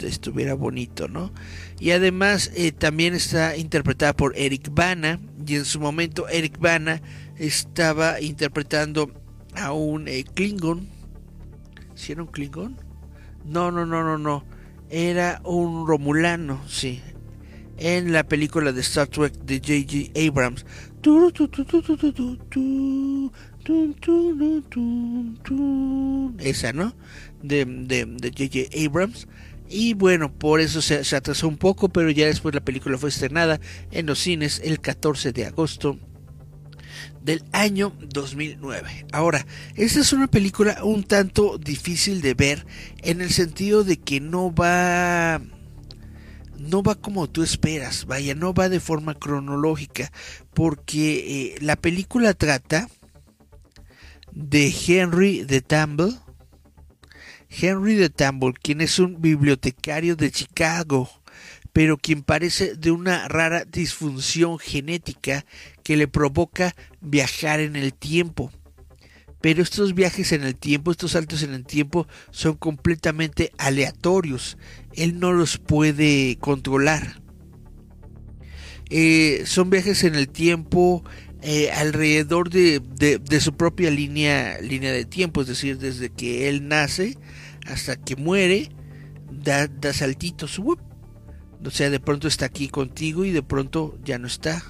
Estuviera 0.00 0.54
bonito, 0.54 1.06
¿no? 1.06 1.32
Y 1.78 1.90
además 1.90 2.50
eh, 2.56 2.72
también 2.72 3.14
está 3.14 3.56
interpretada 3.56 4.16
por 4.16 4.36
Eric 4.36 4.70
Bana, 4.72 5.20
y 5.46 5.56
en 5.56 5.64
su 5.66 5.78
momento 5.78 6.26
Eric 6.28 6.58
Bana 6.58 7.00
estaba 7.38 8.20
interpretando 8.20 9.12
a 9.54 9.72
un 9.72 10.06
Klingon, 10.34 10.93
¿si 11.94 12.12
era 12.12 12.22
un 12.22 12.28
Klingon? 12.28 12.76
No, 13.44 13.70
no, 13.70 13.84
no, 13.84 14.02
no, 14.02 14.18
no, 14.18 14.44
era 14.90 15.40
un 15.44 15.86
Romulano, 15.86 16.60
sí, 16.68 17.02
en 17.76 18.12
la 18.12 18.24
película 18.24 18.72
de 18.72 18.80
Star 18.80 19.08
Trek 19.08 19.34
de 19.44 19.58
J.J. 19.58 20.28
Abrams. 20.28 20.64
Esa, 26.38 26.72
¿no? 26.72 26.94
De, 27.42 27.64
de, 27.64 28.06
de 28.06 28.28
J.J. 28.30 28.86
Abrams. 28.86 29.28
Y 29.68 29.94
bueno, 29.94 30.32
por 30.32 30.60
eso 30.60 30.82
se, 30.82 31.04
se, 31.04 31.16
atrasó 31.16 31.48
un 31.48 31.56
poco, 31.56 31.88
pero 31.88 32.10
ya 32.10 32.26
después 32.26 32.54
la 32.54 32.64
película 32.64 32.98
fue 32.98 33.08
estrenada 33.08 33.60
en 33.90 34.06
los 34.06 34.18
cines 34.18 34.60
el 34.62 34.80
14 34.80 35.32
de 35.32 35.46
agosto 35.46 35.98
del 37.22 37.44
año 37.52 37.92
2009. 38.00 39.06
Ahora, 39.12 39.46
esta 39.74 40.00
es 40.00 40.12
una 40.12 40.26
película 40.26 40.84
un 40.84 41.04
tanto 41.04 41.58
difícil 41.58 42.20
de 42.20 42.34
ver 42.34 42.66
en 43.02 43.20
el 43.20 43.30
sentido 43.30 43.84
de 43.84 43.98
que 43.98 44.20
no 44.20 44.54
va 44.54 45.40
no 46.58 46.82
va 46.82 46.94
como 46.94 47.28
tú 47.28 47.42
esperas, 47.42 48.06
vaya, 48.06 48.34
no 48.34 48.54
va 48.54 48.68
de 48.68 48.80
forma 48.80 49.14
cronológica, 49.14 50.10
porque 50.54 51.54
eh, 51.54 51.58
la 51.60 51.76
película 51.76 52.32
trata 52.32 52.88
de 54.32 54.74
Henry 54.86 55.44
de 55.44 55.60
Tumble, 55.60 56.14
Henry 57.48 57.94
de 57.94 58.10
Tumble, 58.10 58.54
quien 58.54 58.80
es 58.80 58.98
un 58.98 59.20
bibliotecario 59.20 60.16
de 60.16 60.30
Chicago, 60.30 61.08
pero 61.74 61.98
quien 61.98 62.22
parece 62.22 62.76
de 62.76 62.92
una 62.92 63.26
rara 63.26 63.64
disfunción 63.64 64.60
genética 64.60 65.44
que 65.82 65.96
le 65.96 66.06
provoca 66.06 66.74
viajar 67.00 67.58
en 67.58 67.74
el 67.74 67.92
tiempo. 67.92 68.52
Pero 69.40 69.60
estos 69.60 69.92
viajes 69.92 70.30
en 70.30 70.44
el 70.44 70.54
tiempo, 70.54 70.92
estos 70.92 71.10
saltos 71.10 71.42
en 71.42 71.52
el 71.52 71.66
tiempo, 71.66 72.06
son 72.30 72.54
completamente 72.54 73.50
aleatorios. 73.58 74.56
Él 74.92 75.18
no 75.18 75.32
los 75.32 75.58
puede 75.58 76.38
controlar. 76.38 77.20
Eh, 78.88 79.42
son 79.44 79.68
viajes 79.68 80.04
en 80.04 80.14
el 80.14 80.28
tiempo 80.28 81.02
eh, 81.42 81.72
alrededor 81.72 82.50
de, 82.50 82.80
de, 82.80 83.18
de, 83.18 83.40
su 83.40 83.56
propia 83.56 83.90
línea, 83.90 84.60
línea 84.60 84.92
de 84.92 85.04
tiempo, 85.06 85.40
es 85.40 85.48
decir, 85.48 85.78
desde 85.78 86.08
que 86.08 86.48
él 86.48 86.68
nace 86.68 87.18
hasta 87.66 87.96
que 87.96 88.14
muere, 88.14 88.70
da, 89.30 89.68
saltitos. 89.92 90.60
O 91.64 91.70
sea, 91.70 91.90
de 91.90 92.00
pronto 92.00 92.28
está 92.28 92.46
aquí 92.46 92.68
contigo 92.68 93.24
y 93.24 93.30
de 93.30 93.42
pronto 93.42 93.98
ya 94.04 94.18
no 94.18 94.26
está 94.26 94.62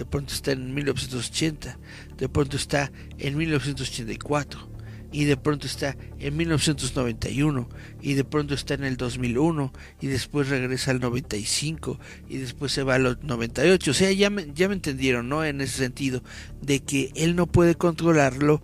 de 0.00 0.06
pronto 0.06 0.32
está 0.32 0.52
en 0.52 0.72
1980, 0.72 1.78
de 2.16 2.28
pronto 2.30 2.56
está 2.56 2.90
en 3.18 3.36
1984 3.36 4.70
y 5.12 5.24
de 5.24 5.36
pronto 5.36 5.66
está 5.66 5.94
en 6.18 6.36
1991 6.38 7.68
y 8.00 8.14
de 8.14 8.24
pronto 8.24 8.54
está 8.54 8.72
en 8.72 8.84
el 8.84 8.96
2001 8.96 9.72
y 10.00 10.06
después 10.06 10.48
regresa 10.48 10.92
al 10.92 11.00
95 11.00 12.00
y 12.30 12.38
después 12.38 12.72
se 12.72 12.82
va 12.82 12.94
al 12.94 13.18
98. 13.20 13.90
O 13.90 13.94
sea, 13.94 14.10
ya 14.12 14.30
me, 14.30 14.50
ya 14.54 14.68
me 14.68 14.74
entendieron, 14.74 15.28
¿no? 15.28 15.44
En 15.44 15.60
ese 15.60 15.76
sentido, 15.76 16.22
de 16.62 16.80
que 16.80 17.12
él 17.14 17.36
no 17.36 17.46
puede 17.46 17.74
controlarlo, 17.74 18.62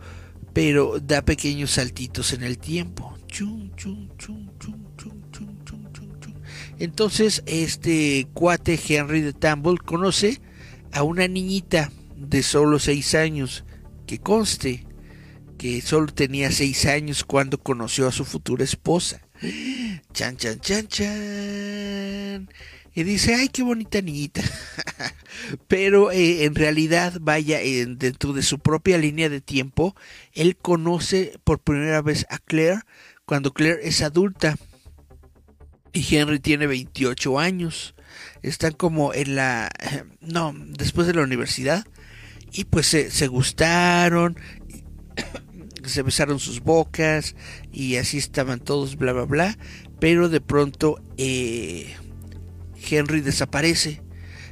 pero 0.55 1.01
da 1.01 1.21
pequeños 1.21 1.73
saltitos 1.73 2.33
en 2.33 2.45
el 2.45 2.57
tiempo. 2.57 3.19
Chum, 3.27 3.71
chum, 3.77 4.09
chum, 4.17 4.46
Entonces, 6.79 7.43
este 7.47 8.27
cuate 8.35 8.79
Henry 8.89 9.23
de 9.23 9.33
Tumble 9.33 9.79
conoce 9.79 10.41
a 10.93 11.03
una 11.03 11.27
niñita 11.27 11.91
de 12.17 12.43
solo 12.43 12.79
6 12.79 13.15
años, 13.15 13.65
que 14.07 14.19
conste 14.19 14.87
que 15.59 15.81
solo 15.81 16.07
tenía 16.07 16.51
6 16.51 16.87
años 16.87 17.25
cuando 17.25 17.59
conoció 17.59 18.07
a 18.07 18.13
su 18.13 18.25
futura 18.25 18.65
esposa. 18.65 19.23
Chan, 20.13 20.37
chan, 20.37 20.61
chan, 20.61 20.87
chan. 20.89 22.49
Y 22.95 23.03
dice, 23.03 23.35
ay, 23.35 23.51
qué 23.51 23.63
bonita 23.63 24.01
niñita. 24.01 24.43
Pero 25.69 26.11
eh, 26.11 26.45
en 26.45 26.55
realidad, 26.55 27.19
vaya, 27.21 27.59
dentro 27.59 28.33
de 28.33 28.43
su 28.43 28.59
propia 28.59 28.97
línea 28.97 29.29
de 29.29 29.43
tiempo, 29.43 29.95
él 30.33 30.57
conoce 30.57 31.39
por 31.45 31.59
primera 31.59 32.01
vez 32.01 32.27
a 32.31 32.39
Claire 32.39 32.81
cuando 33.27 33.53
Claire 33.53 33.81
es 33.83 34.01
adulta. 34.01 34.57
Y 35.97 36.15
Henry 36.15 36.41
tiene 36.41 36.67
28 36.67 37.39
años 37.39 37.95
están 38.43 38.73
como 38.73 39.13
en 39.13 39.37
la, 39.37 39.69
no, 40.21 40.55
después 40.57 41.07
de 41.07 41.15
la 41.15 41.23
universidad, 41.23 41.87
y 42.53 42.65
pues 42.65 42.87
se, 42.87 43.11
se 43.11 43.27
gustaron, 43.27 44.37
se 45.85 46.03
besaron 46.03 46.39
sus 46.39 46.61
bocas, 46.61 47.35
y 47.73 47.97
así 47.97 48.19
estaban 48.19 48.61
todos, 48.61 48.97
bla, 48.97 49.13
bla, 49.13 49.25
bla, 49.25 49.59
pero 50.01 50.29
de 50.29 50.41
pronto 50.41 51.03
eh, 51.17 51.95
Henry 52.89 53.21
desaparece. 53.21 54.03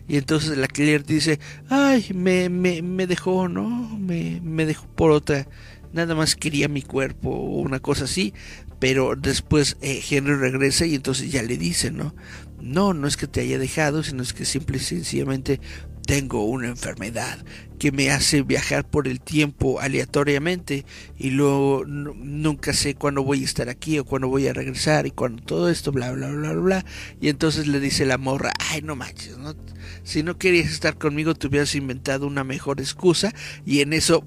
Y 0.06 0.18
entonces 0.18 0.58
la 0.58 0.66
Claire 0.66 1.02
dice, 1.02 1.40
ay, 1.70 2.06
me, 2.14 2.50
me, 2.50 2.82
me 2.82 3.06
dejó, 3.06 3.48
¿no? 3.48 3.96
Me, 3.98 4.38
me 4.42 4.66
dejó 4.66 4.86
por 4.88 5.10
otra. 5.10 5.48
Nada 5.94 6.14
más 6.14 6.36
quería 6.36 6.68
mi 6.68 6.82
cuerpo 6.82 7.30
o 7.30 7.60
una 7.60 7.80
cosa 7.80 8.04
así. 8.04 8.34
Pero 8.78 9.14
después 9.16 9.76
eh, 9.80 10.02
Henry 10.08 10.34
regresa 10.34 10.86
y 10.86 10.94
entonces 10.94 11.30
ya 11.30 11.42
le 11.42 11.56
dice, 11.56 11.90
¿no? 11.90 12.14
No, 12.60 12.94
no 12.94 13.06
es 13.06 13.16
que 13.16 13.26
te 13.26 13.40
haya 13.40 13.58
dejado, 13.58 14.02
sino 14.02 14.22
es 14.22 14.32
que 14.32 14.44
simple 14.44 14.78
y 14.78 14.80
sencillamente 14.80 15.60
tengo 16.04 16.44
una 16.44 16.68
enfermedad 16.68 17.44
que 17.78 17.92
me 17.92 18.10
hace 18.10 18.42
viajar 18.42 18.88
por 18.88 19.08
el 19.08 19.20
tiempo 19.20 19.80
aleatoriamente 19.80 20.84
y 21.16 21.30
luego 21.30 21.84
nunca 21.86 22.72
sé 22.72 22.94
cuándo 22.94 23.24
voy 23.24 23.42
a 23.42 23.44
estar 23.44 23.68
aquí 23.68 23.98
o 23.98 24.04
cuándo 24.04 24.28
voy 24.28 24.46
a 24.46 24.52
regresar 24.52 25.06
y 25.06 25.10
cuando 25.10 25.42
todo 25.42 25.68
esto 25.68 25.92
bla 25.92 26.12
bla 26.12 26.30
bla 26.30 26.52
bla 26.52 26.84
y 27.20 27.28
entonces 27.28 27.66
le 27.66 27.80
dice 27.80 28.04
la 28.04 28.18
morra 28.18 28.52
ay 28.70 28.82
no 28.82 28.96
manches 28.96 29.38
¿no? 29.38 29.54
si 30.02 30.22
no 30.22 30.38
querías 30.38 30.70
estar 30.70 30.98
conmigo 30.98 31.34
te 31.34 31.46
hubieras 31.46 31.74
inventado 31.74 32.26
una 32.26 32.44
mejor 32.44 32.80
excusa 32.80 33.32
y 33.64 33.80
en 33.80 33.92
eso 33.92 34.24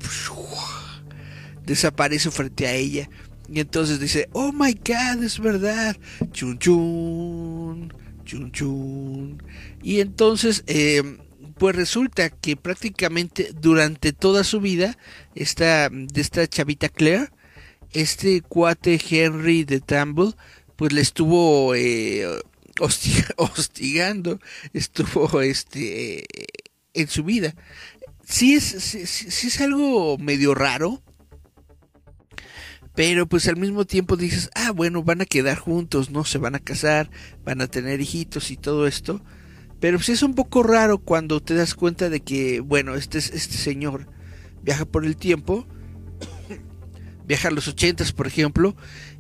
desaparece 1.66 2.32
frente 2.32 2.68
a 2.68 2.74
ella 2.74 3.10
y 3.50 3.60
entonces 3.60 4.00
dice 4.00 4.30
oh 4.34 4.52
my 4.52 4.74
god 4.74 5.24
es 5.24 5.40
verdad 5.40 5.96
chun 6.32 6.58
chun 6.60 7.94
chun 8.26 8.52
chun 8.52 9.44
y 9.82 10.02
entonces 10.02 10.64
eh, 10.68 11.02
pues 11.58 11.76
resulta 11.76 12.30
que 12.30 12.56
prácticamente 12.56 13.52
durante 13.60 14.14
toda 14.14 14.44
su 14.44 14.62
vida, 14.62 14.98
esta, 15.36 15.90
de 15.90 16.22
esta 16.22 16.48
chavita 16.48 16.90
Claire, 16.90 17.30
este 17.94 18.42
cuate 18.42 19.00
Henry 19.10 19.64
de 19.64 19.80
Tamble, 19.80 20.34
pues 20.76 20.94
le 20.94 21.02
estuvo 21.02 21.74
eh, 21.76 22.26
hostigando, 23.38 24.40
estuvo 24.74 25.42
este 25.42 26.26
en 26.94 27.08
su 27.08 27.24
vida. 27.24 27.56
Sí 28.24 28.56
es, 28.56 28.66
sí 28.66 29.48
es 29.48 29.62
algo 29.62 30.18
medio 30.18 30.54
raro, 30.54 31.02
pero 32.98 33.28
pues 33.28 33.48
al 33.48 33.58
mismo 33.58 33.86
tiempo 33.86 34.18
dices, 34.18 34.50
ah, 34.56 34.72
bueno, 34.72 35.04
van 35.04 35.22
a 35.22 35.26
quedar 35.26 35.60
juntos, 35.60 36.10
¿no? 36.10 36.26
Se 36.26 36.40
van 36.40 36.56
a 36.56 36.60
casar, 36.60 37.12
van 37.46 37.62
a 37.62 37.68
tener 37.68 38.02
hijitos 38.02 38.50
y 38.50 38.58
todo 38.58 38.88
esto. 38.88 39.24
Pero 39.80 40.00
sí 40.00 40.14
es 40.14 40.24
un 40.24 40.34
poco 40.34 40.64
raro 40.64 40.98
cuando 40.98 41.40
te 41.40 41.54
das 41.54 41.76
cuenta 41.76 42.10
de 42.10 42.22
que, 42.22 42.60
bueno, 42.60 42.96
este, 42.96 43.20
este 43.20 43.56
señor 43.56 44.08
viaja 44.64 44.86
por 44.86 45.06
el 45.06 45.16
tiempo, 45.16 45.68
viaja 47.28 47.50
a 47.50 47.52
los 47.52 47.68
ochentas, 47.68 48.14
por 48.14 48.26
ejemplo, 48.26 48.76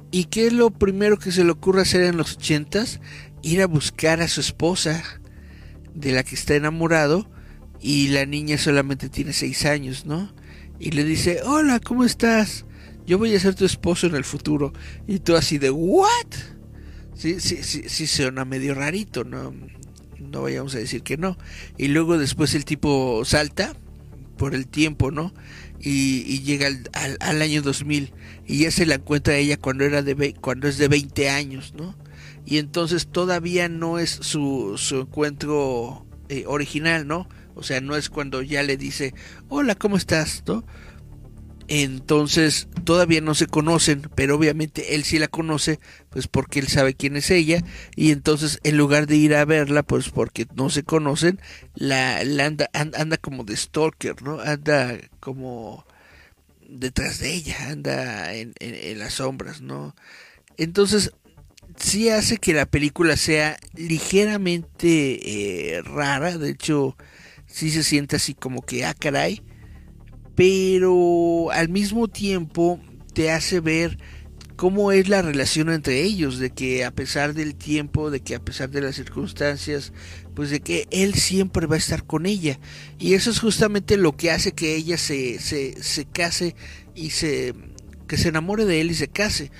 y 0.09 0.23
qué 0.25 0.47
es 0.47 0.53
lo 0.53 0.71
primero 0.71 1.19
que 1.19 1.31
se 1.31 1.43
le 1.43 1.51
ocurre 1.51 1.83
hacer 1.83 2.01
en 2.01 2.17
los 2.17 2.37
ochentas, 2.37 2.99
ir 3.43 3.61
a 3.61 3.67
buscar 3.67 4.21
a 4.21 4.27
su 4.27 4.41
esposa, 4.41 5.03
de 5.93 6.13
la 6.13 6.23
que 6.23 6.33
está 6.33 6.55
enamorado, 6.55 7.29
y 7.79 8.07
la 8.07 8.25
niña 8.25 8.57
solamente 8.57 9.07
tiene 9.07 9.33
seis 9.33 9.67
años, 9.67 10.07
¿no? 10.07 10.33
Y 10.79 10.93
le 10.93 11.03
dice, 11.03 11.41
hola, 11.45 11.79
¿cómo 11.79 12.05
estás? 12.05 12.65
Yo 13.07 13.17
voy 13.17 13.33
a 13.33 13.39
ser 13.39 13.55
tu 13.55 13.65
esposo 13.65 14.05
en 14.05 14.15
el 14.15 14.23
futuro. 14.23 14.73
Y 15.07 15.19
tú 15.19 15.35
así 15.35 15.57
de, 15.57 15.71
¿what? 15.71 16.27
Sí, 17.15 17.39
sí, 17.39 17.63
sí, 17.63 17.83
sí 17.87 18.05
suena 18.05 18.45
medio 18.45 18.75
rarito, 18.75 19.23
¿no? 19.23 19.53
no 20.19 20.41
vayamos 20.41 20.75
a 20.75 20.79
decir 20.79 21.03
que 21.03 21.17
no. 21.17 21.37
Y 21.77 21.87
luego 21.87 22.17
después 22.17 22.53
el 22.55 22.65
tipo 22.65 23.23
salta 23.25 23.73
por 24.37 24.53
el 24.53 24.67
tiempo, 24.67 25.11
¿no? 25.11 25.33
Y, 25.79 26.41
llega 26.41 26.67
al, 26.67 27.17
al, 27.19 27.41
año 27.41 27.61
2000 27.61 28.13
y 28.47 28.59
ya 28.59 28.71
se 28.71 28.85
la 28.85 28.95
encuentra 28.95 29.37
ella 29.37 29.57
cuando 29.57 29.83
era 29.83 30.01
de 30.01 30.33
cuando 30.33 30.67
es 30.67 30.77
de 30.77 30.87
20 30.87 31.29
años, 31.29 31.73
¿no? 31.77 31.95
Y 32.45 32.57
entonces 32.57 33.07
todavía 33.07 33.69
no 33.69 33.99
es 33.99 34.09
su, 34.09 34.73
su 34.77 35.01
encuentro 35.01 36.05
eh, 36.29 36.45
original, 36.47 37.07
¿no? 37.07 37.27
O 37.55 37.63
sea, 37.63 37.81
no 37.81 37.95
es 37.95 38.09
cuando 38.09 38.41
ya 38.41 38.63
le 38.63 38.77
dice, 38.77 39.13
hola, 39.49 39.75
¿cómo 39.75 39.97
estás? 39.97 40.43
¿no? 40.47 40.63
Entonces 41.67 42.69
todavía 42.85 43.19
no 43.19 43.35
se 43.35 43.47
conocen, 43.47 44.09
pero 44.15 44.35
obviamente 44.35 44.95
él 44.95 45.03
sí 45.03 45.19
la 45.19 45.27
conoce, 45.27 45.79
pues 46.09 46.27
porque 46.27 46.59
él 46.59 46.67
sabe 46.67 46.93
quién 46.93 47.17
es 47.17 47.29
ella, 47.29 47.61
y 47.95 48.11
entonces 48.11 48.59
en 48.63 48.77
lugar 48.77 49.05
de 49.05 49.17
ir 49.17 49.35
a 49.35 49.43
verla, 49.43 49.83
pues 49.83 50.09
porque 50.09 50.47
no 50.55 50.69
se 50.69 50.83
conocen, 50.83 51.41
la, 51.75 52.19
anda, 52.73 53.17
como 53.17 53.43
de 53.43 53.57
stalker, 53.57 54.21
¿no? 54.21 54.39
Anda 54.39 54.97
como 55.19 55.85
detrás 56.69 57.19
de 57.19 57.33
ella, 57.33 57.69
anda 57.69 58.33
en, 58.33 58.53
en, 58.59 58.99
las 58.99 59.15
sombras, 59.15 59.59
¿no? 59.59 59.93
Entonces 60.55 61.11
sí 61.75 62.09
hace 62.09 62.37
que 62.37 62.53
la 62.53 62.65
película 62.65 63.17
sea 63.17 63.57
ligeramente 63.75 65.75
eh, 65.75 65.81
rara, 65.81 66.37
de 66.37 66.51
hecho 66.51 66.95
sí 67.45 67.71
se 67.71 67.83
siente 67.83 68.15
así 68.15 68.33
como 68.33 68.61
que, 68.61 68.85
ah, 68.85 68.93
caray, 68.93 69.41
pero 70.37 71.49
al 71.51 71.67
mismo 71.67 72.07
tiempo 72.07 72.79
te 73.13 73.31
hace 73.31 73.59
ver 73.59 73.97
cómo 74.55 74.91
es 74.91 75.09
la 75.09 75.23
relación 75.23 75.71
entre 75.71 76.03
ellos, 76.03 76.37
de 76.37 76.51
que 76.51 76.85
a 76.85 76.91
pesar 76.91 77.33
del 77.33 77.55
tiempo, 77.55 78.11
de 78.11 78.19
que 78.19 78.35
a 78.35 78.39
pesar 78.39 78.69
de 78.69 78.81
las 78.81 78.97
circunstancias, 78.97 79.93
pues 80.35 80.51
de 80.51 80.59
que 80.59 80.87
él 80.91 81.15
siempre 81.15 81.65
va 81.65 81.73
a 81.73 81.79
estar 81.79 82.05
con 82.05 82.27
ella. 82.27 82.59
Y 82.99 83.15
eso 83.15 83.31
es 83.31 83.39
justamente 83.39 83.97
lo 83.97 84.15
que 84.15 84.29
hace 84.29 84.51
que 84.51 84.75
ella 84.75 84.99
se, 84.99 85.39
se, 85.39 85.81
se 85.81 86.05
case 86.05 86.55
y 86.93 87.09
se, 87.09 87.55
que 88.07 88.17
se 88.17 88.29
enamore 88.29 88.65
de 88.65 88.79
él 88.79 88.91
y 88.91 88.93
se 88.95 89.07
case. 89.07 89.51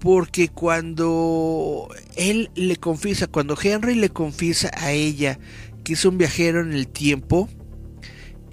Porque 0.00 0.48
cuando 0.48 1.88
él 2.16 2.50
le 2.56 2.74
confiesa, 2.74 3.28
cuando 3.28 3.56
Henry 3.62 3.94
le 3.94 4.08
confiesa 4.08 4.72
a 4.74 4.90
ella 4.90 5.38
que 5.84 5.92
es 5.92 6.04
un 6.04 6.18
viajero 6.18 6.60
en 6.60 6.72
el 6.72 6.88
tiempo, 6.88 7.48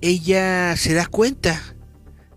ella 0.01 0.75
se 0.77 0.93
da 0.93 1.05
cuenta 1.05 1.61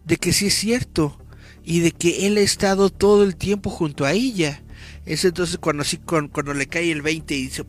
de 0.05 0.17
que 0.19 0.33
sí 0.33 0.47
es 0.47 0.55
cierto 0.55 1.19
y 1.65 1.81
de 1.81 1.93
que 1.93 2.27
él 2.27 2.37
ha 2.37 2.43
estado 2.43 2.91
todo 2.91 3.25
el 3.25 3.37
tiempo 3.37 3.71
junto 3.71 4.05
a 4.05 4.13
ella. 4.13 4.63
Es 5.07 5.25
entonces 5.25 5.59
cuando 5.59 5.83
así 5.83 5.99
cuando, 5.99 6.55
le 6.55 6.67
cae 6.67 6.93
el 6.93 7.03
20 7.03 7.35
y 7.35 7.43
dice, 7.45 7.65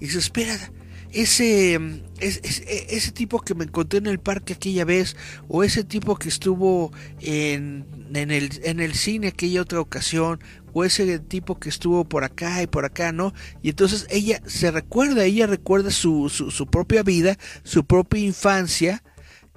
y 0.00 0.06
dice, 0.06 0.18
espera, 0.18 0.72
ese, 1.12 1.74
ese, 2.20 2.86
ese, 2.94 3.12
tipo 3.12 3.40
que 3.40 3.54
me 3.54 3.64
encontré 3.64 3.98
en 3.98 4.06
el 4.06 4.18
parque 4.18 4.54
aquella 4.54 4.84
vez, 4.84 5.16
o 5.48 5.62
ese 5.62 5.84
tipo 5.84 6.16
que 6.16 6.28
estuvo 6.28 6.92
en, 7.20 7.86
en, 8.14 8.30
el, 8.30 8.50
en 8.64 8.80
el 8.80 8.94
cine 8.94 9.28
aquella 9.28 9.62
otra 9.62 9.80
ocasión, 9.80 10.40
o 10.72 10.84
ese 10.84 11.18
tipo 11.18 11.58
que 11.58 11.68
estuvo 11.68 12.04
por 12.04 12.24
acá 12.24 12.62
y 12.62 12.66
por 12.66 12.84
acá, 12.84 13.12
¿no? 13.12 13.34
Y 13.62 13.70
entonces 13.70 14.06
ella 14.10 14.40
se 14.46 14.70
recuerda, 14.70 15.24
ella 15.24 15.46
recuerda 15.46 15.90
su, 15.90 16.28
su 16.28 16.66
propia 16.66 17.02
vida, 17.02 17.38
su 17.62 17.84
propia 17.84 18.20
infancia, 18.20 19.02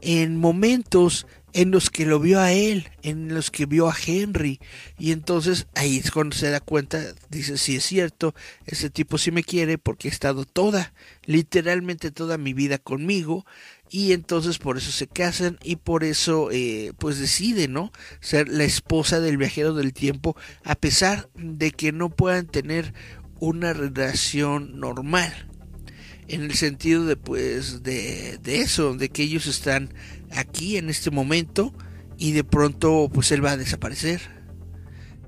en 0.02 0.38
momentos 0.38 1.26
en 1.56 1.72
los 1.72 1.90
que 1.90 2.06
lo 2.06 2.20
vio 2.20 2.42
a 2.42 2.52
él, 2.52 2.90
en 3.02 3.34
los 3.34 3.50
que 3.50 3.66
vio 3.66 3.88
a 3.88 3.96
Henry. 3.96 4.60
Y 5.00 5.14
entonces 5.14 5.68
ahí 5.74 6.00
es 6.00 6.12
cuando 6.12 6.36
se 6.36 6.50
da 6.50 6.60
cuenta, 6.60 7.02
dice, 7.30 7.58
sí 7.58 7.78
es 7.78 7.86
cierto, 7.86 8.36
ese 8.66 8.90
tipo 8.90 9.18
sí 9.18 9.32
me 9.32 9.42
quiere 9.42 9.78
porque 9.78 10.10
ha 10.10 10.12
estado 10.12 10.44
toda, 10.44 10.94
literalmente 11.24 12.12
toda 12.12 12.38
mi 12.38 12.54
vida 12.54 12.78
conmigo. 12.78 13.46
Y 13.90 14.12
entonces 14.12 14.58
por 14.58 14.78
eso 14.78 14.92
se 14.92 15.08
casan 15.08 15.58
y 15.64 15.78
por 15.78 16.04
eso 16.04 16.50
eh, 16.52 16.92
pues 16.98 17.20
decide, 17.20 17.70
¿no? 17.70 17.94
Ser 18.20 18.50
la 18.50 18.66
esposa 18.66 19.22
del 19.22 19.38
viajero 19.38 19.74
del 19.74 19.94
tiempo, 19.94 20.36
a 20.66 20.76
pesar 20.76 21.30
de 21.36 21.72
que 21.72 21.94
no 21.94 22.10
puedan 22.10 22.48
tener 22.48 22.94
una 23.40 23.72
relación 23.72 24.78
normal 24.78 25.48
en 26.28 26.42
el 26.44 26.56
sentido 26.56 27.06
de 27.06 27.16
pues 27.16 27.84
de, 27.84 28.40
de, 28.42 28.60
eso, 28.60 28.96
de 28.96 29.10
que 29.10 29.24
ellos 29.24 29.48
están 29.48 29.94
aquí 30.36 30.78
en 30.78 30.90
este 30.90 31.12
momento 31.12 31.74
y 32.18 32.32
de 32.32 32.44
pronto 32.44 33.10
pues 33.14 33.32
él 33.32 33.44
va 33.44 33.52
a 33.52 33.58
desaparecer. 33.58 34.22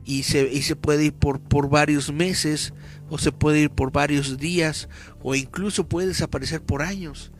Y 0.05 0.23
se, 0.23 0.49
y 0.51 0.61
se 0.61 0.77
puede 0.77 1.05
ir 1.05 1.13
por, 1.13 1.41
por 1.41 1.69
varios 1.69 2.13
meses 2.13 2.73
o 3.09 3.17
se 3.17 3.33
puede 3.33 3.59
ir 3.59 3.69
por 3.69 3.91
varios 3.91 4.37
días 4.37 4.87
o 5.21 5.35
incluso 5.35 5.89
puede 5.89 6.07
desaparecer 6.07 6.61
por 6.61 6.81
años. 6.81 7.31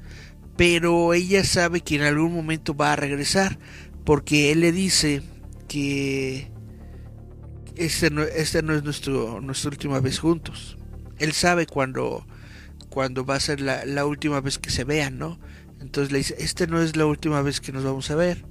Pero 0.57 1.13
ella 1.13 1.43
sabe 1.43 1.82
que 1.82 1.95
en 1.95 2.01
algún 2.01 2.34
momento 2.34 2.76
va 2.76 2.93
a 2.93 2.97
regresar 2.97 3.57
porque 4.03 4.51
él 4.51 4.61
le 4.61 4.72
dice 4.72 5.22
que 5.68 6.51
esta 7.76 8.09
no, 8.09 8.24
este 8.24 8.63
no 8.63 8.74
es 8.74 8.84
nuestro, 8.84 9.39
nuestra 9.39 9.70
última 9.70 9.99
vez 9.99 10.20
juntos. 10.20 10.78
Él 11.20 11.32
sabe 11.32 11.68
cuando 11.68 12.26
cuando 12.89 13.26
va 13.26 13.36
a 13.36 13.39
ser 13.39 13.61
la, 13.61 13.86
la 13.86 14.05
última 14.05 14.41
vez 14.41 14.57
que 14.57 14.72
se 14.72 14.84
vean, 14.84 15.20
¿no? 15.20 15.39
Entonces 15.80 16.11
le 16.11 16.19
dice, 16.19 16.36
esta 16.39 16.65
no 16.67 16.82
es 16.82 16.95
la 16.95 17.05
última 17.05 17.41
vez 17.41 17.61
que 17.61 17.71
nos 17.71 17.84
vamos 17.84 18.09
a 18.11 18.15
ver. 18.15 18.45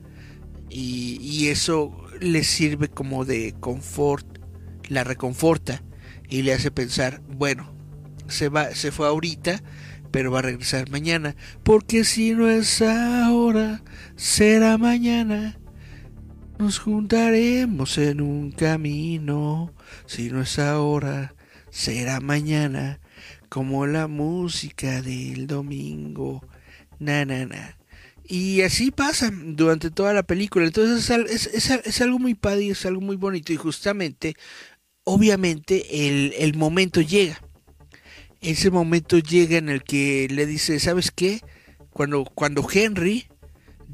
Y, 0.68 1.18
y 1.20 1.48
eso 1.48 1.96
le 2.20 2.44
sirve 2.44 2.88
como 2.88 3.24
de 3.24 3.54
confort, 3.60 4.26
la 4.88 5.04
reconforta 5.04 5.82
y 6.28 6.42
le 6.42 6.52
hace 6.52 6.70
pensar, 6.70 7.22
bueno, 7.28 7.72
se 8.28 8.48
va, 8.48 8.74
se 8.74 8.90
fue 8.90 9.06
ahorita, 9.06 9.62
pero 10.10 10.30
va 10.30 10.40
a 10.40 10.42
regresar 10.42 10.90
mañana, 10.90 11.36
porque 11.62 12.04
si 12.04 12.32
no 12.32 12.48
es 12.48 12.82
ahora, 12.82 13.82
será 14.16 14.78
mañana. 14.78 15.58
Nos 16.58 16.78
juntaremos 16.78 17.98
en 17.98 18.22
un 18.22 18.50
camino, 18.50 19.74
si 20.06 20.30
no 20.30 20.40
es 20.40 20.58
ahora, 20.58 21.34
será 21.70 22.20
mañana 22.20 22.98
como 23.48 23.86
la 23.86 24.08
música 24.08 25.02
del 25.02 25.46
domingo. 25.46 26.42
Na, 26.98 27.24
na, 27.24 27.46
na. 27.46 27.78
Y 28.28 28.62
así 28.62 28.90
pasa 28.90 29.30
durante 29.32 29.90
toda 29.90 30.12
la 30.12 30.24
película. 30.24 30.66
Entonces 30.66 31.08
es, 31.10 31.46
es, 31.46 31.70
es, 31.70 32.00
algo 32.00 32.18
muy 32.18 32.34
padre 32.34 32.68
es 32.68 32.84
algo 32.84 33.00
muy 33.00 33.16
bonito. 33.16 33.52
Y 33.52 33.56
justamente, 33.56 34.34
obviamente, 35.04 36.08
el, 36.08 36.34
el 36.38 36.54
momento 36.54 37.00
llega. 37.00 37.40
Ese 38.40 38.70
momento 38.70 39.18
llega 39.18 39.58
en 39.58 39.68
el 39.68 39.82
que 39.82 40.28
le 40.30 40.46
dice, 40.46 40.78
¿sabes 40.80 41.10
qué? 41.10 41.40
Cuando, 41.90 42.24
cuando 42.24 42.66
Henry 42.70 43.26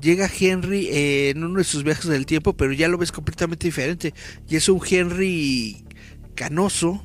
llega 0.00 0.28
Henry 0.28 0.88
eh, 0.88 1.30
en 1.30 1.44
uno 1.44 1.58
de 1.58 1.64
sus 1.64 1.84
viajes 1.84 2.06
del 2.06 2.26
tiempo, 2.26 2.54
pero 2.54 2.72
ya 2.72 2.88
lo 2.88 2.98
ves 2.98 3.12
completamente 3.12 3.68
diferente. 3.68 4.14
Y 4.48 4.56
es 4.56 4.68
un 4.68 4.80
Henry 4.88 5.84
canoso, 6.34 7.04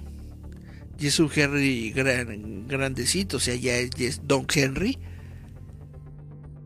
y 0.99 1.07
es 1.07 1.19
un 1.19 1.29
Henry 1.33 1.91
gran, 1.91 2.67
grandecito, 2.67 3.37
o 3.37 3.39
sea, 3.39 3.55
ya 3.55 3.77
es, 3.77 4.21
Don 4.23 4.47
Henry. 4.53 4.97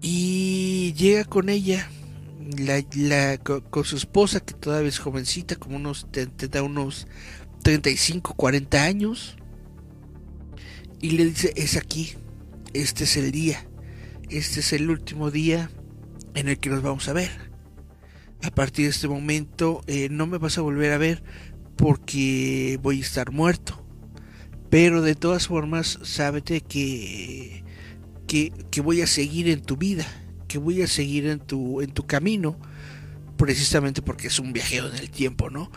Y 0.02 0.94
llega 0.94 1.26
con 1.26 1.50
ella, 1.50 1.88
la, 2.58 3.38
con, 3.38 3.86
su 3.86 3.96
esposa, 3.96 4.40
que 4.40 4.56
todavía 4.56 4.90
es 4.90 4.98
jovencita, 4.98 5.56
como 5.56 5.76
unos, 5.76 6.08
te, 6.12 6.28
da 6.48 6.64
unos 6.64 7.08
35, 7.62 8.34
40 8.34 8.84
años. 8.84 9.38
Y 11.02 11.12
le 11.12 11.26
dice, 11.26 11.54
es 11.56 11.78
aquí, 11.78 12.14
este 12.74 13.04
es 13.04 13.16
el 13.16 13.32
día, 13.32 13.68
este 14.30 14.60
es 14.62 14.74
el 14.74 14.90
último 14.90 15.30
día 15.30 15.70
en 16.34 16.48
el 16.48 16.58
que 16.58 16.70
nos 16.70 16.82
vamos 16.82 17.08
a 17.08 17.14
ver. 17.14 17.52
A 18.44 18.50
partir 18.50 18.86
de 18.86 18.92
este 18.92 19.08
momento 19.08 19.82
eh, 19.86 20.10
no 20.10 20.26
me 20.26 20.40
vas 20.40 20.58
a 20.58 20.62
volver 20.62 20.94
a 20.94 20.98
ver 20.98 21.24
porque 21.76 22.80
voy 22.82 23.00
a 23.00 23.02
estar 23.02 23.32
muerto. 23.32 23.86
Pero 24.72 25.02
de 25.02 25.16
todas 25.16 25.48
formas, 25.48 26.00
sábete 26.02 26.62
que, 26.62 27.61
que, 28.32 28.82
voy 28.82 29.02
a 29.02 29.08
seguir 29.08 29.50
en 29.50 29.62
tu 29.62 29.76
vida, 29.76 30.08
que 30.48 30.58
voy 30.58 30.82
a 30.82 30.88
seguir 30.88 31.26
en 31.28 31.40
tu, 31.40 31.82
en 31.82 31.92
tu 31.92 32.08
camino, 32.08 32.58
precisamente 33.36 34.02
porque 34.02 34.28
es 34.28 34.40
un 34.40 34.54
viajeo 34.54 34.88
en 34.88 34.96
el 34.96 35.10
tiempo, 35.12 35.50
¿no? 35.50 35.70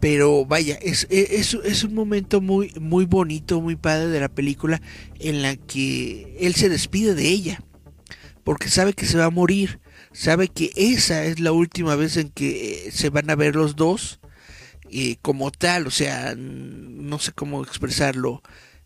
Pero 0.00 0.44
vaya, 0.44 0.74
es, 0.82 1.06
es, 1.10 1.84
un 1.84 1.94
momento 1.94 2.40
muy, 2.40 2.72
muy 2.80 3.04
bonito, 3.04 3.60
muy 3.60 3.76
padre 3.76 4.08
de 4.08 4.18
la 4.18 4.28
película 4.28 4.82
en 5.20 5.42
la 5.42 5.54
que 5.54 6.36
él 6.40 6.56
se 6.56 6.68
despide 6.68 7.14
de 7.14 7.28
ella, 7.28 7.62
porque 8.42 8.68
sabe 8.68 8.94
que 8.94 9.06
se 9.06 9.18
va 9.18 9.26
a 9.26 9.30
morir, 9.30 9.78
sabe 10.10 10.48
que 10.48 10.72
esa 10.74 11.24
es 11.24 11.38
la 11.38 11.52
última 11.52 11.94
vez 11.94 12.16
en 12.16 12.30
que 12.30 12.90
se 12.92 13.10
van 13.10 13.30
a 13.30 13.36
ver 13.36 13.54
los 13.54 13.76
dos 13.76 14.18
como 15.22 15.52
tal, 15.52 15.86
o 15.86 15.92
sea, 15.92 16.34
no 16.36 17.20
sé 17.20 17.30
cómo 17.30 17.62
expresarlo, 17.62 18.42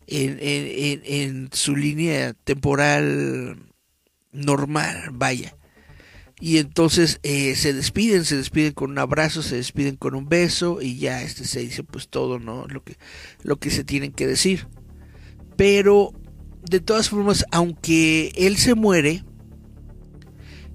en, 0.07 0.37
en, 0.41 1.01
en, 1.05 1.49
su 1.51 1.75
línea 1.75 2.33
temporal 2.33 3.57
normal, 4.31 5.09
vaya. 5.11 5.55
Y 6.39 6.57
entonces 6.57 7.19
eh, 7.23 7.55
se 7.55 7.73
despiden, 7.73 8.23
se 8.23 8.37
despiden 8.37 8.73
con 8.73 8.91
un 8.91 8.99
abrazo, 8.99 9.41
se 9.41 9.55
despiden 9.55 9.95
con 9.95 10.15
un 10.15 10.29
beso 10.29 10.81
y 10.81 10.97
ya 10.97 11.23
este 11.23 11.45
se 11.45 11.61
dice 11.61 11.83
pues 11.83 12.09
todo, 12.09 12.39
¿no? 12.39 12.67
Lo 12.67 12.83
que, 12.83 12.95
lo 13.41 13.57
que 13.57 13.71
se 13.71 13.83
tienen 13.83 14.11
que 14.11 14.27
decir. 14.27 14.67
Pero 15.55 16.13
de 16.69 16.79
todas 16.79 17.09
formas, 17.09 17.45
aunque 17.51 18.31
él 18.35 18.57
se 18.57 18.75
muere, 18.75 19.23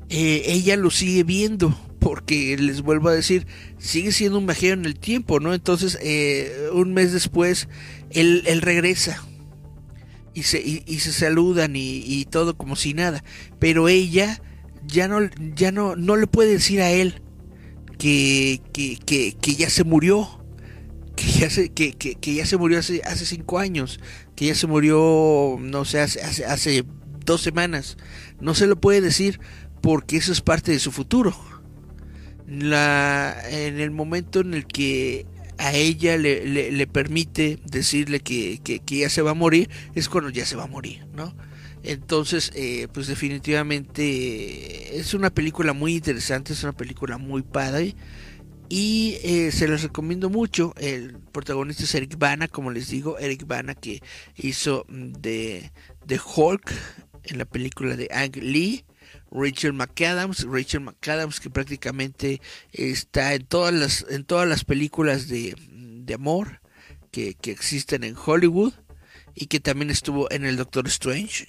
eh, 0.08 0.42
ella 0.46 0.76
lo 0.76 0.90
sigue 0.90 1.22
viendo 1.22 1.78
porque 2.02 2.56
les 2.58 2.82
vuelvo 2.82 3.10
a 3.10 3.14
decir, 3.14 3.46
sigue 3.78 4.10
siendo 4.10 4.36
un 4.36 4.46
viajero 4.46 4.74
en 4.74 4.84
el 4.84 4.98
tiempo, 4.98 5.38
¿no? 5.38 5.54
Entonces, 5.54 5.96
eh, 6.02 6.68
un 6.72 6.92
mes 6.92 7.12
después, 7.12 7.68
él, 8.10 8.42
regresa 8.60 9.24
y 10.34 10.42
se, 10.42 10.60
y, 10.60 10.98
se 10.98 11.12
saludan 11.12 11.74
y, 11.76 12.24
todo 12.24 12.56
como 12.56 12.74
si 12.74 12.92
nada, 12.92 13.22
pero 13.60 13.88
ella 13.88 14.42
ya 14.84 15.06
no, 15.06 15.20
ya 15.54 15.70
no, 15.70 15.94
no 15.94 16.16
le 16.16 16.26
puede 16.26 16.54
decir 16.54 16.80
a 16.82 16.90
él 16.90 17.22
que, 17.98 18.60
que, 18.72 18.98
que, 19.40 19.54
ya 19.54 19.70
se 19.70 19.84
murió, 19.84 20.44
que 21.14 21.30
ya 21.30 21.50
se, 21.50 21.68
que, 21.68 21.92
que, 21.92 22.34
ya 22.34 22.46
se 22.46 22.56
murió 22.56 22.80
hace, 22.80 23.02
hace 23.04 23.26
cinco 23.26 23.60
años, 23.60 24.00
que 24.34 24.46
ya 24.46 24.56
se 24.56 24.66
murió, 24.66 25.56
no 25.60 25.84
sé, 25.84 26.00
hace, 26.00 26.20
hace, 26.20 26.44
hace 26.46 26.84
dos 27.24 27.42
semanas, 27.42 27.96
no 28.40 28.56
se 28.56 28.66
lo 28.66 28.80
puede 28.80 29.00
decir 29.00 29.38
porque 29.80 30.16
eso 30.16 30.32
es 30.32 30.40
parte 30.40 30.72
de 30.72 30.80
su 30.80 30.90
futuro 30.90 31.51
la, 32.46 33.36
en 33.48 33.80
el 33.80 33.90
momento 33.90 34.40
en 34.40 34.54
el 34.54 34.66
que 34.66 35.26
a 35.58 35.74
ella 35.74 36.16
le, 36.16 36.86
permite 36.86 37.58
decirle 37.64 38.20
que, 38.20 38.60
que, 38.62 38.80
ya 38.98 39.08
se 39.08 39.22
va 39.22 39.30
a 39.30 39.34
morir, 39.34 39.70
es 39.94 40.08
cuando 40.08 40.30
ya 40.30 40.44
se 40.44 40.56
va 40.56 40.64
a 40.64 40.68
morir, 40.68 41.06
¿no? 41.14 41.34
Entonces, 41.84 42.52
eh, 42.54 42.88
pues 42.92 43.06
definitivamente 43.06 44.98
es 44.98 45.14
una 45.14 45.30
película 45.30 45.72
muy 45.72 45.94
interesante, 45.94 46.52
es 46.52 46.62
una 46.62 46.72
película 46.72 47.18
muy 47.18 47.42
padre 47.42 47.94
y 48.68 49.18
eh, 49.22 49.50
se 49.52 49.68
los 49.68 49.82
recomiendo 49.82 50.30
mucho. 50.30 50.74
El 50.78 51.18
protagonista 51.32 51.82
es 51.84 51.94
Eric 51.94 52.18
Bana, 52.18 52.48
como 52.48 52.70
les 52.70 52.88
digo, 52.88 53.18
Eric 53.18 53.46
Bana 53.46 53.74
que 53.74 54.00
hizo 54.36 54.86
de, 54.88 55.72
de 56.06 56.20
Hulk 56.34 56.72
en 57.24 57.38
la 57.38 57.44
película 57.44 57.96
de 57.96 58.08
Ang 58.12 58.36
Lee 58.36 58.84
Rachel 59.32 59.72
McAdams, 59.72 60.44
Rachel 60.44 60.80
McAdams 60.80 61.40
que 61.40 61.50
prácticamente 61.50 62.40
está 62.72 63.34
en 63.34 63.46
todas 63.46 63.72
las, 63.72 64.06
en 64.10 64.24
todas 64.24 64.48
las 64.48 64.64
películas 64.64 65.28
de, 65.28 65.56
de 65.70 66.14
amor 66.14 66.60
que, 67.10 67.34
que, 67.34 67.50
existen 67.50 68.04
en 68.04 68.16
Hollywood 68.16 68.74
y 69.34 69.46
que 69.46 69.60
también 69.60 69.90
estuvo 69.90 70.30
en 70.30 70.44
el 70.44 70.56
Doctor 70.56 70.86
Strange. 70.88 71.48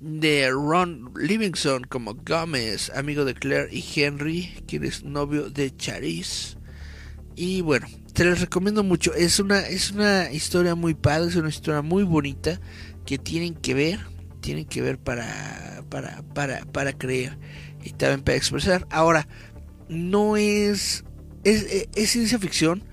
De 0.00 0.48
Ron 0.50 1.12
Livingston 1.16 1.82
como 1.82 2.14
Gómez, 2.14 2.90
amigo 2.94 3.24
de 3.24 3.34
Claire 3.34 3.68
y 3.72 3.84
Henry, 3.96 4.62
quien 4.68 4.84
es 4.84 5.02
novio 5.02 5.50
de 5.50 5.74
Charisse. 5.76 6.56
Y 7.34 7.62
bueno, 7.62 7.88
te 8.12 8.24
les 8.24 8.40
recomiendo 8.40 8.84
mucho. 8.84 9.12
Es 9.14 9.40
una, 9.40 9.60
es 9.60 9.90
una 9.90 10.30
historia 10.30 10.76
muy 10.76 10.94
padre, 10.94 11.30
es 11.30 11.36
una 11.36 11.48
historia 11.48 11.82
muy 11.82 12.04
bonita 12.04 12.60
que 13.04 13.18
tienen 13.18 13.54
que 13.54 13.74
ver 13.74 14.17
tienen 14.40 14.64
que 14.64 14.82
ver 14.82 14.98
para, 14.98 15.84
para, 15.88 16.22
para, 16.34 16.64
para 16.66 16.92
creer 16.92 17.38
y 17.82 17.90
también 17.90 18.22
para 18.22 18.36
expresar. 18.36 18.86
Ahora, 18.90 19.28
no 19.88 20.36
es, 20.36 21.04
es, 21.44 21.88
es 21.94 22.10
ciencia 22.10 22.38
ficción, 22.38 22.84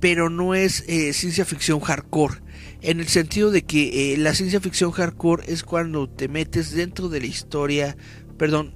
pero 0.00 0.30
no 0.30 0.54
es 0.54 0.84
eh, 0.86 1.12
ciencia 1.12 1.44
ficción 1.44 1.80
hardcore. 1.80 2.42
En 2.82 3.00
el 3.00 3.08
sentido 3.08 3.50
de 3.50 3.62
que 3.62 4.12
eh, 4.12 4.18
la 4.18 4.34
ciencia 4.34 4.60
ficción 4.60 4.90
hardcore 4.90 5.50
es 5.50 5.62
cuando 5.62 6.08
te 6.08 6.28
metes 6.28 6.72
dentro 6.72 7.08
de 7.08 7.20
la 7.20 7.26
historia, 7.26 7.96
perdón, 8.36 8.74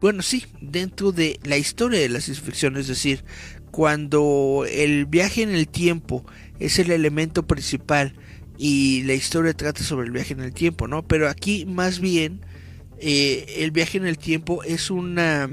bueno, 0.00 0.22
sí, 0.22 0.44
dentro 0.60 1.12
de 1.12 1.38
la 1.44 1.58
historia 1.58 2.00
de 2.00 2.08
la 2.08 2.20
ciencia 2.20 2.44
ficción, 2.44 2.76
es 2.76 2.88
decir, 2.88 3.24
cuando 3.70 4.64
el 4.68 5.06
viaje 5.06 5.42
en 5.42 5.50
el 5.50 5.68
tiempo 5.68 6.24
es 6.58 6.78
el 6.78 6.90
elemento 6.90 7.46
principal 7.46 8.14
y 8.58 9.02
la 9.04 9.14
historia 9.14 9.54
trata 9.54 9.82
sobre 9.82 10.06
el 10.06 10.12
viaje 10.12 10.34
en 10.34 10.40
el 10.40 10.52
tiempo, 10.52 10.88
¿no? 10.88 11.02
Pero 11.02 11.28
aquí 11.28 11.66
más 11.66 12.00
bien 12.00 12.40
eh, 12.98 13.56
el 13.58 13.70
viaje 13.70 13.98
en 13.98 14.06
el 14.06 14.18
tiempo 14.18 14.62
es 14.62 14.90
una 14.90 15.50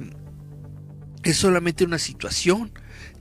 es 1.24 1.38
solamente 1.38 1.84
una 1.84 2.00
situación 2.00 2.72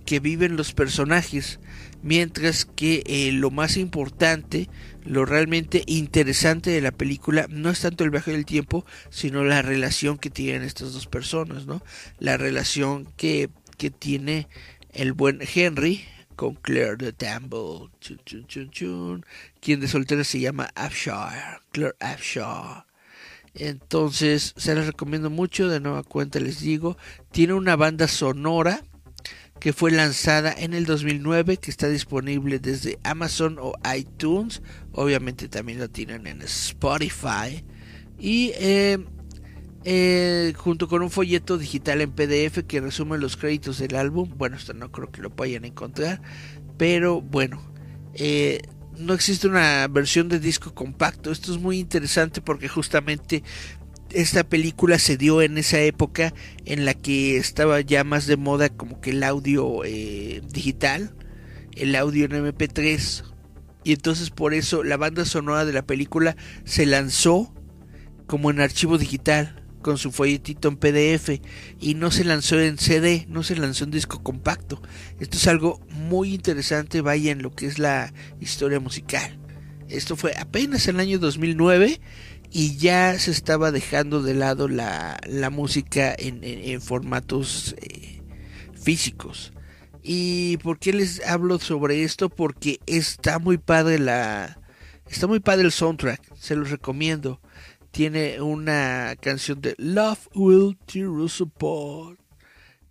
que 0.05 0.21
viven 0.21 0.57
los 0.57 0.73
personajes, 0.73 1.61
mientras 2.03 2.65
que 2.65 3.03
eh, 3.07 3.31
lo 3.33 3.51
más 3.51 3.77
importante, 3.77 4.71
lo 5.05 5.27
realmente 5.27 5.83
interesante 5.87 6.71
de 6.71 6.81
la 6.81 6.93
película 6.93 7.47
no 7.51 7.69
es 7.69 7.81
tanto 7.81 8.05
el 8.05 8.11
viaje 8.11 8.33
del 8.33 8.47
tiempo, 8.47 8.87
sino 9.11 9.45
la 9.45 9.61
relación 9.61 10.17
que 10.17 10.31
tienen 10.31 10.63
estas 10.63 10.95
dos 10.95 11.07
personas, 11.07 11.67
¿no? 11.67 11.83
La 12.19 12.39
relación 12.39 13.07
que, 13.19 13.51
que 13.77 13.91
tiene 13.91 14.49
el 14.93 15.13
buen 15.13 15.41
Henry, 15.55 16.05
con 16.39 16.55
Claire 16.55 16.97
de 16.97 17.13
Tamble, 17.13 17.91
quien 19.61 19.81
de 19.81 19.89
soltera 19.89 20.23
se 20.23 20.39
llama 20.39 20.71
Afshar, 20.77 21.63
Claire 21.73 21.97
Afshar. 21.99 22.87
Entonces, 23.55 24.55
se 24.57 24.73
les 24.77 24.87
recomiendo 24.87 25.31
mucho, 25.31 25.67
de 25.67 25.81
nueva 25.81 26.05
cuenta 26.05 26.39
les 26.39 26.61
digo, 26.61 26.97
tiene 27.33 27.55
una 27.55 27.75
banda 27.75 28.07
sonora 28.07 28.85
que 29.59 29.73
fue 29.73 29.91
lanzada 29.91 30.55
en 30.57 30.75
el 30.75 30.87
2009, 30.87 31.57
que 31.57 31.73
está 31.73 31.89
disponible 31.89 32.61
desde 32.61 33.01
Amazon 33.03 33.59
o 33.61 33.73
iTunes, 33.93 34.63
obviamente 34.93 35.49
también 35.49 35.81
la 35.81 35.89
tienen 35.89 36.29
en 36.29 36.43
Spotify, 36.43 37.65
y 38.17 38.53
eh, 38.55 39.05
eh, 39.85 40.53
junto 40.57 40.89
con 40.89 41.03
un 41.03 41.11
folleto 41.11 41.59
digital 41.59 42.01
en 42.01 42.13
PDF 42.13 42.65
que 42.67 42.81
resume 42.81 43.19
los 43.19 43.37
créditos 43.37 43.79
del 43.79 43.97
álbum. 43.97 44.31
Bueno, 44.37 44.57
esto 44.57 44.75
no 44.75 44.91
creo 44.91 45.11
que 45.11 45.23
lo 45.23 45.31
puedan 45.31 45.65
encontrar, 45.65 46.21
pero 46.77 47.21
bueno, 47.21 47.63
eh, 48.15 48.63
no 48.99 49.15
existe 49.15 49.47
una 49.47 49.87
versión 49.89 50.29
de 50.29 50.41
disco 50.41 50.75
compacto. 50.75 51.31
Esto 51.31 51.53
es 51.53 51.61
muy 51.61 51.79
interesante 51.79 52.41
porque 52.41 52.69
justamente 52.69 53.43
esta 54.11 54.45
película 54.45 54.99
se 54.99 55.17
dio 55.17 55.43
en 55.43 55.59
esa 55.59 55.81
época 55.81 56.33
en 56.65 56.85
la 56.85 56.95
que 56.95 57.37
estaba 57.37 57.81
ya 57.81 58.05
más 58.05 58.27
de 58.27 58.37
moda 58.37 58.71
como 58.71 59.01
que 59.01 59.11
el 59.11 59.23
audio 59.23 59.85
eh, 59.85 60.43
digital, 60.51 61.15
el 61.73 61.95
audio 61.95 62.25
en 62.25 62.33
MP3 62.33 63.25
y 63.85 63.93
entonces 63.93 64.31
por 64.31 64.55
eso 64.55 64.83
la 64.83 64.97
banda 64.97 65.25
sonora 65.25 65.65
de 65.65 65.73
la 65.73 65.87
película 65.87 66.37
se 66.65 66.87
lanzó 66.87 67.53
como 68.27 68.51
en 68.51 68.61
archivo 68.61 68.99
digital 68.99 69.58
con 69.83 69.99
su 69.99 70.13
folletito 70.13 70.69
en 70.69 70.77
PDF 70.77 71.41
y 71.81 71.95
no 71.95 72.11
se 72.11 72.25
lanzó 72.25 72.61
en 72.61 72.79
CD, 72.79 73.27
no 73.29 73.43
se 73.43 73.57
lanzó 73.57 73.85
en 73.85 73.91
disco 73.91 74.23
compacto. 74.23 74.81
Esto 75.21 75.37
es 75.37 75.47
algo 75.47 75.81
muy 75.91 76.35
interesante, 76.35 77.01
vaya 77.01 77.33
en 77.33 77.43
lo 77.43 77.53
que 77.53 77.67
es 77.67 77.79
la 77.79 78.13
historia 78.41 78.81
musical. 78.81 79.39
Esto 79.89 80.17
fue 80.17 80.35
apenas 80.37 80.87
en 80.89 80.97
el 80.97 81.01
año 81.01 81.19
2009 81.19 82.01
y 82.51 82.77
ya 82.77 83.19
se 83.19 83.31
estaba 83.31 83.73
dejando 83.73 84.23
de 84.23 84.35
lado 84.35 84.69
la, 84.69 85.19
música 85.51 86.15
en, 86.19 86.81
formatos 86.81 87.75
eh, 87.81 88.23
físicos. 88.75 89.53
¿Y 90.03 90.57
por 90.59 90.79
qué 90.79 90.93
les 90.93 91.25
hablo 91.27 91.59
sobre 91.59 92.05
esto? 92.05 92.29
Porque 92.29 92.81
está 92.87 93.39
muy 93.39 93.59
padre 93.59 93.99
la... 93.99 94.59
Está 95.11 95.27
muy 95.27 95.41
padre 95.41 95.65
el 95.65 95.73
soundtrack, 95.73 96.21
se 96.35 96.55
los 96.55 96.71
recomiendo. 96.71 97.41
Tiene 97.91 98.41
una 98.41 99.17
canción 99.21 99.61
de 99.61 99.75
Love 99.79 100.29
Will 100.35 100.77
Tear 100.87 101.29
Support. 101.29 102.21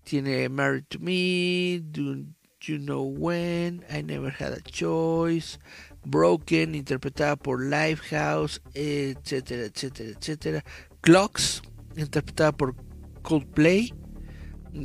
Tiene 0.03 0.49
Married 0.49 0.85
to 0.89 0.99
Me, 0.99 1.79
Do 1.79 2.25
You 2.61 2.77
Know 2.79 3.03
When, 3.03 3.83
I 3.89 4.01
Never 4.01 4.31
Had 4.31 4.53
a 4.53 4.61
Choice, 4.61 5.59
Broken, 6.05 6.75
interpretada 6.75 7.35
por 7.35 7.61
Lifehouse, 7.61 8.61
etcétera, 8.73 9.65
etcétera, 9.65 10.09
etcétera. 10.09 10.63
Clocks, 11.01 11.61
interpretada 11.95 12.51
por 12.51 12.75
Coldplay. 13.21 13.93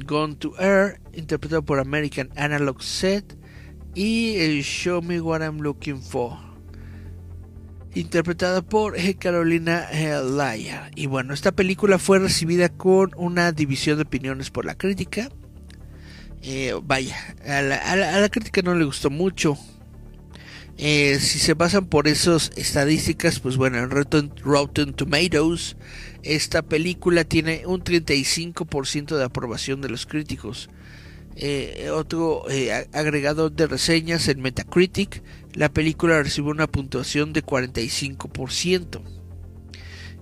Gone 0.07 0.37
to 0.37 0.55
Air, 0.59 1.01
interpretado 1.13 1.63
por 1.63 1.79
American 1.79 2.31
Analog 2.37 2.83
Set. 2.83 3.37
Y 3.95 4.63
Show 4.63 5.03
Me 5.03 5.21
What 5.21 5.43
I'm 5.43 5.59
Looking 5.59 6.01
For, 6.01 6.39
interpretada 7.95 8.63
por 8.63 8.97
Carolina 9.19 9.89
Laya. 10.23 10.91
Y 10.95 11.07
bueno, 11.07 11.35
esta 11.35 11.53
película 11.53 11.99
fue 11.99 12.19
recibida 12.19 12.69
con 12.69 13.11
una 13.17 13.53
división 13.53 13.97
de 13.97 14.03
opiniones 14.03 14.51
por 14.51 14.65
la 14.65 14.77
crítica. 14.77 15.29
Eh, 16.43 16.75
vaya, 16.83 17.17
a 17.47 17.63
la, 17.63 18.29
crítica 18.29 18.63
no 18.63 18.75
le 18.75 18.85
gustó 18.85 19.11
mucho. 19.11 19.57
Eh, 20.79 21.19
si 21.21 21.39
se 21.39 21.55
basan 21.55 21.87
por 21.87 22.09
esas 22.09 22.51
estadísticas, 22.57 23.39
pues 23.39 23.57
bueno, 23.57 23.79
en 23.79 23.91
Rotten, 23.91 24.95
Tomatoes, 24.95 25.77
esta 26.23 26.63
película 26.63 27.25
tiene 27.25 27.63
un 27.67 27.85
35% 27.85 29.17
de 29.17 29.25
aprobación 29.25 29.81
de 29.81 29.91
los 29.91 30.07
críticos. 30.07 30.69
Eh, 31.37 31.89
otro 31.93 32.45
eh, 32.51 32.89
agregador 32.93 33.53
de 33.53 33.67
reseñas 33.67 34.29
en 34.29 34.43
Metacritic, 34.43 35.23
la 35.55 35.73
película 35.73 36.23
recibió 36.23 36.51
una 36.51 36.67
puntuación 36.67 37.33
de 37.33 37.45
45%. 37.45 39.03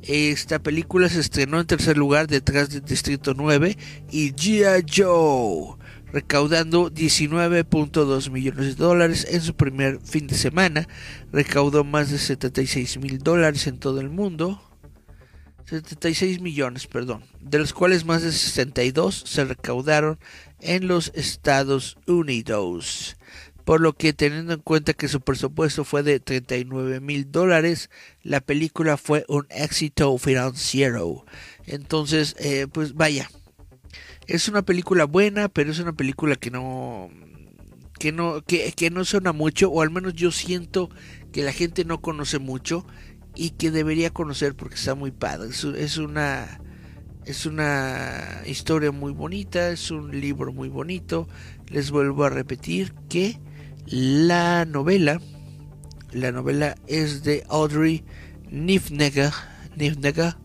Esta 0.02 0.58
película 0.58 1.08
se 1.08 1.20
estrenó 1.20 1.60
en 1.60 1.66
tercer 1.66 1.98
lugar 1.98 2.26
detrás 2.26 2.70
del 2.70 2.82
Distrito 2.82 3.34
9 3.34 3.76
y 4.10 4.32
G.I. 4.32 4.84
Joe 4.90 5.76
recaudando 6.12 6.90
19.2 6.90 8.30
millones 8.30 8.66
de 8.66 8.74
dólares 8.74 9.26
en 9.30 9.40
su 9.40 9.54
primer 9.54 10.00
fin 10.00 10.26
de 10.26 10.34
semana, 10.34 10.88
recaudó 11.32 11.84
más 11.84 12.10
de 12.10 12.18
76 12.18 12.98
mil 12.98 13.18
dólares 13.18 13.66
en 13.66 13.78
todo 13.78 14.00
el 14.00 14.10
mundo, 14.10 14.60
76 15.66 16.40
millones, 16.40 16.88
perdón, 16.88 17.22
de 17.40 17.58
los 17.58 17.72
cuales 17.72 18.04
más 18.04 18.22
de 18.22 18.32
62 18.32 19.22
se 19.26 19.44
recaudaron 19.44 20.18
en 20.58 20.88
los 20.88 21.12
Estados 21.14 21.96
Unidos. 22.06 23.16
Por 23.70 23.80
lo 23.80 23.92
que 23.92 24.12
teniendo 24.12 24.52
en 24.52 24.62
cuenta 24.62 24.94
que 24.94 25.06
su 25.06 25.20
presupuesto 25.20 25.84
fue 25.84 26.02
de 26.02 26.18
39 26.18 26.98
mil 26.98 27.30
dólares, 27.30 27.88
la 28.20 28.40
película 28.40 28.96
fue 28.96 29.24
un 29.28 29.46
éxito 29.48 30.18
financiero. 30.18 31.24
Entonces, 31.66 32.34
eh, 32.40 32.66
pues 32.66 32.94
vaya, 32.94 33.30
es 34.26 34.48
una 34.48 34.62
película 34.62 35.04
buena, 35.04 35.48
pero 35.48 35.70
es 35.70 35.78
una 35.78 35.92
película 35.92 36.34
que 36.34 36.50
no 36.50 37.10
que 38.00 38.10
no 38.10 38.42
que, 38.42 38.72
que 38.72 38.90
no 38.90 39.04
suena 39.04 39.32
mucho 39.32 39.70
o 39.70 39.82
al 39.82 39.90
menos 39.90 40.14
yo 40.14 40.32
siento 40.32 40.90
que 41.30 41.44
la 41.44 41.52
gente 41.52 41.84
no 41.84 42.00
conoce 42.00 42.40
mucho 42.40 42.84
y 43.36 43.50
que 43.50 43.70
debería 43.70 44.10
conocer 44.10 44.56
porque 44.56 44.74
está 44.74 44.96
muy 44.96 45.12
padre. 45.12 45.50
Es, 45.50 45.96
una 45.96 46.60
es 47.24 47.46
una 47.46 48.42
historia 48.46 48.90
muy 48.90 49.12
bonita, 49.12 49.70
es 49.70 49.92
un 49.92 50.20
libro 50.20 50.52
muy 50.52 50.68
bonito. 50.68 51.28
Les 51.68 51.92
vuelvo 51.92 52.24
a 52.24 52.30
repetir 52.30 52.94
que 53.08 53.38
la 53.86 54.64
novela 54.64 55.20
la 56.12 56.32
novela 56.32 56.74
es 56.88 57.22
de 57.22 57.44
Audrey 57.48 58.02
Nifnega, 58.50 59.32
Nifnega 59.76 60.38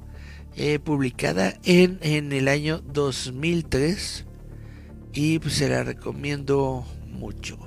eh, 0.55 0.77
publicada 0.77 1.59
en, 1.63 1.97
en 2.01 2.31
el 2.33 2.47
año 2.47 2.81
2003 2.93 4.25
y 5.13 5.39
pues 5.39 5.55
se 5.55 5.69
la 5.69 5.83
recomiendo 5.83 6.85
mucho. 7.07 7.57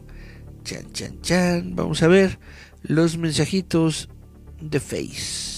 Chan, 0.63 0.93
chan, 0.93 1.21
chan. 1.23 1.75
Vamos 1.75 2.03
a 2.03 2.09
ver 2.09 2.39
los 2.83 3.17
mensajitos 3.17 4.09
de 4.61 4.79
Face. 4.79 5.58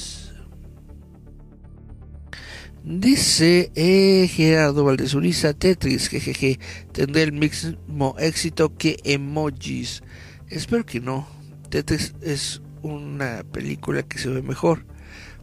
Dice 2.93 3.71
eh, 3.77 4.27
Gerardo 4.27 4.83
Valdezuriza, 4.83 5.55
Tetris, 5.55 6.09
jejeje, 6.09 6.59
tendrá 6.91 7.23
el 7.23 7.31
mismo 7.31 8.17
éxito 8.19 8.77
que 8.77 8.97
emojis. 9.05 10.03
Espero 10.49 10.85
que 10.85 10.99
no. 10.99 11.29
Tetris 11.69 12.17
es 12.21 12.61
una 12.83 13.45
película 13.53 14.03
que 14.03 14.19
se 14.19 14.29
ve 14.29 14.43
mejor. 14.43 14.87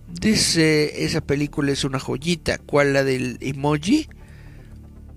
Dice, 0.09 1.05
esa 1.05 1.21
película 1.21 1.71
es 1.71 1.85
una 1.85 1.99
joyita. 1.99 2.57
¿Cuál 2.57 2.91
la 2.91 3.05
del 3.05 3.37
emoji? 3.39 4.09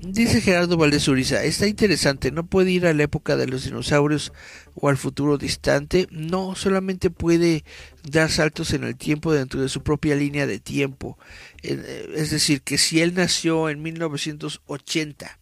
Dice 0.03 0.41
Gerardo 0.41 0.79
Valdez 0.79 1.07
Uriza, 1.09 1.45
está 1.45 1.67
interesante, 1.67 2.33
no 2.33 2.47
puede 2.47 2.71
ir 2.71 2.87
a 2.87 2.95
la 2.95 3.03
época 3.03 3.37
de 3.37 3.47
los 3.47 3.65
dinosaurios 3.65 4.33
o 4.75 4.89
al 4.89 4.97
futuro 4.97 5.37
distante, 5.37 6.09
no, 6.11 6.55
solamente 6.55 7.11
puede 7.11 7.65
dar 8.11 8.31
saltos 8.31 8.73
en 8.73 8.85
el 8.85 8.97
tiempo 8.97 9.31
dentro 9.31 9.61
de 9.61 9.69
su 9.69 9.83
propia 9.83 10.17
línea 10.17 10.47
de 10.47 10.59
tiempo. 10.59 11.19
Eh, 11.63 12.11
es 12.17 12.31
decir, 12.31 12.63
que 12.63 12.79
si 12.79 13.03
él 13.03 13.13
nació 13.13 13.69
en 13.69 13.83
1980 13.83 15.39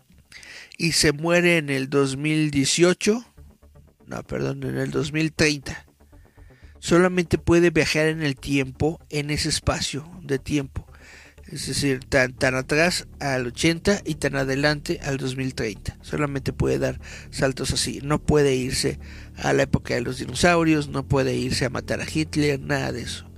y 0.77 0.91
se 0.91 1.13
muere 1.13 1.59
en 1.59 1.71
el 1.71 1.89
2018, 1.89 3.25
no, 4.09 4.23
perdón, 4.25 4.65
en 4.65 4.77
el 4.77 4.91
2030, 4.91 5.87
solamente 6.81 7.39
puede 7.39 7.71
viajar 7.71 8.07
en 8.07 8.25
el 8.25 8.35
tiempo, 8.35 8.99
en 9.09 9.31
ese 9.31 9.51
espacio 9.51 10.11
de 10.21 10.41
tiempo. 10.41 10.88
Es 11.51 11.67
decir, 11.67 12.01
tan, 12.01 12.35
tan 12.35 12.55
atrás 12.55 13.07
al 13.21 13.47
80 13.47 14.03
y 14.05 14.17
tan 14.17 14.37
adelante 14.37 15.01
al 15.03 15.17
2030. 15.17 15.97
Solamente 16.03 16.53
puede 16.53 16.79
dar 16.79 17.01
saltos 17.31 17.73
así. 17.73 18.01
No 18.03 18.21
puede 18.21 18.55
irse 18.55 18.99
a 19.37 19.53
la 19.55 19.63
época 19.63 19.95
de 19.95 20.03
los 20.03 20.19
dinosaurios, 20.19 20.89
no 20.89 21.07
puede 21.07 21.35
irse 21.37 21.65
a 21.65 21.71
matar 21.71 22.01
a 22.01 22.07
Hitler, 22.13 22.61
nada 22.61 22.93
de 22.93 23.03
eso. 23.03 23.29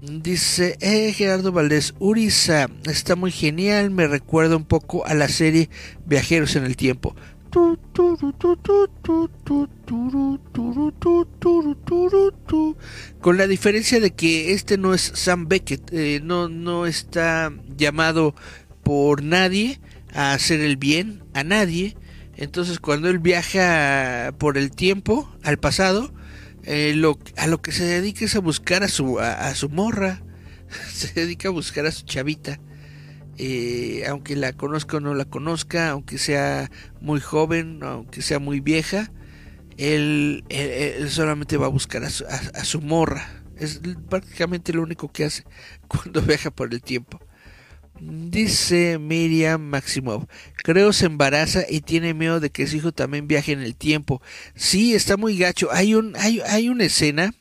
Dice 0.00 0.76
eh, 0.80 1.12
Gerardo 1.12 1.52
Valdés, 1.52 1.94
Uriza, 1.98 2.68
está 2.84 3.16
muy 3.16 3.32
genial, 3.32 3.90
me 3.90 4.06
recuerda 4.06 4.56
un 4.56 4.64
poco 4.64 5.06
a 5.06 5.14
la 5.14 5.26
serie 5.26 5.68
Viajeros 6.04 6.54
en 6.54 6.64
el 6.64 6.76
Tiempo. 6.76 7.16
Con 13.20 13.38
la 13.38 13.46
diferencia 13.46 13.98
de 13.98 14.10
que 14.10 14.52
este 14.52 14.76
no 14.76 14.92
es 14.92 15.12
Sam 15.14 15.48
Beckett, 15.48 15.90
eh, 15.92 16.20
no, 16.22 16.50
no 16.50 16.84
está 16.86 17.50
llamado 17.76 18.34
por 18.82 19.22
nadie 19.22 19.80
a 20.12 20.34
hacer 20.34 20.60
el 20.60 20.76
bien 20.76 21.24
a 21.32 21.44
nadie. 21.44 21.96
Entonces 22.36 22.78
cuando 22.78 23.08
él 23.08 23.20
viaja 23.20 24.34
por 24.38 24.58
el 24.58 24.70
tiempo, 24.70 25.34
al 25.42 25.58
pasado, 25.58 26.12
eh, 26.64 26.94
a 27.36 27.46
lo 27.46 27.62
que 27.62 27.72
se 27.72 27.84
dedica 27.84 28.26
es 28.26 28.36
a 28.36 28.40
buscar 28.40 28.82
a 28.82 28.88
su, 28.88 29.18
a 29.18 29.54
su 29.54 29.70
morra. 29.70 30.22
Se 30.92 31.12
dedica 31.14 31.48
a 31.48 31.52
buscar 31.52 31.86
a 31.86 31.92
su 31.92 32.04
chavita. 32.04 32.60
Eh, 33.38 34.04
aunque 34.08 34.34
la 34.34 34.52
conozca 34.54 34.96
o 34.96 35.00
no 35.00 35.14
la 35.14 35.26
conozca, 35.26 35.90
aunque 35.90 36.18
sea 36.18 36.70
muy 37.00 37.20
joven, 37.20 37.80
aunque 37.82 38.22
sea 38.22 38.38
muy 38.38 38.60
vieja, 38.60 39.10
él, 39.76 40.44
solamente 41.08 41.56
va 41.58 41.66
a 41.66 41.70
buscar 41.70 42.04
a 42.04 42.10
su, 42.10 42.80
morra. 42.80 43.44
Es 43.58 43.80
prácticamente 44.08 44.72
lo 44.72 44.82
único 44.82 45.12
que 45.12 45.24
hace 45.24 45.44
cuando 45.88 46.22
viaja 46.22 46.50
por 46.50 46.72
el 46.72 46.82
tiempo. 46.82 47.20
Dice 47.98 48.98
Miriam 48.98 49.62
Maximov, 49.62 50.26
creo 50.62 50.92
se 50.92 51.06
embaraza 51.06 51.62
y 51.68 51.80
tiene 51.80 52.12
miedo 52.12 52.40
de 52.40 52.50
que 52.50 52.66
su 52.66 52.76
hijo 52.76 52.92
también 52.92 53.26
viaje 53.26 53.52
en 53.52 53.60
el 53.60 53.74
tiempo. 53.74 54.20
Sí, 54.54 54.94
está 54.94 55.16
muy 55.16 55.38
gacho. 55.38 55.72
Hay, 55.72 55.94
un, 55.94 56.14
hay, 56.16 56.40
hay 56.46 56.68
una 56.68 56.84
escena 56.84 57.34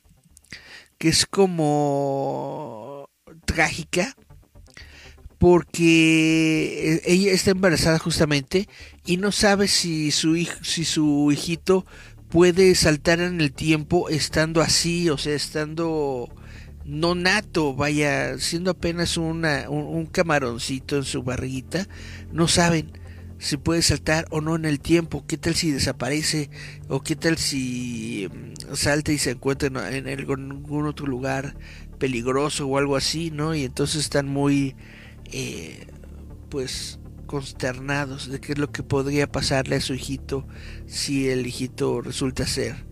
que 0.98 1.10
es 1.10 1.26
como 1.26 3.10
trágica 3.46 4.16
porque 5.46 7.04
ella 7.06 7.32
está 7.32 7.52
embarazada 7.52 8.00
justamente 8.00 8.68
y 9.06 9.18
no 9.18 9.32
sabe 9.32 9.68
si 9.68 10.10
su 10.10 10.36
hijo, 10.36 10.56
si 10.64 10.86
su 10.86 11.32
hijito 11.32 11.86
puede 12.30 12.74
saltar 12.74 13.20
en 13.20 13.40
el 13.40 13.52
tiempo 13.52 14.10
estando 14.10 14.60
así, 14.62 15.08
o 15.12 15.20
sea, 15.20 15.36
estando 15.36 16.34
no 16.84 17.14
nato, 17.14 17.76
vaya, 17.76 18.40
siendo 18.40 18.72
apenas 18.72 19.18
una, 19.18 19.70
un, 19.70 20.08
camaroncito 20.08 20.98
en 20.98 21.04
su 21.04 21.22
barriguita, 21.22 21.88
no 22.32 22.48
saben 22.48 22.94
si 23.38 23.58
puede 23.58 23.84
saltar 23.84 24.26
o 24.32 24.42
no 24.42 24.56
en 24.56 24.66
el 24.66 24.80
tiempo, 24.80 25.26
qué 25.28 25.38
tal 25.38 25.54
si 25.54 25.70
desaparece 25.70 26.50
o 26.88 27.02
qué 27.04 27.16
tal 27.16 27.38
si 27.38 28.28
mm, 28.34 28.74
salta 28.74 29.12
y 29.12 29.20
se 29.20 29.30
encuentra 29.30 29.96
en, 29.96 30.08
algún 30.08 30.88
otro 30.88 31.06
lugar 31.06 31.56
peligroso 32.00 32.66
o 32.66 32.80
algo 32.80 32.96
así, 32.96 33.30
¿no? 33.30 33.54
Y 33.54 33.64
entonces 33.64 34.02
están 34.02 34.28
muy, 34.28 34.76
eh, 35.32 35.88
pues, 36.50 37.00
consternados 37.26 38.30
de 38.30 38.40
qué 38.40 38.54
es 38.54 38.58
lo 38.58 38.72
que 38.72 38.84
podría 38.84 39.32
pasarle 39.32 39.78
a 39.78 39.82
su 39.82 39.94
hijito 39.94 40.48
si 40.86 41.30
el 41.30 41.48
hijito 41.48 42.02
resulta 42.02 42.46
ser 42.48 42.86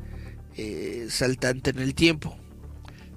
eh, 0.57 1.07
saltante 1.09 1.69
en 1.69 1.79
el 1.79 1.95
tiempo. 1.95 2.37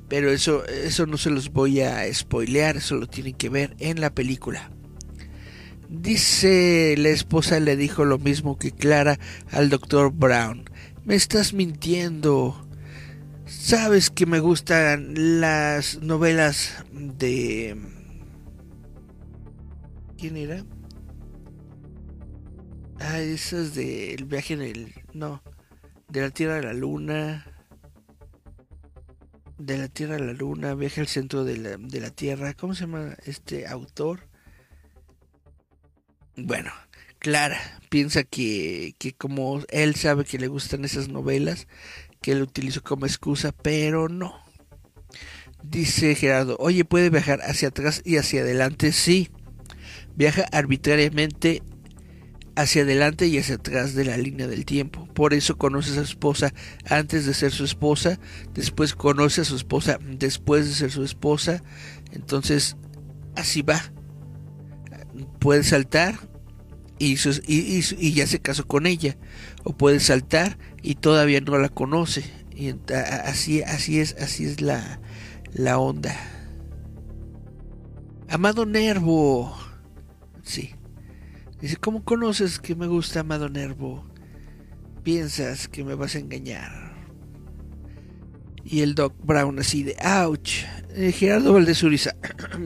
Pero 0.09 0.31
eso, 0.31 0.65
eso 0.67 1.07
no 1.07 1.17
se 1.17 1.31
los 1.31 1.53
voy 1.53 1.81
a 1.81 2.13
spoilear, 2.13 2.77
eso 2.77 2.97
lo 2.97 3.09
tienen 3.09 3.35
que 3.35 3.49
ver 3.49 3.75
en 3.81 4.01
la 4.01 4.15
película. 4.15 4.71
Dice 5.89 6.95
la 6.99 7.11
esposa 7.11 7.61
le 7.61 7.77
dijo 7.77 8.05
lo 8.05 8.19
mismo 8.19 8.59
que 8.59 8.73
Clara 8.73 9.19
al 9.51 9.71
doctor 9.71 10.13
Brown. 10.13 10.69
Me 11.05 11.15
estás 11.15 11.53
mintiendo. 11.53 12.67
Sabes 13.47 14.11
que 14.11 14.27
me 14.27 14.41
gustan 14.41 15.41
las 15.41 16.03
novelas 16.03 16.85
de... 16.93 17.77
¿Quién 20.19 20.37
era? 20.37 20.65
Ah, 22.99 23.21
esas 23.21 23.75
del 23.75 24.25
viaje 24.25 24.55
en 24.55 24.63
el... 24.63 24.95
No. 25.13 25.43
De 26.09 26.21
la 26.21 26.31
Tierra 26.31 26.59
a 26.59 26.63
la 26.63 26.73
Luna 26.73 27.45
de 29.59 29.79
la 29.79 29.89
Tierra 29.89 30.17
a 30.17 30.19
la 30.19 30.33
Luna, 30.33 30.75
viaja 30.75 31.01
al 31.01 31.07
centro 31.09 31.45
de 31.45 31.57
la, 31.57 31.77
de 31.79 32.01
la 32.01 32.11
Tierra. 32.11 32.55
¿Cómo 32.55 32.75
se 32.75 32.83
llama 32.83 33.17
este 33.25 33.67
autor? 33.67 34.29
Bueno, 36.37 36.71
Clara 37.19 37.59
piensa 37.89 38.25
que, 38.25 38.95
que 38.99 39.13
como 39.15 39.63
él 39.71 39.95
sabe 39.95 40.25
que 40.25 40.39
le 40.39 40.49
gustan 40.49 40.85
esas 40.85 41.09
novelas, 41.09 41.67
que 42.21 42.33
él 42.33 42.43
utilizó 42.43 42.83
como 42.83 43.07
excusa, 43.07 43.53
pero 43.53 44.09
no. 44.09 44.35
Dice 45.63 46.15
Gerardo, 46.15 46.57
oye, 46.61 46.85
¿puede 46.85 47.11
viajar 47.11 47.41
hacia 47.43 47.69
atrás 47.69 48.03
y 48.05 48.19
hacia 48.19 48.43
adelante? 48.43 48.93
Sí. 48.93 49.31
Viaja 50.17 50.47
arbitrariamente 50.53 51.63
hacia 52.57 52.83
adelante 52.83 53.27
y 53.27 53.39
hacia 53.39 53.57
atrás 53.57 53.95
de 53.95 54.05
la 54.05 54.17
línea 54.17 54.47
del 54.47 54.65
tiempo. 54.65 55.07
Por 55.13 55.35
eso 55.35 55.57
conoce 55.57 55.93
a 55.93 55.95
su 55.95 56.01
esposa 56.01 56.53
antes 56.89 57.27
de 57.27 57.35
ser 57.35 57.53
su 57.53 57.65
esposa, 57.65 58.19
después 58.55 58.95
conoce 58.95 59.43
a 59.43 59.45
su 59.45 59.57
esposa 59.57 59.99
después 60.03 60.67
de 60.67 60.75
ser 60.75 60.91
su 60.91 61.05
esposa. 61.05 61.63
Entonces, 62.13 62.77
así 63.37 63.63
va. 63.63 63.81
Puede 65.39 65.63
saltar 65.65 66.19
y, 66.99 67.17
ya 68.13 68.27
se 68.27 68.41
casó 68.41 68.67
con 68.67 68.87
ella. 68.87 69.17
O 69.65 69.77
puede 69.77 70.01
saltar 70.01 70.59
y 70.83 70.97
todavía 70.97 71.41
no 71.41 71.59
la 71.59 71.69
conoce. 71.69 72.25
Y 72.55 72.75
así, 72.91 73.63
así 73.63 74.01
es, 74.01 74.17
así 74.19 74.47
es 74.47 74.63
la, 74.63 75.01
la 75.53 75.79
onda. 75.79 76.17
Amado 78.29 78.65
Nervo. 78.65 79.66
Sí. 80.47 80.71
Dice, 81.61 81.77
¿cómo 81.77 82.05
conoces 82.05 82.59
que 82.59 82.77
me 82.77 82.87
gusta 82.87 83.21
Amado 83.21 83.49
Nervo? 83.49 84.05
Piensas 85.03 85.69
que 85.69 85.85
me 85.85 85.95
vas 85.95 86.15
a 86.15 86.21
engañar. 86.21 86.95
Y 88.65 88.81
el 88.81 88.95
Doc 88.95 89.15
Brown 89.23 89.59
así 89.59 89.83
de, 89.83 89.97
ouch. 90.05 90.65
Eh, 90.95 91.13
Gerardo 91.13 91.53
Valdezuriza, 91.53 92.17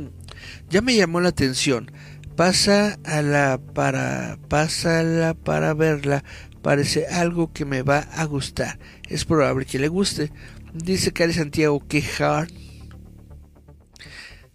ya 0.71 0.83
me 0.83 0.95
llamó 0.95 1.21
la 1.21 1.31
atención. 1.31 1.91
Pasa 2.37 2.99
a 3.05 3.23
la 3.23 3.59
para, 3.75 4.39
pásala 4.49 5.35
para 5.35 5.75
verla. 5.75 6.23
Parece 6.63 7.07
algo 7.07 7.53
que 7.53 7.65
me 7.65 7.83
va 7.83 8.01
a 8.01 8.25
gustar. 8.25 8.79
Es 9.09 9.25
probable 9.25 9.65
que 9.65 9.79
le 9.79 9.89
guste. 9.89 10.33
Dice 10.75 11.13
Cari 11.13 11.33
Santiago 11.33 11.87
que 11.87 12.03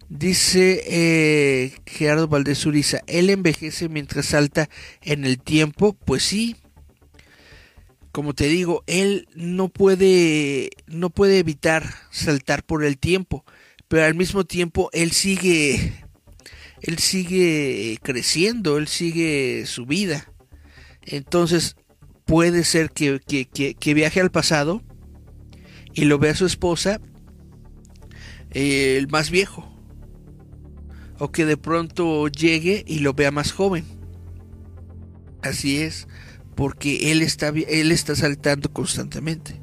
Dice 0.08 0.82
eh, 0.86 1.72
Gerardo 1.84 2.28
Valdés 2.28 2.64
Uriza, 2.64 3.00
él 3.08 3.28
envejece 3.28 3.88
mientras 3.88 4.26
salta 4.26 4.68
en 5.02 5.24
el 5.24 5.40
tiempo. 5.40 5.94
Pues 5.94 6.22
sí, 6.22 6.54
como 8.12 8.32
te 8.32 8.46
digo, 8.46 8.84
él 8.86 9.28
no 9.34 9.68
puede, 9.68 10.70
no 10.86 11.10
puede 11.10 11.38
evitar 11.38 11.92
saltar 12.10 12.62
por 12.62 12.84
el 12.84 12.98
tiempo, 12.98 13.44
pero 13.88 14.04
al 14.04 14.14
mismo 14.14 14.44
tiempo 14.44 14.90
él 14.92 15.10
sigue, 15.10 16.04
él 16.82 16.98
sigue 16.98 17.98
creciendo, 18.00 18.78
él 18.78 18.86
sigue 18.86 19.64
su 19.66 19.86
vida. 19.86 20.32
Entonces 21.02 21.74
puede 22.24 22.62
ser 22.62 22.90
que, 22.90 23.18
que, 23.20 23.94
viaje 23.94 24.20
al 24.20 24.30
pasado 24.30 24.82
y 25.94 26.04
lo 26.04 26.20
vea 26.20 26.30
a 26.32 26.36
su 26.36 26.46
esposa, 26.46 27.00
eh, 28.52 28.96
el 28.98 29.08
más 29.08 29.30
viejo 29.30 29.75
o 31.18 31.30
que 31.30 31.44
de 31.46 31.56
pronto 31.56 32.28
llegue 32.28 32.84
y 32.86 33.00
lo 33.00 33.14
vea 33.14 33.30
más 33.30 33.52
joven. 33.52 33.84
Así 35.42 35.78
es, 35.78 36.08
porque 36.54 37.12
él 37.12 37.22
está, 37.22 37.48
él 37.48 37.92
está 37.92 38.16
saltando 38.16 38.72
constantemente. 38.72 39.60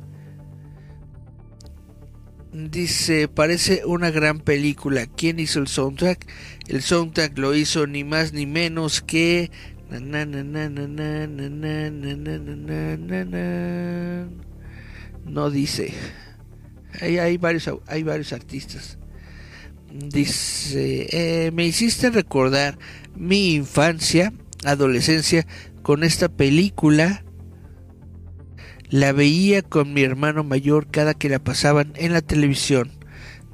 Dice, 2.54 3.28
parece 3.28 3.84
una 3.84 4.12
gran 4.12 4.40
película. 4.40 5.08
¿Quién 5.08 5.40
hizo 5.40 5.60
el 5.60 5.68
soundtrack? 5.68 6.28
El 6.68 6.84
soundtrack 6.84 7.36
lo 7.40 7.56
hizo 7.56 7.88
ni 7.88 8.04
más 8.04 8.32
ni 8.32 8.46
menos 8.46 9.02
que... 9.02 9.50
No 15.26 15.50
dice. 15.50 15.94
Hay, 17.02 17.18
hay, 17.18 17.38
varios, 17.38 17.70
hay 17.88 18.04
varios 18.04 18.34
artistas. 18.34 19.00
Dice, 19.94 21.08
eh, 21.12 21.52
me 21.52 21.68
hiciste 21.68 22.10
recordar 22.10 22.80
mi 23.16 23.54
infancia, 23.54 24.34
adolescencia, 24.66 25.46
con 25.84 26.04
esta 26.04 26.30
película. 26.30 27.24
La 28.90 29.12
veía 29.12 29.62
con 29.62 29.94
mi 29.94 30.02
hermano 30.02 30.44
mayor 30.44 30.88
cada 30.90 31.14
que 31.14 31.30
la 31.30 31.38
pasaban 31.38 31.94
en 31.96 32.12
la 32.12 32.22
televisión. 32.22 32.92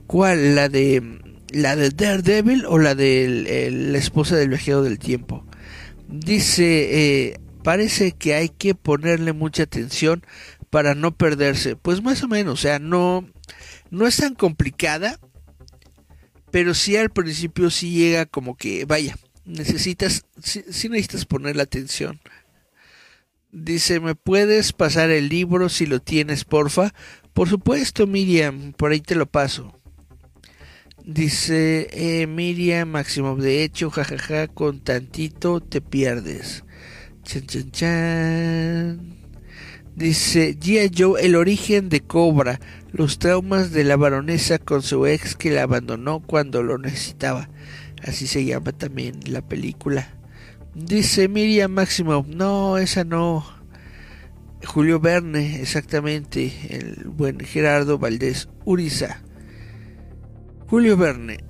¿Cuál? 0.07 0.55
¿La 0.55 0.69
de 0.69 1.19
la 1.51 1.75
de 1.75 1.89
Daredevil 1.89 2.65
o 2.65 2.77
la 2.77 2.95
de 2.95 3.69
la 3.71 3.97
esposa 3.97 4.37
del 4.37 4.47
viajero 4.47 4.81
del 4.81 4.97
tiempo? 4.97 5.45
Dice, 6.07 7.27
eh, 7.27 7.39
parece 7.63 8.13
que 8.13 8.35
hay 8.35 8.47
que 8.47 8.75
ponerle 8.75 9.33
mucha 9.33 9.63
atención 9.63 10.23
para 10.69 10.95
no 10.95 11.13
perderse. 11.13 11.75
Pues 11.75 12.01
más 12.01 12.23
o 12.23 12.29
menos, 12.29 12.53
o 12.53 12.61
sea, 12.61 12.79
no, 12.79 13.27
no 13.91 14.07
es 14.07 14.15
tan 14.15 14.35
complicada 14.35 15.19
pero 16.51 16.73
sí 16.73 16.97
al 16.97 17.09
principio 17.09 17.69
sí 17.69 17.91
llega 17.91 18.25
como 18.25 18.55
que, 18.55 18.85
vaya, 18.85 19.17
necesitas, 19.45 20.25
sí, 20.41 20.63
necesitas 20.89 21.25
poner 21.25 21.55
la 21.55 21.63
atención. 21.63 22.19
Dice, 23.51 23.99
¿me 23.99 24.13
puedes 24.13 24.73
pasar 24.73 25.09
el 25.09 25.29
libro 25.29 25.69
si 25.69 25.87
lo 25.87 25.99
tienes, 25.99 26.45
porfa? 26.45 26.93
Por 27.33 27.49
supuesto, 27.49 28.05
Miriam, 28.05 28.73
por 28.73 28.91
ahí 28.91 29.01
te 29.01 29.15
lo 29.15 29.25
paso. 29.25 29.75
Dice 31.03 31.87
eh, 31.91 32.27
Miriam 32.27 32.89
Máximo, 32.89 33.35
de 33.35 33.63
hecho, 33.63 33.89
jajaja, 33.89 34.47
con 34.47 34.81
tantito 34.81 35.59
te 35.59 35.81
pierdes. 35.81 36.63
Chan, 37.23 37.47
chan, 37.47 37.71
chan. 37.71 39.18
Dice 39.99 40.57
Gia 40.57 40.89
Joe, 40.97 41.21
el 41.25 41.35
origen 41.35 41.89
de 41.89 41.99
Cobra, 41.99 42.61
los 42.93 43.19
traumas 43.19 43.71
de 43.71 43.83
la 43.83 43.97
baronesa 43.97 44.57
con 44.57 44.81
su 44.81 45.05
ex 45.05 45.35
que 45.35 45.51
la 45.51 45.63
abandonó 45.63 46.21
cuando 46.21 46.63
lo 46.63 46.77
necesitaba. 46.77 47.49
Así 48.01 48.25
se 48.25 48.45
llama 48.45 48.71
también 48.71 49.19
la 49.25 49.41
película. 49.41 50.07
Dice 50.73 51.27
Miriam 51.27 51.71
Máximo, 51.71 52.25
no, 52.29 52.77
esa 52.77 53.03
no. 53.03 53.45
Julio 54.65 55.01
Verne, 55.01 55.59
exactamente, 55.59 56.49
el 56.69 57.09
buen 57.09 57.41
Gerardo 57.41 57.97
Valdés 57.97 58.47
Uriza. 58.63 59.21
Julio 60.67 60.95
Verne 60.95 61.43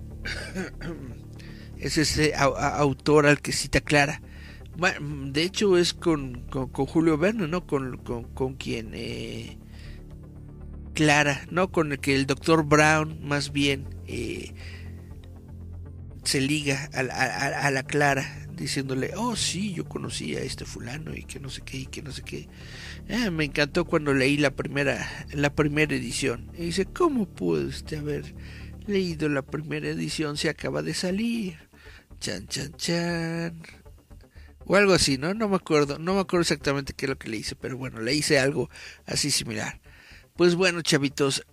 es 1.77 1.99
ese 1.99 2.33
autor 2.33 3.27
al 3.27 3.41
que 3.41 3.51
cita 3.51 3.79
Clara 3.79 4.23
de 4.79 5.43
hecho 5.43 5.77
es 5.77 5.93
con, 5.93 6.47
Julio 6.49 7.17
Verne, 7.17 7.47
¿no? 7.47 7.65
Con, 7.65 7.97
con, 7.97 8.53
quien... 8.55 8.91
Eh, 8.93 9.57
Clara, 10.99 11.47
¿no? 11.49 11.71
Con 11.71 11.93
el 11.93 11.99
que 11.99 12.13
el 12.13 12.25
doctor 12.25 12.65
Brown 12.65 13.25
más 13.25 13.53
bien 13.53 13.87
eh, 14.05 14.53
se 16.25 16.41
liga 16.41 16.89
a, 16.93 17.71
la 17.71 17.83
Clara 17.83 18.47
diciéndole, 18.51 19.13
oh 19.15 19.37
sí, 19.37 19.73
yo 19.73 19.85
conocí 19.85 20.35
a 20.35 20.41
este 20.41 20.65
fulano 20.65 21.15
y 21.15 21.23
que 21.23 21.39
no 21.39 21.49
sé 21.49 21.61
qué 21.61 21.77
y 21.77 21.85
que 21.85 22.01
no 22.01 22.11
sé 22.11 22.23
qué. 22.23 22.49
Ah, 23.09 23.31
me 23.31 23.45
encantó 23.45 23.85
cuando 23.85 24.13
leí 24.13 24.35
la 24.35 24.51
primera, 24.51 25.25
la 25.31 25.55
primera 25.55 25.95
edición. 25.95 26.51
Y 26.57 26.65
dice, 26.65 26.85
¿cómo 26.85 27.29
puede 27.29 27.67
usted 27.67 27.99
haber 27.99 28.35
leído 28.85 29.29
la 29.29 29.41
primera 29.41 29.87
edición? 29.87 30.35
Se 30.35 30.49
acaba 30.49 30.81
de 30.81 30.93
salir. 30.93 31.57
Chan, 32.19 32.45
chan, 32.47 32.73
chan. 32.75 33.61
O 34.71 34.75
algo 34.75 34.93
así, 34.93 35.17
¿no? 35.17 35.33
No 35.33 35.49
me 35.49 35.55
acuerdo, 35.55 35.97
no 35.97 36.13
me 36.13 36.19
acuerdo 36.19 36.43
exactamente 36.43 36.93
qué 36.93 37.07
es 37.07 37.09
lo 37.09 37.17
que 37.17 37.27
le 37.27 37.37
hice, 37.37 37.55
pero 37.55 37.75
bueno, 37.75 38.01
le 38.01 38.13
hice 38.13 38.37
algo 38.37 38.69
así 39.07 39.31
similar. 39.31 39.81
Pues 40.35 40.53
bueno, 40.53 40.83
chavitos, 40.83 41.43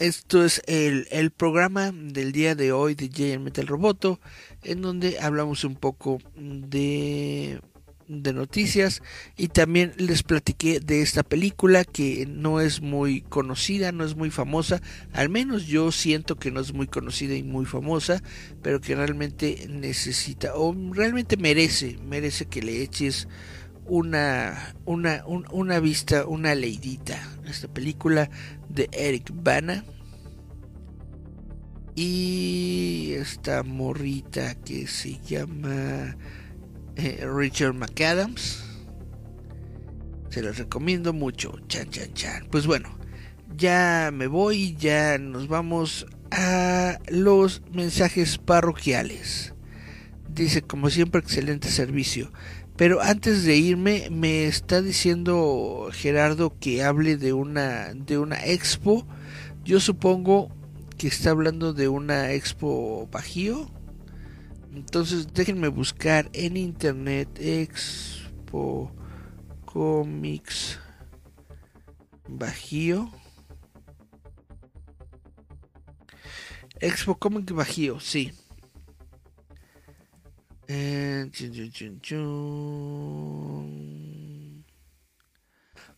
esto 0.00 0.44
es 0.44 0.60
el, 0.66 1.06
el, 1.12 1.30
programa 1.30 1.92
del 1.92 2.32
día 2.32 2.56
de 2.56 2.72
hoy 2.72 2.96
de 2.96 3.10
JM 3.10 3.44
Metal 3.44 3.68
Roboto, 3.68 4.18
en 4.64 4.82
donde 4.82 5.20
hablamos 5.20 5.62
un 5.62 5.76
poco 5.76 6.18
de, 6.34 7.60
de 8.08 8.32
noticias 8.32 9.02
y 9.36 9.48
también 9.48 9.92
les 9.98 10.22
platiqué 10.22 10.80
de 10.80 11.02
esta 11.02 11.22
película 11.22 11.84
que 11.84 12.26
no 12.26 12.60
es 12.60 12.80
muy 12.80 13.20
conocida, 13.20 13.92
no 13.92 14.04
es 14.04 14.16
muy 14.16 14.30
famosa, 14.30 14.80
al 15.12 15.28
menos 15.28 15.66
yo 15.66 15.92
siento 15.92 16.36
que 16.36 16.50
no 16.50 16.60
es 16.60 16.72
muy 16.72 16.86
conocida 16.86 17.34
y 17.34 17.42
muy 17.42 17.66
famosa, 17.66 18.22
pero 18.62 18.80
que 18.80 18.94
realmente 18.94 19.66
necesita 19.68 20.54
o 20.54 20.74
realmente 20.92 21.36
merece, 21.36 21.98
merece 22.02 22.46
que 22.46 22.62
le 22.62 22.82
eches 22.82 23.28
una, 23.88 24.74
una, 24.84 25.24
una 25.26 25.80
vista, 25.80 26.26
una 26.26 26.54
leidita. 26.54 27.18
Esta 27.46 27.68
película 27.68 28.30
de 28.68 28.88
Eric 28.92 29.32
Bana. 29.34 29.84
Y 31.94 33.12
esta 33.16 33.64
morrita 33.64 34.54
que 34.54 34.86
se 34.86 35.18
llama 35.20 36.16
eh, 36.98 37.26
Richard 37.32 37.74
McAdams. 37.74 38.64
Se 40.30 40.42
los 40.42 40.58
recomiendo 40.58 41.12
mucho. 41.12 41.58
Chan, 41.68 41.88
chan, 41.90 42.12
chan. 42.12 42.48
Pues 42.50 42.66
bueno, 42.66 42.98
ya 43.56 44.10
me 44.12 44.26
voy, 44.26 44.76
ya 44.76 45.16
nos 45.18 45.48
vamos 45.48 46.06
a 46.30 46.98
los 47.08 47.62
mensajes 47.72 48.38
parroquiales. 48.38 49.54
Dice, 50.28 50.62
como 50.62 50.90
siempre, 50.90 51.20
excelente 51.20 51.68
servicio. 51.68 52.32
Pero 52.76 53.00
antes 53.00 53.44
de 53.44 53.56
irme, 53.56 54.08
me 54.10 54.46
está 54.46 54.82
diciendo 54.82 55.88
Gerardo 55.92 56.56
que 56.60 56.84
hable 56.84 57.16
de 57.16 57.32
una, 57.32 57.94
de 57.94 58.18
una 58.18 58.44
expo. 58.44 59.06
Yo 59.64 59.80
supongo 59.80 60.54
que 60.96 61.08
está 61.08 61.30
hablando 61.30 61.72
de 61.72 61.88
una 61.88 62.32
expo 62.32 63.08
Bajío. 63.10 63.70
Entonces 64.78 65.26
déjenme 65.26 65.66
buscar 65.68 66.30
en 66.32 66.56
internet 66.56 67.28
Expo 67.40 68.92
Comics 69.64 70.78
Bajío. 72.28 73.10
Expo 76.78 77.16
Comics 77.16 77.52
Bajío, 77.52 77.98
sí. 77.98 78.32
Eh, 80.68 81.28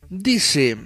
Dice 0.09 0.77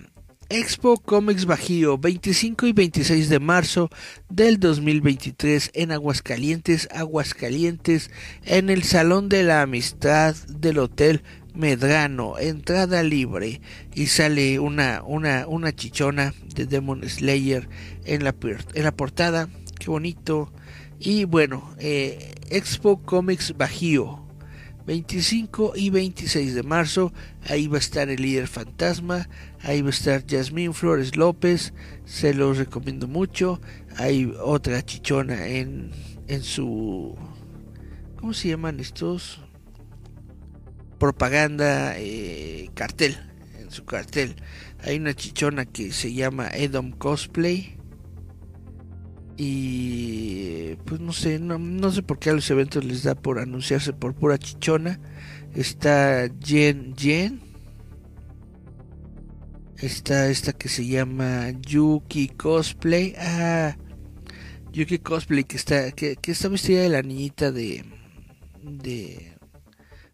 Expo 0.57 0.99
Comics 0.99 1.47
Bajío 1.47 1.99
25 1.99 2.69
y 2.69 2.73
26 2.73 3.29
de 3.29 3.41
marzo 3.41 3.91
del 4.29 4.61
2023 4.61 5.73
en 5.75 5.91
Aguascalientes, 5.91 6.89
Aguascalientes, 6.93 8.13
en 8.45 8.71
el 8.71 8.85
Salón 8.85 9.29
de 9.29 9.43
la 9.43 9.63
Amistad 9.63 10.37
del 10.47 10.79
Hotel 10.79 11.25
Medrano, 11.55 12.39
entrada 12.39 13.03
libre 13.03 13.63
y 13.95 14.07
sale 14.07 14.61
una, 14.61 15.03
una, 15.05 15.49
una 15.49 15.75
chichona 15.75 16.33
de 16.55 16.67
Demon 16.67 17.03
Slayer 17.03 17.69
en 18.05 18.23
la, 18.23 18.33
en 18.75 18.85
la 18.85 18.93
portada, 18.93 19.49
qué 19.81 19.91
bonito. 19.91 20.53
Y 21.01 21.25
bueno, 21.25 21.75
eh, 21.81 22.33
Expo 22.49 23.03
Comics 23.03 23.57
Bajío, 23.57 24.24
25 24.87 25.73
y 25.77 25.91
26 25.91 26.55
de 26.55 26.63
marzo. 26.63 27.13
Ahí 27.49 27.67
va 27.69 27.77
a 27.77 27.81
estar 27.81 28.09
el 28.09 28.23
líder 28.23 28.49
fantasma. 28.49 29.29
Ahí 29.63 29.83
va 29.83 29.89
a 29.89 29.91
estar 29.91 30.27
Yasmín 30.27 30.75
Flores 30.75 31.17
López. 31.17 31.73
Se 32.05 32.35
los 32.35 32.59
recomiendo 32.59 33.09
mucho. 33.09 33.61
Hay 33.97 34.33
otra 34.41 34.85
chichona 34.85 35.47
en, 35.47 35.91
en 36.29 36.43
su. 36.43 37.17
¿Cómo 38.17 38.35
se 38.35 38.49
llaman 38.49 38.81
estos? 38.81 39.41
Propaganda 40.99 41.99
eh, 41.99 42.71
cartel. 42.75 43.17
En 43.59 43.71
su 43.71 43.85
cartel. 43.85 44.37
Hay 44.83 44.99
una 44.99 45.15
chichona 45.15 45.65
que 45.65 45.93
se 45.93 46.13
llama 46.13 46.49
Edom 46.49 46.93
Cosplay 46.93 47.79
y 49.37 50.77
pues 50.85 51.01
no 51.01 51.13
sé, 51.13 51.39
no, 51.41 51.91
sé 51.91 52.03
por 52.03 52.19
qué 52.19 52.31
a 52.31 52.35
los 52.35 52.49
eventos 52.51 52.85
les 52.85 53.03
da 53.03 53.15
por 53.15 53.39
anunciarse 53.39 53.93
por 53.93 54.15
pura 54.15 54.39
chichona. 54.39 55.01
Está 55.55 56.29
Jen 56.41 56.95
Jen. 56.97 57.41
Está 59.79 60.29
esta 60.29 60.53
que 60.53 60.69
se 60.69 60.87
llama 60.87 61.51
Yuki 61.61 62.29
Cosplay. 62.29 63.15
Ah, 63.19 63.77
Yuki 64.73 64.99
Cosplay 64.99 65.45
que 65.45 65.57
está 65.57 65.91
que, 65.93 66.17
que 66.17 66.33
está 66.33 66.49
vestida 66.49 66.83
de 66.83 66.89
la 66.89 67.03
niñita 67.03 67.51
de 67.51 67.85
de 68.63 69.33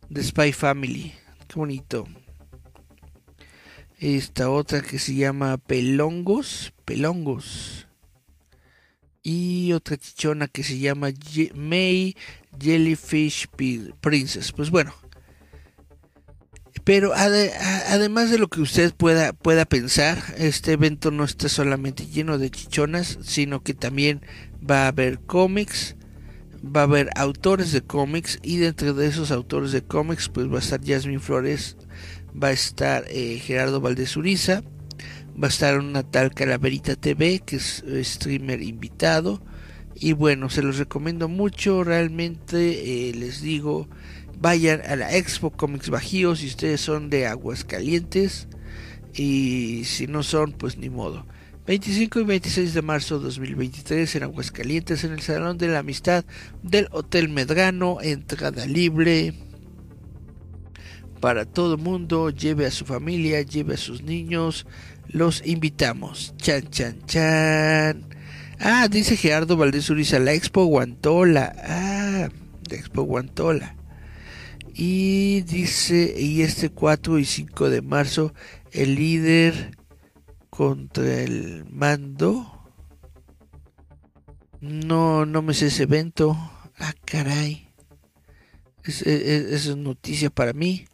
de 0.09 0.23
Spy 0.23 0.53
Family. 0.53 1.13
Qué 1.47 1.55
bonito. 1.57 2.07
Esta 3.99 4.49
otra 4.51 4.81
que 4.81 4.99
se 4.99 5.15
llama 5.15 5.59
Pelongos, 5.59 6.73
Pelongos 6.87 7.90
y 9.23 9.73
otra 9.73 9.97
chichona 9.97 10.49
que 10.49 10.63
se 10.63 10.79
llama 10.79 11.09
May 11.55 12.17
Jellyfish 12.59 13.49
Princess. 14.01 14.53
Pues 14.53 14.71
bueno, 14.71 14.95
pero 16.85 17.13
además 17.15 18.31
de 18.31 18.39
lo 18.39 18.49
que 18.49 18.61
usted 18.61 18.95
pueda, 18.95 19.33
pueda 19.33 19.65
pensar, 19.65 20.23
este 20.39 20.73
evento 20.73 21.11
no 21.11 21.25
está 21.25 21.49
solamente 21.49 22.07
lleno 22.07 22.39
de 22.39 22.51
chichonas, 22.51 23.19
sino 23.23 23.63
que 23.63 23.75
también 23.75 24.23
va 24.69 24.85
a 24.85 24.89
haber 24.89 25.21
cómics, 25.21 25.97
va 26.65 26.81
a 26.81 26.85
haber 26.85 27.11
autores 27.17 27.73
de 27.73 27.83
cómics 27.83 28.39
y 28.43 28.59
dentro 28.59 28.95
de 28.95 29.07
esos 29.07 29.31
autores 29.31 29.73
de 29.73 29.83
cómics 29.83 30.29
pues 30.29 30.51
va 30.51 30.57
a 30.57 30.61
estar 30.61 30.81
Jasmine 30.85 31.21
Flores, 31.21 31.77
va 32.31 32.49
a 32.49 32.53
estar 32.53 33.05
eh, 33.09 33.39
Gerardo 33.39 33.81
Valdez 33.81 34.17
Uriza, 34.17 34.63
va 35.41 35.47
a 35.47 35.51
estar 35.51 35.79
una 35.79 36.03
tal 36.03 36.33
Calaverita 36.35 36.97
TV, 36.97 37.41
que 37.41 37.57
es 37.57 37.85
streamer 38.03 38.63
invitado. 38.63 39.43
Y 39.95 40.13
bueno, 40.13 40.49
se 40.49 40.63
los 40.63 40.79
recomiendo 40.79 41.29
mucho, 41.29 41.85
realmente 41.85 43.09
eh, 43.09 43.15
les 43.15 43.43
digo, 43.43 43.89
vayan 44.39 44.81
a 44.83 44.97
la 44.97 45.15
Expo 45.15 45.51
Comics 45.51 45.91
Bajío 45.91 46.35
si 46.37 46.47
ustedes 46.47 46.81
son 46.81 47.11
de 47.11 47.27
Aguascalientes. 47.27 48.49
Y 49.13 49.83
si 49.85 50.07
no 50.07 50.23
son, 50.23 50.53
pues 50.53 50.79
ni 50.79 50.89
modo. 50.89 51.27
25 51.67 52.21
y 52.21 52.25
26 52.25 52.75
de 52.75 52.83
marzo 52.83 53.19
de 53.19 53.25
2023 53.25 54.17
en 54.17 54.23
Aguascalientes, 54.23 55.05
en 55.05 55.13
el 55.13 55.21
Salón 55.21 55.59
de 55.59 55.69
la 55.69 55.81
Amistad 55.81 56.25
del 56.63 56.89
Hotel 56.91 57.29
Medrano, 57.29 57.99
entrada 58.01 58.67
libre 58.67 59.35
para 61.21 61.45
todo 61.45 61.77
mundo, 61.77 62.31
lleve 62.31 62.67
a 62.67 62.71
su 62.71 62.87
familia, 62.87 63.43
lleve 63.43 63.75
a 63.75 63.77
sus 63.77 64.03
niños, 64.03 64.67
los 65.13 65.45
invitamos. 65.47 66.35
Chan, 66.37 66.69
chan, 66.71 66.99
chan. 67.07 68.07
Ah, 68.59 68.89
dice 68.89 69.17
Gerardo 69.17 69.57
Valdés 69.57 69.91
Uriza, 69.91 70.19
la 70.19 70.33
Expo 70.33 70.65
Guantola. 70.65 71.55
Ah, 71.59 72.29
la 72.69 72.77
Expo 72.77 73.03
Guantola. 73.03 73.77
Y 74.75 75.43
dice, 75.43 76.15
y 76.19 76.43
este 76.43 76.71
4 76.71 77.19
y 77.19 77.25
5 77.25 77.71
de 77.71 77.83
marzo, 77.83 78.33
el 78.73 78.95
líder 78.95 79.77
contra 80.49 81.23
el 81.23 81.65
mando. 81.71 82.57
No, 84.61 85.27
no 85.27 85.43
me 85.43 85.55
sé 85.55 85.67
ese 85.67 85.85
evento. 85.85 86.37
Ah, 86.79 86.95
caray. 87.05 87.69
Es, 88.85 89.03
es, 89.03 89.67
es 89.67 89.77
noticia 89.77 90.31
para 90.31 90.53
mí. 90.53 90.87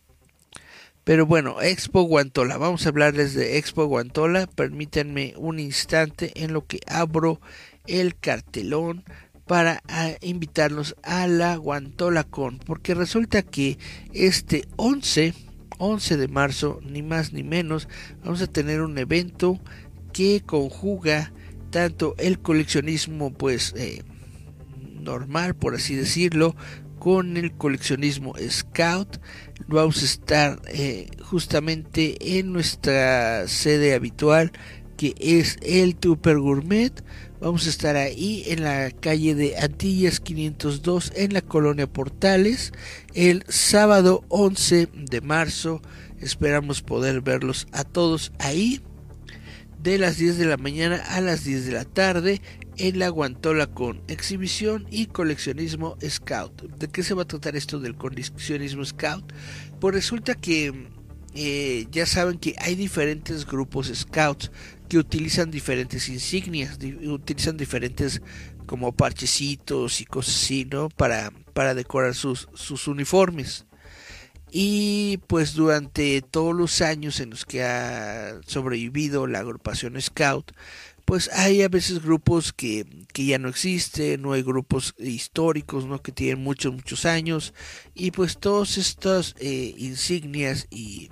Pero 1.06 1.24
bueno, 1.24 1.62
Expo 1.62 2.02
Guantola. 2.02 2.56
Vamos 2.58 2.84
a 2.84 2.88
hablarles 2.88 3.32
de 3.32 3.58
Expo 3.58 3.86
Guantola. 3.86 4.48
Permítanme 4.48 5.34
un 5.36 5.60
instante 5.60 6.32
en 6.34 6.52
lo 6.52 6.66
que 6.66 6.80
abro 6.88 7.40
el 7.86 8.16
cartelón 8.16 9.04
para 9.46 9.84
ah, 9.86 10.10
invitarlos 10.20 10.96
a 11.04 11.28
la 11.28 11.54
Guantola 11.58 12.24
Con. 12.24 12.58
Porque 12.58 12.92
resulta 12.94 13.42
que 13.42 13.78
este 14.14 14.64
11, 14.74 15.32
11 15.78 16.16
de 16.16 16.26
marzo, 16.26 16.80
ni 16.82 17.02
más 17.02 17.32
ni 17.32 17.44
menos, 17.44 17.88
vamos 18.24 18.42
a 18.42 18.48
tener 18.48 18.82
un 18.82 18.98
evento 18.98 19.60
que 20.12 20.42
conjuga 20.44 21.32
tanto 21.70 22.16
el 22.18 22.40
coleccionismo 22.40 23.32
pues 23.32 23.74
eh, 23.76 24.02
normal, 25.00 25.54
por 25.54 25.76
así 25.76 25.94
decirlo, 25.94 26.56
con 27.06 27.36
el 27.36 27.52
coleccionismo 27.52 28.34
Scout. 28.50 29.18
Vamos 29.68 30.02
a 30.02 30.06
estar 30.06 30.60
eh, 30.66 31.08
justamente 31.22 32.16
en 32.36 32.52
nuestra 32.52 33.46
sede 33.46 33.94
habitual 33.94 34.50
que 34.96 35.14
es 35.20 35.56
el 35.62 35.94
Tupper 35.94 36.40
Gourmet. 36.40 37.04
Vamos 37.40 37.68
a 37.68 37.70
estar 37.70 37.94
ahí 37.94 38.42
en 38.48 38.64
la 38.64 38.90
calle 38.90 39.36
de 39.36 39.56
Antillas 39.56 40.18
502 40.18 41.12
en 41.14 41.32
la 41.32 41.42
colonia 41.42 41.86
Portales 41.86 42.72
el 43.14 43.44
sábado 43.46 44.24
11 44.26 44.88
de 44.92 45.20
marzo. 45.20 45.82
Esperamos 46.20 46.82
poder 46.82 47.20
verlos 47.20 47.68
a 47.70 47.84
todos 47.84 48.32
ahí 48.40 48.80
de 49.80 49.98
las 49.98 50.16
10 50.16 50.38
de 50.38 50.46
la 50.46 50.56
mañana 50.56 50.96
a 50.96 51.20
las 51.20 51.44
10 51.44 51.66
de 51.66 51.72
la 51.72 51.84
tarde 51.84 52.42
en 52.78 52.98
la 52.98 53.08
Guantola 53.08 53.66
con 53.66 54.02
exhibición 54.08 54.86
y 54.90 55.06
coleccionismo 55.06 55.96
Scout. 56.06 56.62
¿De 56.62 56.88
qué 56.88 57.02
se 57.02 57.14
va 57.14 57.22
a 57.22 57.26
tratar 57.26 57.56
esto 57.56 57.78
del 57.80 57.96
coleccionismo 57.96 58.84
Scout? 58.84 59.32
Pues 59.80 59.94
resulta 59.94 60.34
que 60.34 60.88
eh, 61.34 61.86
ya 61.90 62.06
saben 62.06 62.38
que 62.38 62.54
hay 62.58 62.74
diferentes 62.74 63.46
grupos 63.46 63.92
Scouts 63.94 64.50
que 64.88 64.98
utilizan 64.98 65.50
diferentes 65.50 66.08
insignias, 66.08 66.78
utilizan 67.04 67.56
diferentes 67.56 68.22
como 68.66 68.92
parchecitos 68.92 70.00
y 70.00 70.04
cosas 70.04 70.34
así, 70.36 70.64
¿no? 70.64 70.88
Para, 70.88 71.32
para 71.54 71.74
decorar 71.74 72.14
sus, 72.14 72.48
sus 72.54 72.88
uniformes. 72.88 73.66
Y 74.50 75.18
pues 75.26 75.54
durante 75.54 76.22
todos 76.22 76.54
los 76.54 76.80
años 76.80 77.20
en 77.20 77.30
los 77.30 77.44
que 77.44 77.64
ha 77.64 78.40
sobrevivido 78.46 79.26
la 79.26 79.40
agrupación 79.40 80.00
Scout, 80.00 80.52
pues 81.06 81.30
hay 81.32 81.62
a 81.62 81.68
veces 81.68 82.02
grupos 82.02 82.52
que, 82.52 82.84
que, 83.14 83.24
ya 83.24 83.38
no 83.38 83.48
existen, 83.48 84.20
no 84.20 84.32
hay 84.32 84.42
grupos 84.42 84.94
históricos, 84.98 85.86
¿no? 85.86 86.02
Que 86.02 86.12
tienen 86.12 86.42
muchos, 86.42 86.72
muchos 86.74 87.06
años. 87.06 87.54
Y 87.94 88.10
pues 88.10 88.38
todas 88.38 88.76
estas 88.76 89.34
eh, 89.38 89.74
insignias 89.78 90.66
y 90.68 91.10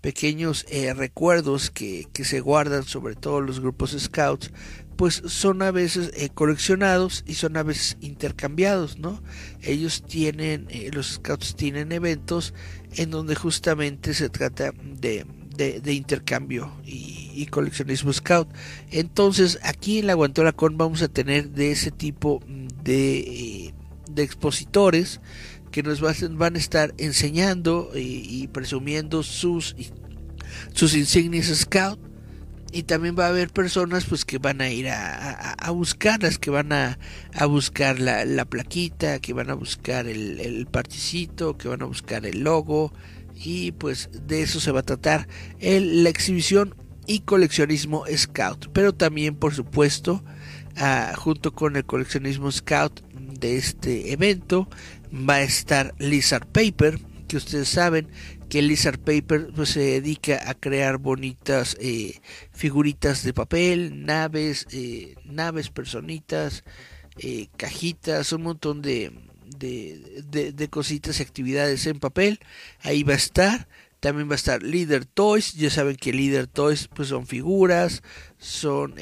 pequeños 0.00 0.66
eh, 0.68 0.92
recuerdos 0.94 1.70
que, 1.70 2.06
que, 2.12 2.24
se 2.24 2.40
guardan 2.40 2.82
sobre 2.82 3.14
todo 3.14 3.40
los 3.40 3.60
grupos 3.60 3.96
scouts 3.96 4.50
pues 4.96 5.22
son 5.26 5.62
a 5.62 5.70
veces 5.70 6.10
eh, 6.14 6.28
coleccionados 6.28 7.24
y 7.26 7.34
son 7.34 7.56
a 7.56 7.62
veces 7.62 7.96
intercambiados 8.00 8.98
no 8.98 9.22
ellos 9.62 10.02
tienen 10.02 10.66
eh, 10.70 10.90
los 10.92 11.14
scouts 11.14 11.54
tienen 11.54 11.92
eventos 11.92 12.52
en 12.96 13.10
donde 13.10 13.36
justamente 13.36 14.12
se 14.12 14.28
trata 14.28 14.72
de, 14.82 15.24
de, 15.56 15.92
intercambio 15.92 16.72
y, 16.84 17.46
coleccionismo 17.46 18.12
scout. 18.12 18.48
Entonces 18.90 19.58
aquí 19.62 19.98
en 19.98 20.06
la 20.06 20.14
Guantola 20.14 20.52
Con 20.52 20.78
vamos 20.78 21.02
a 21.02 21.08
tener 21.08 21.50
de 21.50 21.72
ese 21.72 21.90
tipo 21.90 22.40
de, 22.82 23.74
de 24.10 24.22
expositores 24.22 25.20
que 25.72 25.82
nos 25.82 26.00
van 26.00 26.54
a 26.54 26.58
estar 26.58 26.94
enseñando 26.98 27.90
y, 27.94 28.46
presumiendo 28.48 29.22
sus, 29.22 29.74
sus 30.72 30.94
insignias 30.94 31.46
scout. 31.46 31.98
Y 32.74 32.84
también 32.84 33.14
va 33.18 33.26
a 33.26 33.28
haber 33.28 33.50
personas 33.50 34.06
pues 34.06 34.24
que 34.24 34.38
van 34.38 34.62
a 34.62 34.70
ir 34.70 34.88
a, 34.88 35.52
a, 35.52 35.70
buscarlas, 35.72 36.38
que 36.38 36.48
van 36.48 36.72
a, 36.72 36.98
a 37.34 37.44
buscar 37.44 38.00
la, 38.00 38.24
la, 38.24 38.46
plaquita, 38.46 39.18
que 39.18 39.34
van 39.34 39.50
a 39.50 39.54
buscar 39.54 40.06
el, 40.06 40.40
el 40.40 40.64
particito, 40.64 41.58
que 41.58 41.68
van 41.68 41.82
a 41.82 41.84
buscar 41.84 42.24
el 42.24 42.40
logo 42.40 42.94
y 43.42 43.72
pues 43.72 44.08
de 44.26 44.42
eso 44.42 44.60
se 44.60 44.72
va 44.72 44.80
a 44.80 44.84
tratar 44.84 45.28
el, 45.58 46.04
la 46.04 46.10
exhibición 46.10 46.74
y 47.06 47.20
coleccionismo 47.20 48.04
scout, 48.16 48.68
pero 48.72 48.94
también 48.94 49.34
por 49.34 49.54
supuesto 49.54 50.24
ah, 50.76 51.12
junto 51.16 51.52
con 51.52 51.76
el 51.76 51.84
coleccionismo 51.84 52.50
scout 52.50 53.00
de 53.12 53.56
este 53.56 54.12
evento 54.12 54.68
va 55.12 55.34
a 55.34 55.42
estar 55.42 55.94
Lizard 55.98 56.46
Paper, 56.46 57.00
que 57.26 57.36
ustedes 57.36 57.68
saben 57.68 58.08
que 58.48 58.62
Lizard 58.62 58.98
Paper 58.98 59.48
pues, 59.54 59.70
se 59.70 59.80
dedica 59.80 60.48
a 60.48 60.54
crear 60.54 60.98
bonitas 60.98 61.76
eh, 61.80 62.20
figuritas 62.52 63.24
de 63.24 63.32
papel, 63.32 64.04
naves, 64.04 64.66
eh, 64.72 65.14
naves, 65.24 65.70
personitas, 65.70 66.62
eh, 67.18 67.48
cajitas, 67.56 68.32
un 68.32 68.42
montón 68.42 68.82
de, 68.82 69.10
de, 69.70 70.52
de, 70.52 70.68
cositas 70.68 71.20
y 71.20 71.22
actividades 71.22 71.86
en 71.86 72.00
papel. 72.00 72.40
Ahí 72.80 73.02
va 73.02 73.14
a 73.14 73.16
estar. 73.16 73.68
También 74.00 74.28
va 74.28 74.32
a 74.32 74.36
estar 74.36 74.62
Leader 74.62 75.04
Toys. 75.04 75.54
Ya 75.54 75.70
saben 75.70 75.96
que 75.96 76.12
Leader 76.12 76.46
Toys 76.46 76.88
pues 76.88 77.08
son 77.08 77.26
figuras, 77.26 78.02
son, 78.38 78.94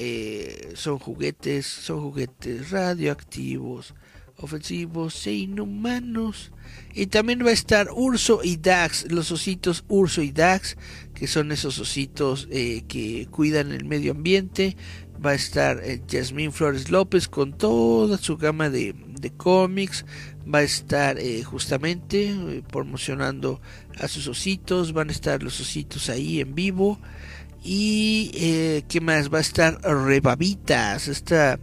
son 0.75 0.99
juguetes, 0.99 1.67
son 1.67 2.03
juguetes 2.03 2.71
radioactivos, 2.71 3.95
ofensivos 4.37 5.27
e 5.27 5.33
inhumanos. 5.33 6.53
Y 6.93 7.07
también 7.07 7.45
va 7.45 7.51
a 7.51 7.53
estar 7.53 7.89
Urso 7.95 8.41
y 8.43 8.57
Dax, 8.57 9.11
los 9.11 9.31
ositos 9.31 9.85
Urso 9.89 10.23
y 10.23 10.33
Dax, 10.33 10.77
que 11.15 11.27
son 11.27 11.53
esos 11.53 11.79
ositos 11.79 12.49
eh, 12.51 12.83
que 12.89 13.29
cuidan 13.31 13.73
el 13.73 13.85
medio 13.85 14.13
ambiente. 14.13 14.77
Va 15.25 15.31
a 15.31 15.35
estar 15.35 15.81
eh, 15.85 16.03
Jasmine 16.11 16.51
Flores 16.51 16.91
López 16.91 17.29
con 17.29 17.57
toda 17.57 18.19
su 18.19 18.37
gama 18.37 18.71
de, 18.71 18.95
de 19.21 19.31
cómics. 19.31 20.05
Va 20.53 20.59
a 20.59 20.63
estar 20.63 21.19
eh, 21.19 21.43
justamente 21.45 22.31
eh, 22.31 22.63
promocionando 22.71 23.61
a 23.99 24.09
sus 24.09 24.27
ositos. 24.27 24.93
Van 24.93 25.09
a 25.09 25.13
estar 25.13 25.43
los 25.43 25.61
ositos 25.61 26.09
ahí 26.11 26.41
en 26.41 26.55
vivo. 26.55 26.99
Y 27.63 28.31
eh, 28.35 28.83
qué 28.89 29.01
más 29.01 29.33
va 29.33 29.39
a 29.39 29.43
estar 29.43 29.81
Rebabitas, 29.83 31.09
esta 31.09 31.59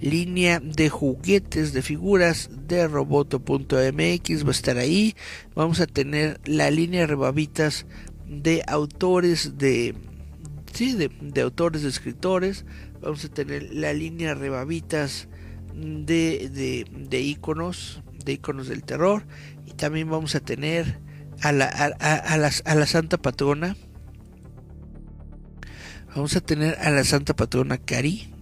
línea 0.00 0.60
de 0.60 0.88
juguetes 0.88 1.72
de 1.72 1.82
figuras 1.82 2.50
de 2.68 2.88
roboto.mx 2.88 4.44
va 4.44 4.48
a 4.48 4.50
estar 4.50 4.78
ahí. 4.78 5.14
Vamos 5.54 5.80
a 5.80 5.86
tener 5.86 6.40
la 6.44 6.70
línea 6.70 7.06
rebabitas 7.06 7.86
de 8.26 8.62
autores 8.66 9.58
de 9.58 9.94
sí, 10.72 10.94
de, 10.94 11.10
de, 11.20 11.40
autores 11.40 11.82
de 11.82 11.88
escritores. 11.88 12.64
Vamos 13.00 13.24
a 13.24 13.28
tener 13.28 13.72
la 13.74 13.92
línea 13.92 14.34
rebabitas 14.34 15.28
de, 15.74 16.50
de, 16.52 16.86
de 16.90 17.20
iconos, 17.20 18.02
de 18.24 18.32
iconos 18.32 18.68
del 18.68 18.84
terror. 18.84 19.26
Y 19.66 19.72
también 19.72 20.10
vamos 20.10 20.34
a 20.34 20.40
tener 20.40 21.00
a 21.42 21.52
la, 21.52 21.66
a, 21.66 22.14
a, 22.16 22.74
la 22.74 22.86
Santa 22.86 23.18
Patrona. 23.18 23.76
Vamos 26.14 26.36
a 26.36 26.40
tener 26.40 26.76
a 26.80 26.90
la 26.90 27.04
Santa 27.04 27.34
Patrona 27.34 27.78
Cari 27.78 28.32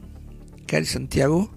Cari 0.69 0.87
Santiago. 0.87 1.51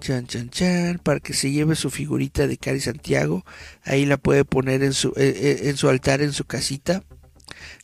Chan, 0.00 0.26
chan, 0.26 0.50
chan, 0.50 1.00
para 1.02 1.20
que 1.20 1.32
se 1.32 1.52
lleve 1.52 1.74
su 1.74 1.90
figurita 1.90 2.46
de 2.46 2.56
Cari 2.56 2.80
Santiago. 2.80 3.44
Ahí 3.84 4.06
la 4.06 4.16
puede 4.16 4.44
poner 4.44 4.82
en 4.82 4.92
su, 4.92 5.08
eh, 5.10 5.34
eh, 5.36 5.60
en 5.68 5.76
su 5.76 5.88
altar, 5.88 6.22
en 6.22 6.32
su 6.32 6.44
casita. 6.44 7.04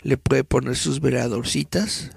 Le 0.03 0.17
puede 0.17 0.45
poner 0.45 0.77
sus 0.77 1.01
veladorcitas. 1.01 2.11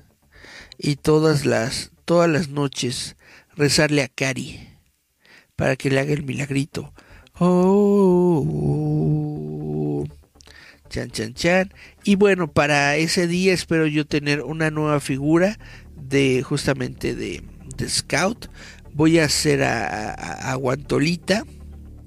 Y 0.78 0.96
todas 0.96 1.46
las, 1.46 1.92
todas 2.06 2.30
las 2.30 2.50
noches 2.50 3.18
rezarle 3.56 4.04
a 4.04 4.08
Cari. 4.08 4.75
Para 5.56 5.76
que 5.76 5.90
le 5.90 6.00
haga 6.00 6.14
el 6.14 6.24
milagrito. 6.24 6.94
Oh, 7.40 8.46
chan, 10.90 11.12
chan, 11.12 11.34
chan. 11.34 11.74
Y 12.04 12.16
bueno, 12.16 12.52
para 12.52 12.96
ese 12.98 13.28
día 13.28 13.54
espero 13.54 13.88
yo 13.88 14.06
tener 14.06 14.42
una 14.42 14.72
nueva 14.72 15.00
figura 15.00 15.58
de 15.96 16.44
justamente 16.44 17.16
de 17.16 17.44
Scout. 17.88 18.50
Voy 18.94 19.20
a 19.20 19.26
hacer 19.26 19.62
a, 19.64 20.14
a, 20.14 20.56
Guantolita 20.56 21.44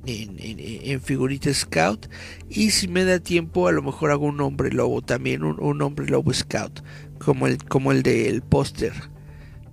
en, 0.06 1.00
figurita 1.02 1.52
Scout. 1.52 2.08
Y 2.48 2.70
si 2.70 2.88
me 2.88 3.04
da 3.04 3.18
tiempo, 3.18 3.68
a 3.68 3.72
lo 3.72 3.82
mejor 3.82 4.10
hago 4.10 4.24
un 4.26 4.40
hombre 4.40 4.70
lobo 4.72 5.02
también, 5.02 5.44
un, 5.44 5.60
un 5.60 5.82
hombre 5.82 6.06
lobo 6.06 6.32
Scout, 6.32 6.82
como 7.18 7.46
el, 7.46 7.62
como 7.64 7.92
el 7.92 8.02
del 8.02 8.40
póster. 8.40 8.94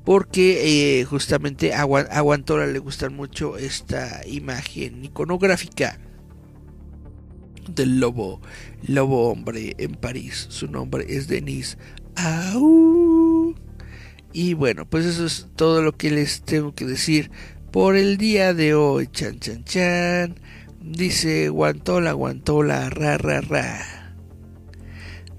Porque 0.06 1.00
eh, 1.00 1.06
justamente 1.06 1.74
a, 1.74 1.82
a 1.82 2.22
Guantola 2.22 2.68
le 2.68 2.80
gusta 2.80 3.10
mucho 3.10 3.58
esta 3.58 4.22
imagen 4.28 5.04
iconográfica 5.04 6.00
del 7.68 8.00
lobo, 8.00 8.42
lobo 8.88 9.30
hombre 9.32 9.74
en 9.78 9.96
París. 9.96 10.46
Su 10.50 10.68
nombre 10.68 11.06
es 11.10 11.28
Denis. 11.28 11.78
¡Au! 12.16 13.56
Y 14.32 14.54
bueno, 14.54 14.86
pues 14.86 15.06
eso 15.06 15.26
es 15.26 15.48
todo 15.56 15.82
lo 15.82 15.94
que 15.94 16.12
les 16.12 16.42
tengo 16.42 16.74
que 16.74 16.86
decir 16.86 17.32
por 17.72 17.96
el 17.96 18.18
día 18.18 18.54
de 18.54 18.74
hoy. 18.74 19.08
Chan, 19.08 19.40
chan, 19.40 19.64
chan. 19.64 20.36
Dice 20.82 21.50
Guantola, 21.50 22.14
Guantola, 22.14 22.90
ra, 22.90 23.18
ra, 23.18 23.42
ra. 23.42 24.06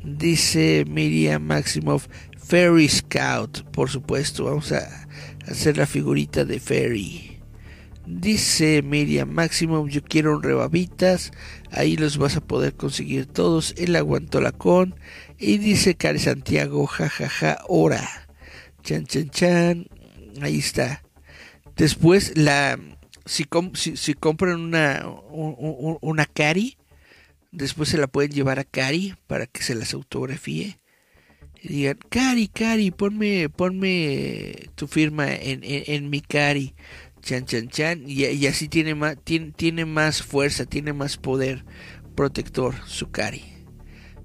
Dice 0.03 0.85
Miriam 0.89 1.43
Maximoff, 1.43 2.09
Fairy 2.47 2.89
Scout. 2.89 3.63
Por 3.73 3.91
supuesto, 3.91 4.45
vamos 4.45 4.71
a 4.71 5.09
hacer 5.49 5.77
la 5.77 5.87
figurita 5.87 6.45
de 6.45 6.61
Fairy. 6.61 7.41
Dice 8.07 8.83
Miriam 8.83 9.29
Maximoff, 9.31 9.89
yo 9.91 10.01
quiero 10.05 10.37
un 10.37 10.45
rebabitas. 10.45 11.33
Ahí 11.73 11.97
los 11.97 12.19
vas 12.19 12.37
a 12.37 12.41
poder 12.41 12.75
conseguir 12.75 13.27
todos 13.27 13.75
Guantola 14.03 14.53
con. 14.53 14.95
Y 15.39 15.59
dice 15.59 15.97
Cari 15.97 16.21
Santiago, 16.21 16.87
jajaja, 16.87 17.29
ja, 17.29 17.57
ja, 17.57 17.65
hora. 17.67 18.09
Chan, 18.85 19.07
chan, 19.07 19.31
chan. 19.31 19.87
Ahí 20.41 20.59
está. 20.59 21.03
Después 21.77 22.39
la, 22.39 22.79
si, 23.25 23.45
si, 23.75 24.15
compran 24.15 24.61
una, 24.61 25.05
una 25.29 26.27
Cari, 26.27 26.79
después 27.51 27.89
se 27.89 27.99
la 27.99 28.07
pueden 28.07 28.31
llevar 28.31 28.61
a 28.61 28.65
Cari 28.65 29.17
para 29.27 29.47
que 29.47 29.65
se 29.65 29.75
las 29.75 29.95
autografíe. 29.95 30.79
Y 31.69 31.73
digan, 31.73 31.99
Cari, 32.09 32.47
Cari, 32.47 32.93
ponme, 32.93 33.49
ponme 33.49 34.69
tu 34.77 34.87
firma 34.87 35.35
en, 35.35 35.63
en, 35.65 36.11
mi 36.11 36.21
Cari. 36.21 36.75
Chan, 37.23 37.45
chan, 37.45 37.69
chan. 37.69 38.05
Y, 38.07 38.25
y 38.25 38.47
así 38.47 38.69
tiene 38.69 38.95
más, 38.95 39.17
tiene, 39.25 39.51
tiene 39.51 39.85
más 39.85 40.23
fuerza, 40.23 40.65
tiene 40.65 40.93
más 40.93 41.17
poder 41.17 41.65
protector 42.15 42.77
su 42.87 43.11
Cari. 43.11 43.43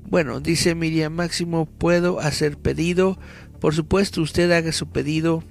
Bueno, 0.08 0.40
dice 0.40 0.76
Miriam 0.76 1.14
Máximo, 1.14 1.66
puedo 1.66 2.20
hacer 2.20 2.58
pedido. 2.58 3.18
Por 3.60 3.74
supuesto, 3.74 4.22
usted 4.22 4.52
haga 4.52 4.72
su 4.72 4.92
pedido 4.92 5.44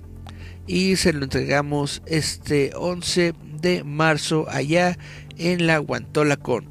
y 0.68 0.94
se 0.94 1.12
lo 1.12 1.24
entregamos 1.24 2.02
este 2.06 2.70
11 2.76 3.34
de 3.60 3.82
marzo 3.82 4.46
allá 4.48 4.96
en 5.38 5.66
la 5.66 5.78
Guantola 5.78 6.36
con 6.36 6.68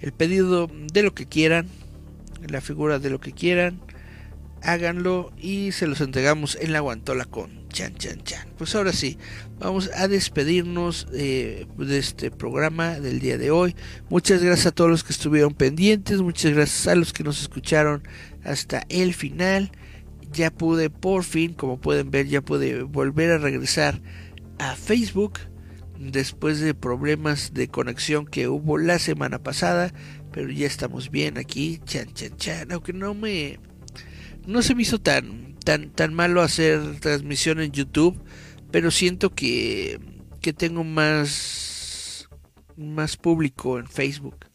el 0.00 0.12
pedido 0.12 0.66
de 0.66 1.02
lo 1.02 1.12
que 1.14 1.26
quieran, 1.26 1.68
la 2.48 2.62
figura 2.62 2.98
de 2.98 3.10
lo 3.10 3.20
que 3.20 3.32
quieran, 3.32 3.82
háganlo 4.66 5.32
y 5.38 5.72
se 5.72 5.86
los 5.86 6.00
entregamos 6.00 6.58
en 6.60 6.72
la 6.72 6.80
Guantola 6.80 7.24
con 7.24 7.68
chan 7.68 7.94
chan 7.94 8.22
chan. 8.24 8.48
Pues 8.58 8.74
ahora 8.74 8.92
sí, 8.92 9.16
vamos 9.58 9.90
a 9.94 10.08
despedirnos 10.08 11.06
eh, 11.14 11.66
de 11.78 11.98
este 11.98 12.30
programa 12.30 12.98
del 12.98 13.20
día 13.20 13.38
de 13.38 13.50
hoy. 13.50 13.76
Muchas 14.08 14.42
gracias 14.42 14.66
a 14.66 14.72
todos 14.72 14.90
los 14.90 15.04
que 15.04 15.12
estuvieron 15.12 15.54
pendientes, 15.54 16.20
muchas 16.20 16.52
gracias 16.52 16.88
a 16.88 16.96
los 16.96 17.12
que 17.12 17.24
nos 17.24 17.40
escucharon 17.40 18.02
hasta 18.44 18.84
el 18.88 19.14
final 19.14 19.70
ya 20.32 20.50
pude 20.50 20.90
por 20.90 21.24
fin, 21.24 21.54
como 21.54 21.80
pueden 21.80 22.10
ver, 22.10 22.26
ya 22.26 22.42
pude 22.42 22.82
volver 22.82 23.30
a 23.30 23.38
regresar 23.38 24.00
a 24.58 24.74
Facebook 24.76 25.38
después 25.98 26.60
de 26.60 26.74
problemas 26.74 27.54
de 27.54 27.68
conexión 27.68 28.26
que 28.26 28.48
hubo 28.48 28.78
la 28.78 28.98
semana 28.98 29.42
pasada, 29.42 29.92
pero 30.32 30.50
ya 30.50 30.66
estamos 30.66 31.10
bien 31.10 31.38
aquí, 31.38 31.80
chan 31.84 32.12
chan 32.12 32.36
chan, 32.36 32.72
aunque 32.72 32.92
no 32.92 33.14
me 33.14 33.58
no 34.46 34.62
se 34.62 34.74
me 34.74 34.82
hizo 34.82 34.98
tan 34.98 35.56
tan 35.64 35.90
tan 35.90 36.14
malo 36.14 36.42
hacer 36.42 37.00
transmisión 37.00 37.60
en 37.60 37.72
YouTube, 37.72 38.20
pero 38.70 38.90
siento 38.90 39.34
que 39.34 40.00
que 40.40 40.52
tengo 40.52 40.84
más 40.84 42.28
más 42.76 43.16
público 43.16 43.78
en 43.78 43.86
Facebook. 43.86 44.46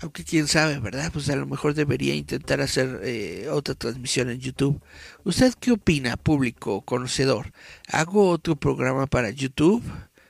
Aunque 0.00 0.22
quién 0.22 0.46
sabe, 0.46 0.78
¿verdad? 0.78 1.10
Pues 1.12 1.28
a 1.28 1.34
lo 1.34 1.46
mejor 1.46 1.74
debería 1.74 2.14
intentar 2.14 2.60
hacer 2.60 3.00
eh, 3.02 3.48
otra 3.50 3.74
transmisión 3.74 4.30
en 4.30 4.38
YouTube. 4.38 4.80
¿Usted 5.24 5.54
qué 5.58 5.72
opina, 5.72 6.16
público 6.16 6.82
conocedor? 6.82 7.52
¿Hago 7.88 8.28
otro 8.28 8.54
programa 8.54 9.06
para 9.06 9.30
YouTube? 9.30 9.82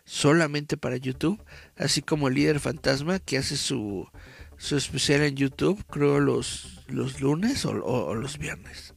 ¿Solamente 0.04 0.78
para 0.78 0.96
YouTube? 0.96 1.42
Así 1.76 2.00
como 2.00 2.28
el 2.28 2.34
líder 2.34 2.60
fantasma 2.60 3.18
que 3.18 3.36
hace 3.36 3.58
su, 3.58 4.08
su 4.56 4.76
especial 4.76 5.22
en 5.22 5.36
YouTube, 5.36 5.84
creo 5.90 6.18
los, 6.18 6.77
los 6.88 7.20
lunes 7.20 7.64
o, 7.64 8.14
los 8.14 8.38
viernes. 8.38 8.94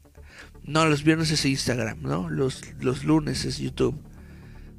No, 0.64 0.86
los 0.86 1.04
viernes 1.04 1.32
es 1.32 1.46
Instagram, 1.46 2.02
¿no? 2.02 2.30
Los, 2.30 2.64
los 2.80 3.04
lunes 3.04 3.46
es 3.46 3.58
YouTube. 3.58 4.00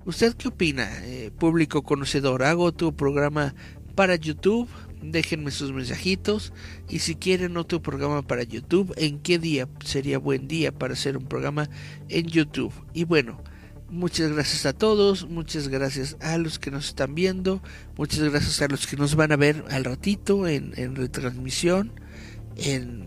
¿Usted 0.04 0.34
qué 0.34 0.48
opina, 0.48 0.88
eh, 1.04 1.30
público 1.36 1.82
conocedor? 1.82 2.42
¿Hago 2.42 2.64
otro 2.64 2.92
programa 2.92 3.54
para 3.94 4.16
YouTube? 4.16 4.68
déjenme 5.02 5.50
sus 5.50 5.72
mensajitos 5.72 6.52
y 6.88 7.00
si 7.00 7.16
quieren 7.16 7.56
otro 7.56 7.82
programa 7.82 8.22
para 8.22 8.44
YouTube, 8.44 8.94
en 8.96 9.18
qué 9.18 9.38
día 9.38 9.68
sería 9.84 10.18
buen 10.18 10.48
día 10.48 10.72
para 10.72 10.94
hacer 10.94 11.16
un 11.16 11.26
programa 11.26 11.68
en 12.08 12.26
YouTube. 12.26 12.72
Y 12.94 13.04
bueno, 13.04 13.42
muchas 13.90 14.32
gracias 14.32 14.64
a 14.64 14.72
todos, 14.72 15.28
muchas 15.28 15.68
gracias 15.68 16.16
a 16.20 16.38
los 16.38 16.58
que 16.58 16.70
nos 16.70 16.88
están 16.88 17.14
viendo, 17.14 17.62
muchas 17.96 18.20
gracias 18.20 18.62
a 18.62 18.68
los 18.68 18.86
que 18.86 18.96
nos 18.96 19.16
van 19.16 19.32
a 19.32 19.36
ver 19.36 19.64
al 19.70 19.84
ratito 19.84 20.46
en, 20.46 20.72
en 20.76 20.94
retransmisión, 20.94 21.92
en, 22.56 23.06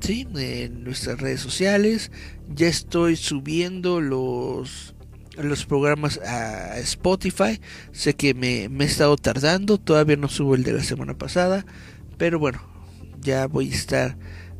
sí, 0.00 0.26
en 0.34 0.84
nuestras 0.84 1.20
redes 1.20 1.40
sociales. 1.40 2.10
Ya 2.54 2.68
estoy 2.68 3.16
subiendo 3.16 4.00
los 4.00 4.94
los 5.36 5.66
programas 5.66 6.18
a 6.18 6.78
Spotify. 6.78 7.60
Sé 7.92 8.14
que 8.14 8.34
me, 8.34 8.68
me, 8.68 8.84
he 8.84 8.86
estado 8.86 9.16
tardando, 9.16 9.78
todavía 9.78 10.16
no 10.16 10.28
subo 10.28 10.54
el 10.54 10.62
de 10.62 10.74
la 10.74 10.84
semana 10.84 11.18
pasada, 11.18 11.66
pero 12.18 12.38
bueno, 12.38 12.62
ya 13.20 13.46
voy 13.48 13.70
a 13.70 13.74
estar 13.74 14.16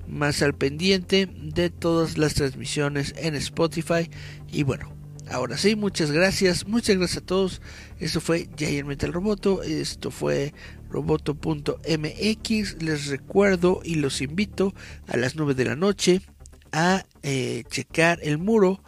más 0.09 0.43
al 0.43 0.55
pendiente 0.55 1.27
de 1.27 1.71
todas 1.71 2.19
las 2.19 2.35
transmisiones 2.35 3.15
en 3.17 3.35
Spotify. 3.37 4.11
Y 4.51 4.63
bueno, 4.65 4.94
ahora 5.31 5.59
sí, 5.59 5.77
muchas 5.77 6.11
gracias, 6.11 6.67
muchas 6.67 6.97
gracias 6.97 7.23
a 7.23 7.27
todos. 7.27 7.63
Esto 7.99 8.21
fue 8.21 8.49
Giant 8.57 8.89
Metal 8.89 9.13
Roboto, 9.13 9.63
esto 9.63 10.11
fue 10.11 10.53
roboto.mx. 10.91 12.83
Les 12.83 13.07
recuerdo 13.07 13.81
y 13.85 13.97
los 13.97 14.21
invito 14.21 14.75
a 15.07 15.17
las 15.17 15.37
9 15.37 15.55
de 15.55 15.65
la 15.65 15.77
noche 15.77 16.21
a 16.73 17.05
eh, 17.23 17.65
checar 17.69 18.19
el 18.23 18.39
muro 18.39 18.83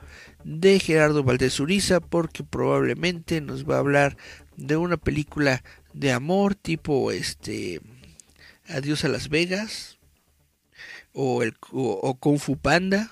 de 0.45 0.79
Gerardo 0.79 1.25
Valdés 1.25 1.59
Uriza 1.61 2.01
porque 2.01 2.45
probablemente 2.45 3.41
nos 3.41 3.69
va 3.69 3.77
a 3.77 3.81
hablar 3.81 4.17
de 4.57 4.77
una 4.77 4.97
película 4.97 5.63
de 5.93 6.13
amor 6.13 6.55
tipo 6.55 7.11
este 7.11 7.81
Adiós 8.69 9.05
a 9.05 9.09
Las 9.09 9.29
Vegas 9.29 9.99
o 11.13 11.43
el 11.43 11.55
o, 11.73 12.15
Kung 12.19 12.39
Fu 12.39 12.57
Panda 12.57 13.11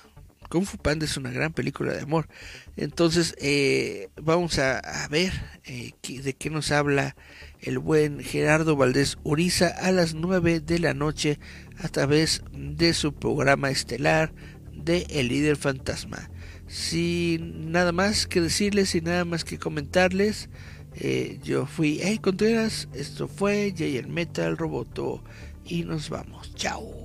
Kung 0.55 0.65
Fu 0.65 0.77
Panda 0.77 1.03
es 1.03 1.17
una 1.17 1.31
gran 1.31 1.51
película 1.51 1.91
de 1.91 1.99
amor 1.99 2.29
entonces 2.77 3.35
eh, 3.41 4.07
vamos 4.21 4.57
a, 4.57 4.81
ver 5.09 5.33
eh, 5.65 5.91
de 6.01 6.33
qué 6.33 6.49
nos 6.49 6.71
habla 6.71 7.17
el 7.59 7.77
buen 7.77 8.21
Gerardo 8.21 8.77
Valdés 8.77 9.17
Uriza 9.23 9.67
a 9.67 9.91
las 9.91 10.13
9 10.13 10.61
de 10.61 10.79
la 10.79 10.93
noche 10.93 11.39
a 11.77 11.89
través 11.89 12.41
de 12.53 12.93
su 12.93 13.13
programa 13.13 13.69
estelar 13.69 14.31
de 14.71 15.05
El 15.09 15.27
líder 15.27 15.57
fantasma 15.57 16.29
sin 16.67 17.73
nada 17.73 17.91
más 17.91 18.25
que 18.25 18.39
decirles, 18.39 18.91
sin 18.91 19.03
nada 19.03 19.25
más 19.25 19.43
que 19.43 19.59
comentarles, 19.59 20.49
eh, 20.95 21.37
yo 21.43 21.65
fui 21.65 21.99
Hey 22.01 22.19
Contreras, 22.19 22.87
esto 22.93 23.27
fue 23.27 23.73
Jay 23.77 23.97
el 23.97 24.07
Metal 24.07 24.57
Roboto 24.57 25.21
y 25.65 25.83
nos 25.83 26.09
vamos. 26.09 26.55
Chao. 26.55 27.04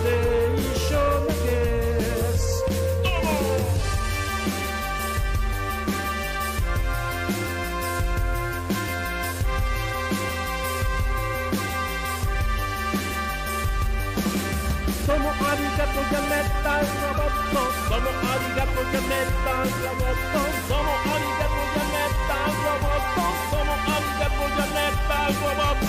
Somos 15.11 15.35
arigato 15.41 16.01
ya 16.09 16.21
me 16.21 16.39
estás 16.39 16.87
roboto. 17.01 17.63
Somos 17.89 18.17
arigato 18.31 18.81
ya 18.93 19.01
me 19.09 19.19
estás 19.27 19.69
roboto. 19.83 20.41
Somos 20.69 20.99
arigato 21.13 21.63
ya 21.75 21.83
me 21.91 22.01
estás 22.11 22.53
roboto. 22.63 23.23
Somos 23.51 23.81
arigato 23.95 24.43
ya 24.55 24.65
me 24.73 24.83
estás 24.87 25.33
roboto. 25.43 25.81